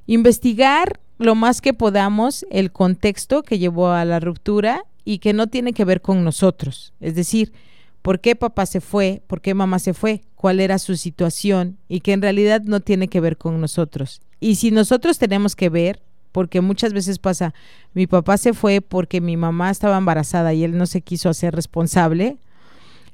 Investigar 0.06 1.00
lo 1.18 1.34
más 1.34 1.60
que 1.60 1.74
podamos 1.74 2.46
el 2.50 2.70
contexto 2.70 3.42
que 3.42 3.58
llevó 3.58 3.88
a 3.88 4.04
la 4.04 4.20
ruptura 4.20 4.84
y 5.08 5.20
que 5.20 5.32
no 5.32 5.46
tiene 5.46 5.72
que 5.72 5.86
ver 5.86 6.02
con 6.02 6.22
nosotros. 6.22 6.92
Es 7.00 7.14
decir, 7.14 7.54
por 8.02 8.20
qué 8.20 8.36
papá 8.36 8.66
se 8.66 8.82
fue, 8.82 9.22
por 9.26 9.40
qué 9.40 9.54
mamá 9.54 9.78
se 9.78 9.94
fue, 9.94 10.20
cuál 10.34 10.60
era 10.60 10.78
su 10.78 10.96
situación 10.96 11.78
y 11.88 12.00
que 12.00 12.12
en 12.12 12.20
realidad 12.20 12.60
no 12.66 12.80
tiene 12.80 13.08
que 13.08 13.22
ver 13.22 13.38
con 13.38 13.58
nosotros. 13.58 14.20
Y 14.38 14.56
si 14.56 14.70
nosotros 14.70 15.16
tenemos 15.16 15.56
que 15.56 15.70
ver, 15.70 16.02
porque 16.30 16.60
muchas 16.60 16.92
veces 16.92 17.18
pasa, 17.18 17.54
mi 17.94 18.06
papá 18.06 18.36
se 18.36 18.52
fue 18.52 18.82
porque 18.82 19.22
mi 19.22 19.38
mamá 19.38 19.70
estaba 19.70 19.96
embarazada 19.96 20.52
y 20.52 20.62
él 20.62 20.76
no 20.76 20.84
se 20.84 21.00
quiso 21.00 21.30
hacer 21.30 21.54
responsable, 21.54 22.36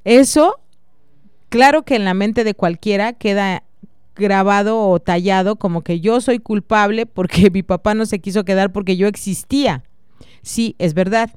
eso, 0.03 0.59
claro 1.49 1.85
que 1.85 1.95
en 1.95 2.05
la 2.05 2.15
mente 2.15 2.43
de 2.43 2.55
cualquiera 2.55 3.13
queda 3.13 3.63
grabado 4.17 4.81
o 4.81 4.99
tallado 4.99 5.55
como 5.55 5.83
que 5.83 6.01
yo 6.01 6.21
soy 6.21 6.41
culpable 6.41 7.07
porque 7.07 7.51
mi 7.53 7.63
papá 7.63 7.95
no 7.95 8.05
se 8.05 8.19
quiso 8.19 8.45
quedar 8.45 8.73
porque 8.73 8.97
yo 8.97 9.07
existía. 9.07 9.85
Sí, 10.43 10.75
es 10.81 10.93
verdad, 10.95 11.31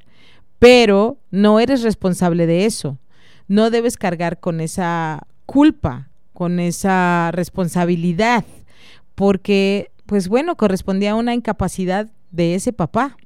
pero 0.60 1.18
no 1.32 1.60
eres 1.60 1.84
responsable 1.84 2.48
de 2.48 2.66
eso. 2.66 2.98
No 3.48 3.70
debes 3.70 3.98
cargar 3.98 4.40
con 4.40 4.60
esa 4.60 5.28
culpa, 5.46 6.10
con 6.34 6.60
esa 6.60 7.32
responsabilidad, 7.32 8.46
porque, 9.16 9.92
pues 10.06 10.28
bueno, 10.28 10.56
correspondía 10.56 11.12
a 11.12 11.16
una 11.16 11.34
incapacidad 11.34 12.10
de 12.32 12.56
ese 12.56 12.74
papá, 12.74 13.18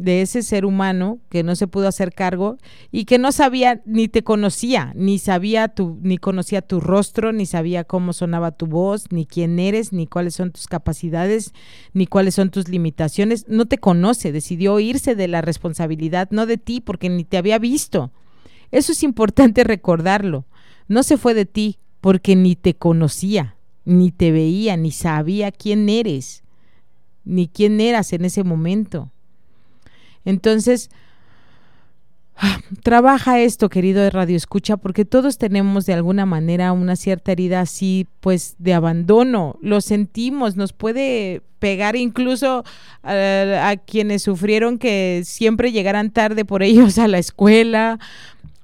de 0.00 0.22
ese 0.22 0.42
ser 0.42 0.64
humano 0.64 1.18
que 1.28 1.42
no 1.42 1.54
se 1.54 1.66
pudo 1.66 1.86
hacer 1.86 2.14
cargo 2.14 2.56
y 2.90 3.04
que 3.04 3.18
no 3.18 3.32
sabía 3.32 3.82
ni 3.84 4.08
te 4.08 4.24
conocía, 4.24 4.92
ni 4.96 5.18
sabía 5.18 5.68
tu 5.68 5.98
ni 6.02 6.16
conocía 6.16 6.62
tu 6.62 6.80
rostro, 6.80 7.32
ni 7.32 7.44
sabía 7.44 7.84
cómo 7.84 8.14
sonaba 8.14 8.52
tu 8.52 8.66
voz, 8.66 9.12
ni 9.12 9.26
quién 9.26 9.58
eres, 9.58 9.92
ni 9.92 10.06
cuáles 10.06 10.34
son 10.34 10.52
tus 10.52 10.68
capacidades, 10.68 11.52
ni 11.92 12.06
cuáles 12.06 12.34
son 12.34 12.50
tus 12.50 12.68
limitaciones, 12.68 13.46
no 13.46 13.66
te 13.66 13.76
conoce, 13.76 14.32
decidió 14.32 14.80
irse 14.80 15.14
de 15.14 15.28
la 15.28 15.42
responsabilidad, 15.42 16.28
no 16.30 16.46
de 16.46 16.56
ti 16.56 16.80
porque 16.80 17.10
ni 17.10 17.24
te 17.24 17.36
había 17.36 17.58
visto. 17.58 18.10
Eso 18.70 18.92
es 18.92 19.02
importante 19.02 19.64
recordarlo. 19.64 20.46
No 20.88 21.02
se 21.02 21.18
fue 21.18 21.34
de 21.34 21.44
ti 21.44 21.78
porque 22.00 22.36
ni 22.36 22.56
te 22.56 22.74
conocía, 22.74 23.56
ni 23.84 24.12
te 24.12 24.32
veía, 24.32 24.78
ni 24.78 24.92
sabía 24.92 25.52
quién 25.52 25.90
eres, 25.90 26.42
ni 27.24 27.48
quién 27.48 27.80
eras 27.82 28.14
en 28.14 28.24
ese 28.24 28.44
momento. 28.44 29.10
Entonces, 30.24 30.90
trabaja 32.82 33.40
esto, 33.40 33.68
querido 33.68 34.02
de 34.02 34.10
Radio 34.10 34.36
Escucha, 34.36 34.76
porque 34.76 35.04
todos 35.04 35.38
tenemos 35.38 35.86
de 35.86 35.94
alguna 35.94 36.26
manera 36.26 36.72
una 36.72 36.96
cierta 36.96 37.32
herida 37.32 37.60
así, 37.60 38.06
pues 38.20 38.56
de 38.58 38.74
abandono. 38.74 39.56
Lo 39.60 39.80
sentimos, 39.80 40.56
nos 40.56 40.72
puede 40.72 41.42
pegar 41.58 41.96
incluso 41.96 42.64
a, 43.02 43.68
a 43.68 43.76
quienes 43.76 44.22
sufrieron 44.22 44.78
que 44.78 45.22
siempre 45.24 45.72
llegaran 45.72 46.10
tarde 46.10 46.44
por 46.44 46.62
ellos 46.62 46.98
a 46.98 47.08
la 47.08 47.18
escuela 47.18 47.98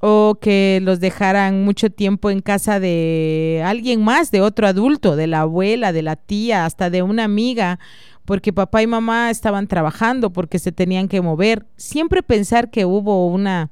o 0.01 0.39
que 0.41 0.81
los 0.83 1.01
dejaran 1.01 1.65
mucho 1.65 1.91
tiempo 1.91 2.31
en 2.31 2.41
casa 2.41 2.81
de 2.81 3.63
alguien 3.65 4.03
más, 4.05 4.31
de 4.31 4.41
otro 4.41 4.67
adulto, 4.67 5.17
de 5.17 5.27
la 5.27 5.41
abuela, 5.41 5.93
de 5.93 6.03
la 6.03 6.17
tía, 6.17 6.65
hasta 6.65 6.91
de 6.91 7.03
una 7.03 7.25
amiga, 7.25 7.79
porque 8.27 8.53
papá 8.53 8.83
y 8.83 8.87
mamá 8.87 9.31
estaban 9.31 9.67
trabajando, 9.67 10.31
porque 10.31 10.59
se 10.59 10.73
tenían 10.73 11.09
que 11.09 11.23
mover. 11.23 11.65
Siempre 11.77 12.23
pensar 12.23 12.71
que 12.71 12.85
hubo 12.85 13.29
una 13.29 13.71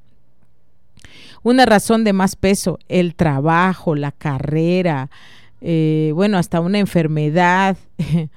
una 1.43 1.67
razón 1.67 2.05
de 2.05 2.15
más 2.15 2.37
peso, 2.37 2.79
el 2.89 3.15
trabajo, 3.15 3.95
la 3.95 4.13
carrera, 4.13 5.11
eh, 5.61 6.11
bueno, 6.15 6.39
hasta 6.39 6.61
una 6.61 6.79
enfermedad, 6.79 7.77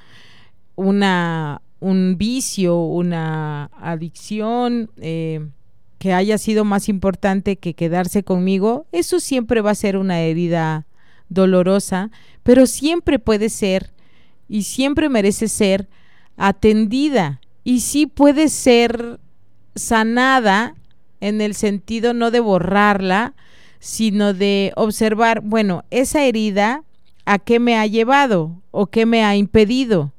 una, 0.76 1.62
un 1.80 2.18
vicio, 2.18 2.78
una 2.78 3.72
adicción, 3.80 4.92
eh, 4.98 5.48
que 5.98 6.14
haya 6.14 6.38
sido 6.38 6.64
más 6.66 6.90
importante 6.90 7.56
que 7.56 7.74
quedarse 7.74 8.24
conmigo, 8.24 8.86
eso 8.92 9.20
siempre 9.20 9.62
va 9.62 9.72
a 9.72 9.76
ser 9.76 9.98
una 9.98 10.20
herida 10.20 10.86
dolorosa, 11.30 12.12
pero 12.44 12.68
siempre 12.68 13.20
puede 13.20 13.50
ser 13.50 13.92
y 14.48 14.64
siempre 14.64 15.10
merece 15.10 15.48
ser 15.48 15.88
atendida 16.38 17.42
y 17.64 17.82
sí 17.82 18.06
puede 18.06 18.48
ser 18.50 19.20
sanada 19.76 20.76
en 21.20 21.42
el 21.42 21.56
sentido 21.56 22.14
no 22.14 22.32
de 22.32 22.40
borrarla, 22.40 23.34
sino 23.80 24.34
de 24.34 24.72
observar, 24.76 25.42
bueno, 25.42 25.84
esa 25.92 26.24
herida, 26.24 26.84
¿a 27.26 27.40
qué 27.40 27.60
me 27.60 27.76
ha 27.78 27.86
llevado 27.86 28.62
o 28.72 28.88
qué 28.88 29.06
me 29.06 29.24
ha 29.24 29.36
impedido? 29.36 30.14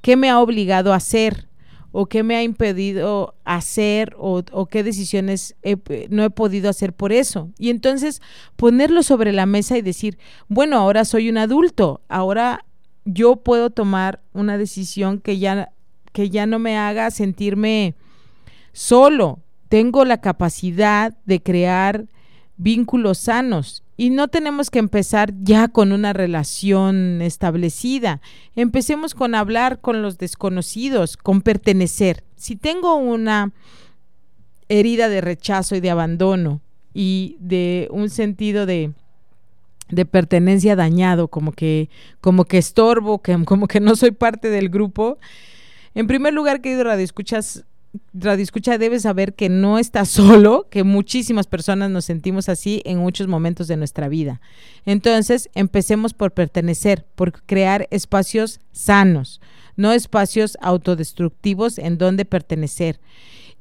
¿Qué 0.00 0.16
me 0.16 0.30
ha 0.30 0.40
obligado 0.40 0.92
a 0.92 0.96
hacer? 0.96 1.48
o 1.92 2.06
qué 2.06 2.22
me 2.22 2.34
ha 2.36 2.42
impedido 2.42 3.34
hacer 3.44 4.16
o, 4.18 4.42
qué 4.70 4.82
decisiones 4.82 5.54
no 6.08 6.24
he 6.24 6.30
podido 6.30 6.70
hacer 6.70 6.94
por 6.94 7.12
eso. 7.12 7.50
Y 7.58 7.68
entonces 7.68 8.22
ponerlo 8.56 9.02
sobre 9.02 9.32
la 9.32 9.44
mesa 9.46 9.76
y 9.76 9.82
decir, 9.82 10.18
bueno, 10.48 10.78
ahora 10.78 11.04
soy 11.04 11.28
un 11.28 11.36
adulto, 11.36 12.00
ahora 12.08 12.64
yo 13.04 13.36
puedo 13.36 13.70
tomar 13.70 14.20
una 14.32 14.58
decisión 14.58 15.20
que 15.20 15.38
ya, 15.38 15.72
que 16.12 16.30
ya 16.30 16.46
no 16.46 16.58
me 16.58 16.76
haga 16.76 17.10
sentirme 17.10 17.94
solo. 18.72 19.40
Tengo 19.68 20.04
la 20.04 20.20
capacidad 20.20 21.16
de 21.24 21.42
crear 21.42 22.06
vínculos 22.56 23.18
sanos 23.18 23.82
y 23.96 24.10
no 24.10 24.28
tenemos 24.28 24.70
que 24.70 24.78
empezar 24.78 25.32
ya 25.42 25.68
con 25.68 25.92
una 25.92 26.12
relación 26.12 27.22
establecida. 27.22 28.20
Empecemos 28.56 29.14
con 29.14 29.34
hablar 29.34 29.80
con 29.80 30.02
los 30.02 30.18
desconocidos, 30.18 31.16
con 31.16 31.42
pertenecer. 31.42 32.24
Si 32.36 32.56
tengo 32.56 32.96
una 32.96 33.52
herida 34.68 35.08
de 35.08 35.20
rechazo 35.20 35.76
y 35.76 35.80
de 35.80 35.90
abandono 35.90 36.60
y 36.94 37.36
de 37.40 37.88
un 37.90 38.10
sentido 38.10 38.66
de, 38.66 38.92
de 39.92 40.06
pertenencia 40.06 40.74
dañado, 40.74 41.28
como 41.28 41.52
que, 41.52 41.90
como 42.20 42.46
que 42.46 42.58
estorbo, 42.58 43.20
que, 43.20 43.38
como 43.44 43.68
que 43.68 43.78
no 43.78 43.94
soy 43.94 44.10
parte 44.10 44.48
del 44.50 44.68
grupo. 44.68 45.18
En 45.94 46.08
primer 46.08 46.32
lugar, 46.32 46.60
querido 46.60 46.84
Radio 46.84 47.04
Escuchas, 47.04 47.64
Radio 48.14 48.42
Escucha 48.42 48.78
debe 48.78 48.98
saber 48.98 49.34
que 49.34 49.50
no 49.50 49.78
está 49.78 50.04
solo, 50.06 50.66
que 50.70 50.82
muchísimas 50.82 51.46
personas 51.46 51.90
nos 51.90 52.06
sentimos 52.06 52.48
así 52.48 52.80
en 52.84 52.98
muchos 52.98 53.28
momentos 53.28 53.68
de 53.68 53.76
nuestra 53.76 54.08
vida. 54.08 54.40
Entonces, 54.86 55.50
empecemos 55.54 56.14
por 56.14 56.32
pertenecer, 56.32 57.04
por 57.14 57.42
crear 57.42 57.86
espacios 57.90 58.60
sanos, 58.72 59.42
no 59.76 59.92
espacios 59.92 60.56
autodestructivos 60.62 61.78
en 61.78 61.98
donde 61.98 62.24
pertenecer. 62.24 62.98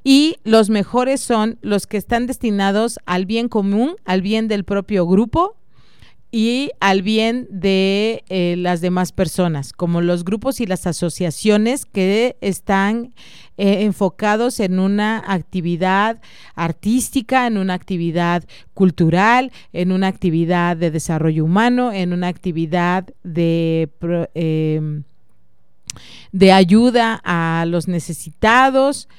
Y 0.04 0.38
los 0.46 0.70
mejores 0.70 1.20
son 1.20 1.60
los 1.62 1.86
que 1.86 1.98
están 1.98 2.26
destinados 2.26 3.00
al 3.06 3.26
bien 3.26 3.50
común, 3.50 3.98
al 4.06 4.22
bien 4.22 4.48
del 4.48 4.64
propio 4.64 5.06
grupo 5.06 5.58
y 6.32 6.72
al 6.80 7.02
bien 7.02 7.48
de 7.50 8.24
eh, 8.30 8.56
las 8.58 8.80
demás 8.80 9.12
personas, 9.12 9.74
como 9.74 10.00
los 10.02 10.24
grupos 10.24 10.62
y 10.62 10.66
las 10.66 10.88
asociaciones 10.88 11.86
que 11.86 12.38
están 12.40 13.14
eh, 13.58 13.84
enfocados 13.84 14.62
en 14.62 14.80
una 14.80 15.22
actividad 15.28 16.22
artística, 16.56 17.48
en 17.48 17.58
una 17.58 17.74
actividad 17.74 18.46
cultural, 18.74 19.52
en 19.74 19.92
una 19.92 20.08
actividad 20.08 20.78
de 20.78 20.90
desarrollo 20.90 21.44
humano, 21.44 21.92
en 21.92 22.14
una 22.14 22.28
actividad 22.28 23.14
de... 23.24 23.90
Em, 24.34 25.04
de 26.32 26.54
ayuda 26.54 27.22
a 27.26 27.66
los 27.68 27.90
necesitados, 27.90 29.10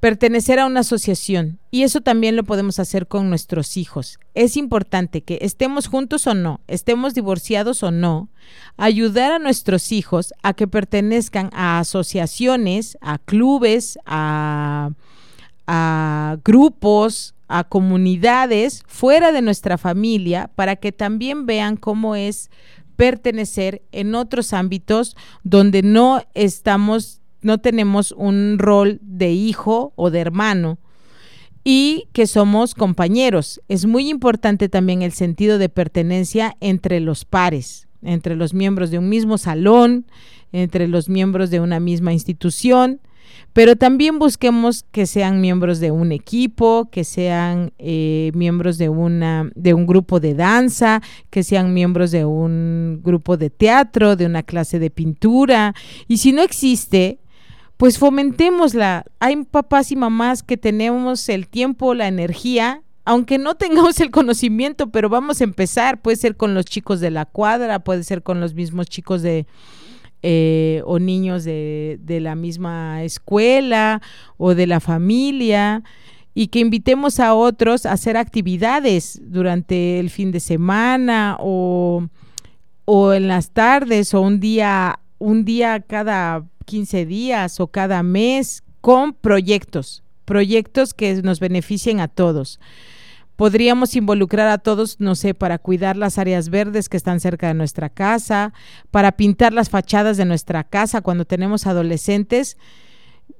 pertenecer 0.00 0.60
a 0.60 0.66
una 0.66 0.80
asociación 0.80 1.58
y 1.70 1.82
eso 1.82 2.00
también 2.00 2.36
lo 2.36 2.44
podemos 2.44 2.78
hacer 2.78 3.08
con 3.08 3.28
nuestros 3.28 3.76
hijos. 3.76 4.18
Es 4.34 4.56
importante 4.56 5.22
que 5.22 5.38
estemos 5.42 5.88
juntos 5.88 6.26
o 6.26 6.34
no, 6.34 6.60
estemos 6.68 7.14
divorciados 7.14 7.82
o 7.82 7.90
no, 7.90 8.28
ayudar 8.76 9.32
a 9.32 9.38
nuestros 9.38 9.90
hijos 9.90 10.32
a 10.42 10.54
que 10.54 10.68
pertenezcan 10.68 11.50
a 11.52 11.80
asociaciones, 11.80 12.96
a 13.00 13.18
clubes, 13.18 13.98
a, 14.06 14.90
grupos, 16.44 17.34
a 17.48 17.64
comunidades 17.64 18.84
fuera 18.86 19.32
de 19.32 19.42
nuestra 19.42 19.78
familia 19.78 20.50
para 20.54 20.76
que 20.76 20.92
también 20.92 21.44
vean 21.44 21.76
cómo 21.76 22.14
es 22.14 22.50
pertenecer 22.96 23.82
en 23.92 24.14
otros 24.14 24.52
ámbitos 24.52 25.16
donde 25.44 25.82
no 25.82 26.22
estamos 26.34 27.17
no 27.40 27.58
tenemos 27.58 28.12
un 28.12 28.56
rol 28.58 28.98
de 29.02 29.32
hijo 29.32 29.92
o 29.96 30.10
de 30.10 30.20
hermano 30.20 30.78
y 31.70 32.08
que 32.12 32.26
somos 32.26 32.74
compañeros. 32.74 33.60
Es 33.68 33.84
muy 33.84 34.08
importante 34.08 34.70
también 34.70 35.02
el 35.02 35.12
sentido 35.12 35.58
de 35.58 35.68
pertenencia 35.68 36.56
entre 36.60 36.98
los 37.00 37.26
pares, 37.26 37.88
entre 38.02 38.36
los 38.36 38.54
miembros 38.54 38.90
de 38.90 38.98
un 38.98 39.10
mismo 39.10 39.36
salón, 39.36 40.06
entre 40.52 40.88
los 40.88 41.08
miembros 41.08 41.50
de 41.50 41.60
una 41.60 41.78
misma 41.78 42.12
institución. 42.12 43.00
pero 43.52 43.76
también 43.76 44.18
busquemos 44.18 44.84
que 44.90 45.06
sean 45.06 45.40
miembros 45.40 45.78
de 45.80 45.90
un 45.90 46.12
equipo, 46.12 46.88
que 46.90 47.04
sean 47.04 47.72
eh, 47.78 48.30
miembros 48.34 48.78
de, 48.78 48.88
una, 48.88 49.50
de 49.54 49.74
un 49.74 49.86
grupo 49.86 50.20
de 50.20 50.34
danza, 50.34 51.02
que 51.30 51.42
sean 51.42 51.74
miembros 51.74 52.10
de 52.10 52.24
un 52.24 53.00
grupo 53.02 53.36
de 53.36 53.50
teatro, 53.50 54.16
de 54.16 54.26
una 54.26 54.42
clase 54.42 54.78
de 54.78 54.90
pintura. 54.90 55.74
Y 56.06 56.18
si 56.18 56.32
no 56.32 56.42
existe, 56.42 57.18
pues 57.78 57.98
fomentémosla. 57.98 59.06
Hay 59.18 59.44
papás 59.44 59.90
y 59.90 59.96
mamás 59.96 60.42
que 60.42 60.58
tenemos 60.58 61.28
el 61.30 61.48
tiempo, 61.48 61.94
la 61.94 62.08
energía 62.08 62.82
aunque 63.08 63.38
no 63.38 63.54
tengamos 63.54 63.98
el 64.00 64.10
conocimiento, 64.10 64.90
pero 64.90 65.08
vamos 65.08 65.40
a 65.40 65.44
empezar, 65.44 66.02
puede 66.02 66.18
ser 66.18 66.36
con 66.36 66.52
los 66.52 66.66
chicos 66.66 67.00
de 67.00 67.10
la 67.10 67.24
cuadra, 67.24 67.78
puede 67.78 68.04
ser 68.04 68.22
con 68.22 68.38
los 68.38 68.52
mismos 68.52 68.86
chicos 68.86 69.22
de, 69.22 69.46
eh, 70.22 70.82
o 70.84 70.98
niños 70.98 71.42
de, 71.42 71.98
de, 72.02 72.20
la 72.20 72.34
misma 72.34 73.02
escuela 73.04 74.02
o 74.36 74.54
de 74.54 74.66
la 74.66 74.78
familia 74.80 75.82
y 76.34 76.48
que 76.48 76.58
invitemos 76.58 77.18
a 77.18 77.32
otros 77.32 77.86
a 77.86 77.92
hacer 77.92 78.18
actividades 78.18 79.18
durante 79.24 79.98
el 80.00 80.10
fin 80.10 80.30
de 80.30 80.40
semana 80.40 81.38
o, 81.40 82.06
o 82.84 83.12
en 83.14 83.26
las 83.26 83.52
tardes 83.52 84.12
o 84.12 84.20
un 84.20 84.38
día, 84.38 85.00
un 85.18 85.46
día 85.46 85.80
cada 85.80 86.44
15 86.68 87.06
días 87.06 87.60
o 87.60 87.68
cada 87.68 88.02
mes 88.02 88.62
con 88.82 89.14
proyectos, 89.14 90.04
proyectos 90.26 90.92
que 90.92 91.22
nos 91.22 91.40
beneficien 91.40 91.98
a 91.98 92.08
todos. 92.08 92.60
Podríamos 93.36 93.96
involucrar 93.96 94.48
a 94.48 94.58
todos, 94.58 95.00
no 95.00 95.14
sé, 95.14 95.32
para 95.32 95.58
cuidar 95.58 95.96
las 95.96 96.18
áreas 96.18 96.50
verdes 96.50 96.90
que 96.90 96.98
están 96.98 97.20
cerca 97.20 97.48
de 97.48 97.54
nuestra 97.54 97.88
casa, 97.88 98.52
para 98.90 99.12
pintar 99.12 99.54
las 99.54 99.70
fachadas 99.70 100.18
de 100.18 100.26
nuestra 100.26 100.62
casa 100.62 101.00
cuando 101.00 101.24
tenemos 101.24 101.66
adolescentes 101.66 102.58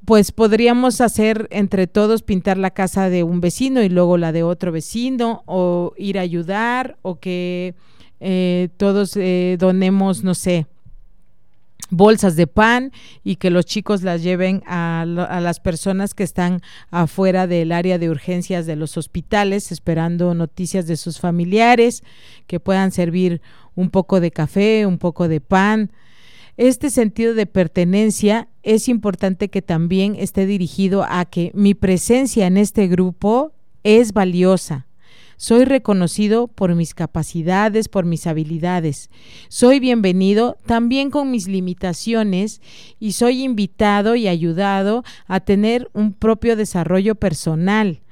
pues 0.04 0.32
podríamos 0.32 1.00
hacer 1.00 1.48
entre 1.50 1.86
todos 1.86 2.22
pintar 2.22 2.58
la 2.58 2.70
casa 2.70 3.08
de 3.08 3.22
un 3.22 3.40
vecino 3.40 3.82
y 3.82 3.88
luego 3.88 4.18
la 4.18 4.32
de 4.32 4.42
otro 4.42 4.70
vecino 4.70 5.42
o 5.46 5.92
ir 5.96 6.18
a 6.18 6.22
ayudar 6.22 6.98
o 7.02 7.18
que 7.18 7.74
eh, 8.20 8.68
todos 8.76 9.16
eh, 9.16 9.56
donemos, 9.58 10.24
no 10.24 10.34
sé, 10.34 10.66
bolsas 11.90 12.36
de 12.36 12.46
pan 12.46 12.92
y 13.24 13.36
que 13.36 13.50
los 13.50 13.64
chicos 13.66 14.02
las 14.02 14.22
lleven 14.22 14.62
a, 14.66 15.04
las 15.06 15.60
personas 15.60 16.14
que 16.14 16.24
están 16.24 16.60
afuera 16.90 17.46
del 17.46 17.72
área 17.72 17.98
de 17.98 18.10
urgencias 18.10 18.66
de 18.66 18.76
los 18.76 18.96
hospitales 18.96 19.72
esperando 19.72 20.34
noticias 20.34 20.86
de 20.86 20.96
sus 20.96 21.20
familiares, 21.20 22.02
que 22.46 22.60
puedan 22.60 22.90
servir 22.90 23.40
un 23.74 23.90
poco 23.90 24.20
de 24.20 24.30
café, 24.30 24.86
un 24.86 24.98
poco 24.98 25.28
de 25.28 25.40
pan. 25.40 25.90
Este 26.56 26.90
sentido 26.90 27.34
de 27.34 27.46
pertenencia 27.46 28.48
es 28.64 28.88
importante 28.88 29.48
que 29.48 29.62
también 29.62 30.16
esté 30.16 30.44
dirigido 30.46 31.06
a 31.08 31.24
que 31.24 31.52
mi 31.54 31.74
presencia 31.74 32.46
en 32.46 32.56
este 32.56 32.88
grupo 32.88 33.52
es 33.84 34.12
valiosa, 34.12 34.87
soy 35.38 35.64
reconocido 35.64 36.48
por 36.48 36.74
mis 36.74 36.94
capacidades, 36.94 37.88
por 37.88 38.04
mis 38.04 38.26
habilidades. 38.26 39.08
Soy 39.48 39.78
bienvenido 39.78 40.58
también 40.66 41.10
con 41.10 41.30
mis 41.30 41.46
limitaciones 41.46 42.60
y 42.98 43.12
soy 43.12 43.44
invitado 43.44 44.16
y 44.16 44.26
ayudado 44.26 45.04
a 45.28 45.38
tener 45.40 45.88
un 45.94 46.12
propio 46.12 46.56
desarrollo 46.56 47.14
personal 47.14 48.02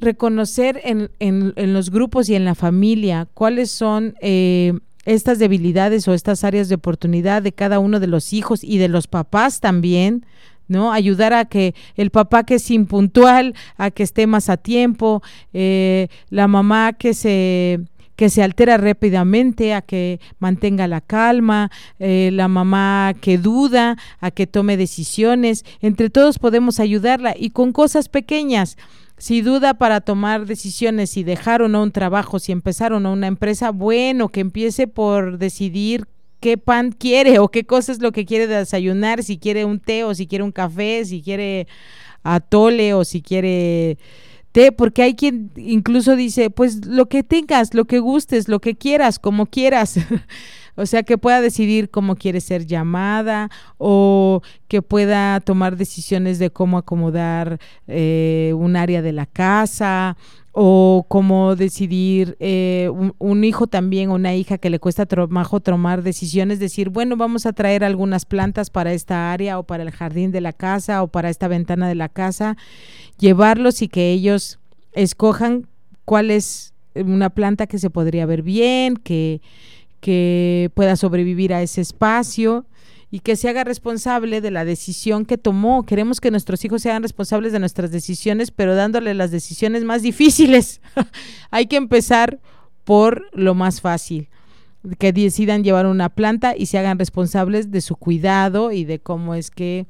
reconocer 0.00 0.80
en, 0.82 1.10
en, 1.18 1.72
los 1.74 1.90
grupos 1.90 2.28
y 2.30 2.34
en 2.34 2.46
la 2.46 2.54
familia 2.54 3.28
cuáles 3.34 3.70
son 3.70 4.14
eh, 4.22 4.72
estas 5.04 5.38
debilidades 5.38 6.08
o 6.08 6.14
estas 6.14 6.42
áreas 6.42 6.68
de 6.68 6.76
oportunidad 6.76 7.42
de 7.42 7.52
cada 7.52 7.78
uno 7.78 8.00
de 8.00 8.06
los 8.06 8.32
hijos 8.32 8.64
y 8.64 8.78
de 8.78 8.88
los 8.88 9.06
papás 9.06 9.60
también, 9.60 10.24
¿no? 10.70 10.92
Ayudar 10.92 11.34
a 11.34 11.44
que 11.44 11.74
el 11.96 12.10
papá 12.10 12.44
que 12.44 12.54
es 12.54 12.70
impuntual, 12.70 13.54
a 13.76 13.90
que 13.90 14.04
esté 14.04 14.26
más 14.26 14.48
a 14.48 14.56
tiempo, 14.56 15.20
eh, 15.52 16.08
la 16.30 16.48
mamá 16.48 16.94
que 16.94 17.12
se 17.12 17.80
que 18.16 18.28
se 18.28 18.42
altera 18.42 18.76
rápidamente, 18.76 19.72
a 19.72 19.80
que 19.80 20.20
mantenga 20.38 20.86
la 20.86 21.00
calma, 21.00 21.70
eh, 21.98 22.28
la 22.34 22.48
mamá 22.48 23.14
que 23.18 23.38
duda, 23.38 23.96
a 24.20 24.30
que 24.30 24.46
tome 24.46 24.76
decisiones. 24.76 25.64
Entre 25.80 26.10
todos 26.10 26.38
podemos 26.38 26.80
ayudarla 26.80 27.34
y 27.34 27.48
con 27.48 27.72
cosas 27.72 28.10
pequeñas. 28.10 28.76
Si 29.16 29.40
duda 29.40 29.72
para 29.72 30.02
tomar 30.02 30.44
decisiones, 30.44 31.08
si 31.10 31.24
dejar 31.24 31.62
o 31.62 31.68
no 31.68 31.82
un 31.82 31.92
trabajo, 31.92 32.38
si 32.38 32.52
empezar 32.52 32.92
o 32.92 33.00
no 33.00 33.10
una 33.10 33.26
empresa, 33.26 33.70
bueno, 33.70 34.28
que 34.28 34.40
empiece 34.40 34.86
por 34.86 35.38
decidir 35.38 36.06
qué 36.40 36.58
pan 36.58 36.92
quiere 36.92 37.38
o 37.38 37.48
qué 37.48 37.64
cosa 37.64 37.92
es 37.92 38.00
lo 38.00 38.12
que 38.12 38.24
quiere 38.24 38.46
desayunar, 38.46 39.22
si 39.22 39.38
quiere 39.38 39.64
un 39.64 39.78
té 39.78 40.04
o 40.04 40.14
si 40.14 40.26
quiere 40.26 40.44
un 40.44 40.52
café, 40.52 41.04
si 41.04 41.22
quiere 41.22 41.66
atole 42.22 42.94
o 42.94 43.04
si 43.04 43.22
quiere 43.22 43.98
té, 44.52 44.72
porque 44.72 45.02
hay 45.02 45.14
quien 45.14 45.50
incluso 45.56 46.16
dice, 46.16 46.50
pues 46.50 46.86
lo 46.86 47.06
que 47.06 47.22
tengas, 47.22 47.74
lo 47.74 47.84
que 47.84 47.98
gustes, 47.98 48.48
lo 48.48 48.60
que 48.60 48.74
quieras, 48.74 49.18
como 49.18 49.46
quieras. 49.46 49.98
o 50.76 50.86
sea, 50.86 51.02
que 51.02 51.18
pueda 51.18 51.40
decidir 51.40 51.90
cómo 51.90 52.16
quiere 52.16 52.40
ser 52.40 52.66
llamada 52.66 53.50
o 53.78 54.40
que 54.66 54.82
pueda 54.82 55.40
tomar 55.40 55.76
decisiones 55.76 56.38
de 56.38 56.50
cómo 56.50 56.78
acomodar 56.78 57.60
eh, 57.86 58.52
un 58.56 58.76
área 58.76 59.02
de 59.02 59.12
la 59.12 59.26
casa 59.26 60.16
o 60.52 61.06
cómo 61.08 61.54
decidir 61.54 62.36
eh, 62.40 62.90
un, 63.18 63.44
hijo 63.44 63.68
también, 63.68 64.10
una 64.10 64.34
hija 64.34 64.58
que 64.58 64.70
le 64.70 64.80
cuesta 64.80 65.06
trabajo 65.06 65.60
tomar 65.60 66.02
decisiones, 66.02 66.58
decir, 66.58 66.88
bueno, 66.88 67.16
vamos 67.16 67.46
a 67.46 67.52
traer 67.52 67.84
algunas 67.84 68.24
plantas 68.24 68.68
para 68.68 68.92
esta 68.92 69.32
área 69.32 69.58
o 69.58 69.62
para 69.62 69.84
el 69.84 69.90
jardín 69.92 70.32
de 70.32 70.40
la 70.40 70.52
casa 70.52 71.02
o 71.02 71.08
para 71.08 71.30
esta 71.30 71.46
ventana 71.46 71.88
de 71.88 71.94
la 71.94 72.08
casa, 72.08 72.56
llevarlos 73.18 73.80
y 73.82 73.88
que 73.88 74.10
ellos 74.10 74.58
escojan 74.92 75.68
cuál 76.04 76.32
es 76.32 76.74
una 76.96 77.30
planta 77.30 77.68
que 77.68 77.78
se 77.78 77.90
podría 77.90 78.26
ver 78.26 78.42
bien, 78.42 78.96
que, 78.96 79.40
que 80.00 80.70
pueda 80.74 80.96
sobrevivir 80.96 81.54
a 81.54 81.62
ese 81.62 81.80
espacio 81.80 82.66
y 83.10 83.20
que 83.20 83.36
se 83.36 83.48
haga 83.48 83.64
responsable 83.64 84.40
de 84.40 84.50
la 84.50 84.64
decisión 84.64 85.24
que 85.24 85.36
tomó. 85.36 85.84
Queremos 85.84 86.20
que 86.20 86.30
nuestros 86.30 86.64
hijos 86.64 86.82
sean 86.82 87.02
responsables 87.02 87.52
de 87.52 87.58
nuestras 87.58 87.90
decisiones, 87.90 88.50
pero 88.50 88.74
dándole 88.74 89.14
las 89.14 89.30
decisiones 89.30 89.84
más 89.84 90.02
difíciles. 90.02 90.80
Hay 91.50 91.66
que 91.66 91.76
empezar 91.76 92.38
por 92.84 93.26
lo 93.32 93.54
más 93.54 93.80
fácil, 93.80 94.28
que 94.98 95.12
decidan 95.12 95.64
llevar 95.64 95.86
una 95.86 96.08
planta 96.08 96.54
y 96.56 96.66
se 96.66 96.78
hagan 96.78 96.98
responsables 96.98 97.70
de 97.70 97.80
su 97.80 97.96
cuidado 97.96 98.70
y 98.72 98.84
de 98.84 99.00
cómo 99.00 99.34
es 99.34 99.50
que 99.50 99.86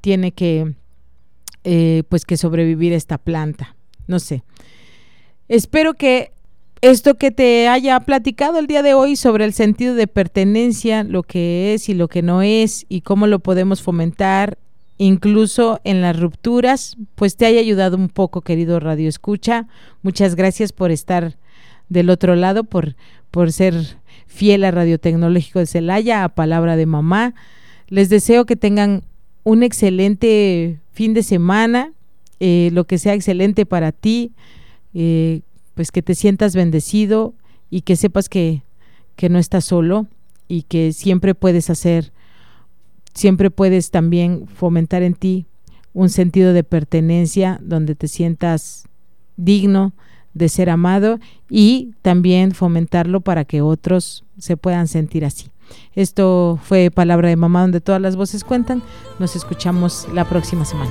tiene 0.00 0.32
que, 0.32 0.74
eh, 1.64 2.02
pues, 2.08 2.24
que 2.24 2.36
sobrevivir 2.36 2.92
esta 2.92 3.18
planta. 3.18 3.76
No 4.06 4.20
sé. 4.20 4.44
Espero 5.48 5.94
que 5.94 6.32
esto 6.80 7.14
que 7.14 7.30
te 7.30 7.68
haya 7.68 7.98
platicado 8.00 8.58
el 8.58 8.66
día 8.66 8.82
de 8.82 8.94
hoy 8.94 9.16
sobre 9.16 9.44
el 9.44 9.52
sentido 9.52 9.94
de 9.94 10.06
pertenencia, 10.06 11.04
lo 11.04 11.22
que 11.22 11.74
es 11.74 11.88
y 11.88 11.94
lo 11.94 12.08
que 12.08 12.22
no 12.22 12.42
es 12.42 12.86
y 12.88 13.00
cómo 13.00 13.26
lo 13.26 13.40
podemos 13.40 13.82
fomentar 13.82 14.58
incluso 14.98 15.80
en 15.84 16.02
las 16.02 16.18
rupturas, 16.18 16.96
pues 17.14 17.36
te 17.36 17.46
haya 17.46 17.60
ayudado 17.60 17.96
un 17.96 18.08
poco, 18.08 18.42
querido 18.42 18.80
Radio 18.80 19.08
Escucha. 19.08 19.68
Muchas 20.02 20.34
gracias 20.34 20.72
por 20.72 20.90
estar 20.90 21.36
del 21.88 22.10
otro 22.10 22.34
lado, 22.34 22.64
por, 22.64 22.96
por 23.30 23.52
ser 23.52 23.74
fiel 24.26 24.64
a 24.64 24.72
Radio 24.72 24.98
Tecnológico 24.98 25.60
de 25.60 25.66
Celaya, 25.66 26.24
a 26.24 26.28
Palabra 26.28 26.76
de 26.76 26.86
Mamá. 26.86 27.34
Les 27.88 28.08
deseo 28.08 28.44
que 28.44 28.56
tengan 28.56 29.04
un 29.44 29.62
excelente 29.62 30.80
fin 30.92 31.14
de 31.14 31.22
semana, 31.22 31.92
eh, 32.40 32.70
lo 32.72 32.84
que 32.84 32.98
sea 32.98 33.14
excelente 33.14 33.66
para 33.66 33.92
ti. 33.92 34.32
Eh, 34.94 35.40
pues 35.78 35.92
que 35.92 36.02
te 36.02 36.16
sientas 36.16 36.56
bendecido 36.56 37.34
y 37.70 37.82
que 37.82 37.94
sepas 37.94 38.28
que, 38.28 38.64
que 39.14 39.28
no 39.28 39.38
estás 39.38 39.64
solo 39.64 40.08
y 40.48 40.62
que 40.62 40.92
siempre 40.92 41.36
puedes 41.36 41.70
hacer, 41.70 42.10
siempre 43.14 43.48
puedes 43.52 43.92
también 43.92 44.48
fomentar 44.48 45.04
en 45.04 45.14
ti 45.14 45.46
un 45.92 46.08
sentido 46.08 46.52
de 46.52 46.64
pertenencia 46.64 47.60
donde 47.62 47.94
te 47.94 48.08
sientas 48.08 48.88
digno 49.36 49.92
de 50.34 50.48
ser 50.48 50.68
amado 50.68 51.20
y 51.48 51.94
también 52.02 52.50
fomentarlo 52.50 53.20
para 53.20 53.44
que 53.44 53.62
otros 53.62 54.24
se 54.36 54.56
puedan 54.56 54.88
sentir 54.88 55.24
así. 55.24 55.46
Esto 55.94 56.58
fue 56.60 56.90
Palabra 56.90 57.28
de 57.28 57.36
Mamá 57.36 57.60
donde 57.60 57.80
todas 57.80 58.02
las 58.02 58.16
voces 58.16 58.42
cuentan. 58.42 58.82
Nos 59.20 59.36
escuchamos 59.36 60.08
la 60.12 60.28
próxima 60.28 60.64
semana. 60.64 60.90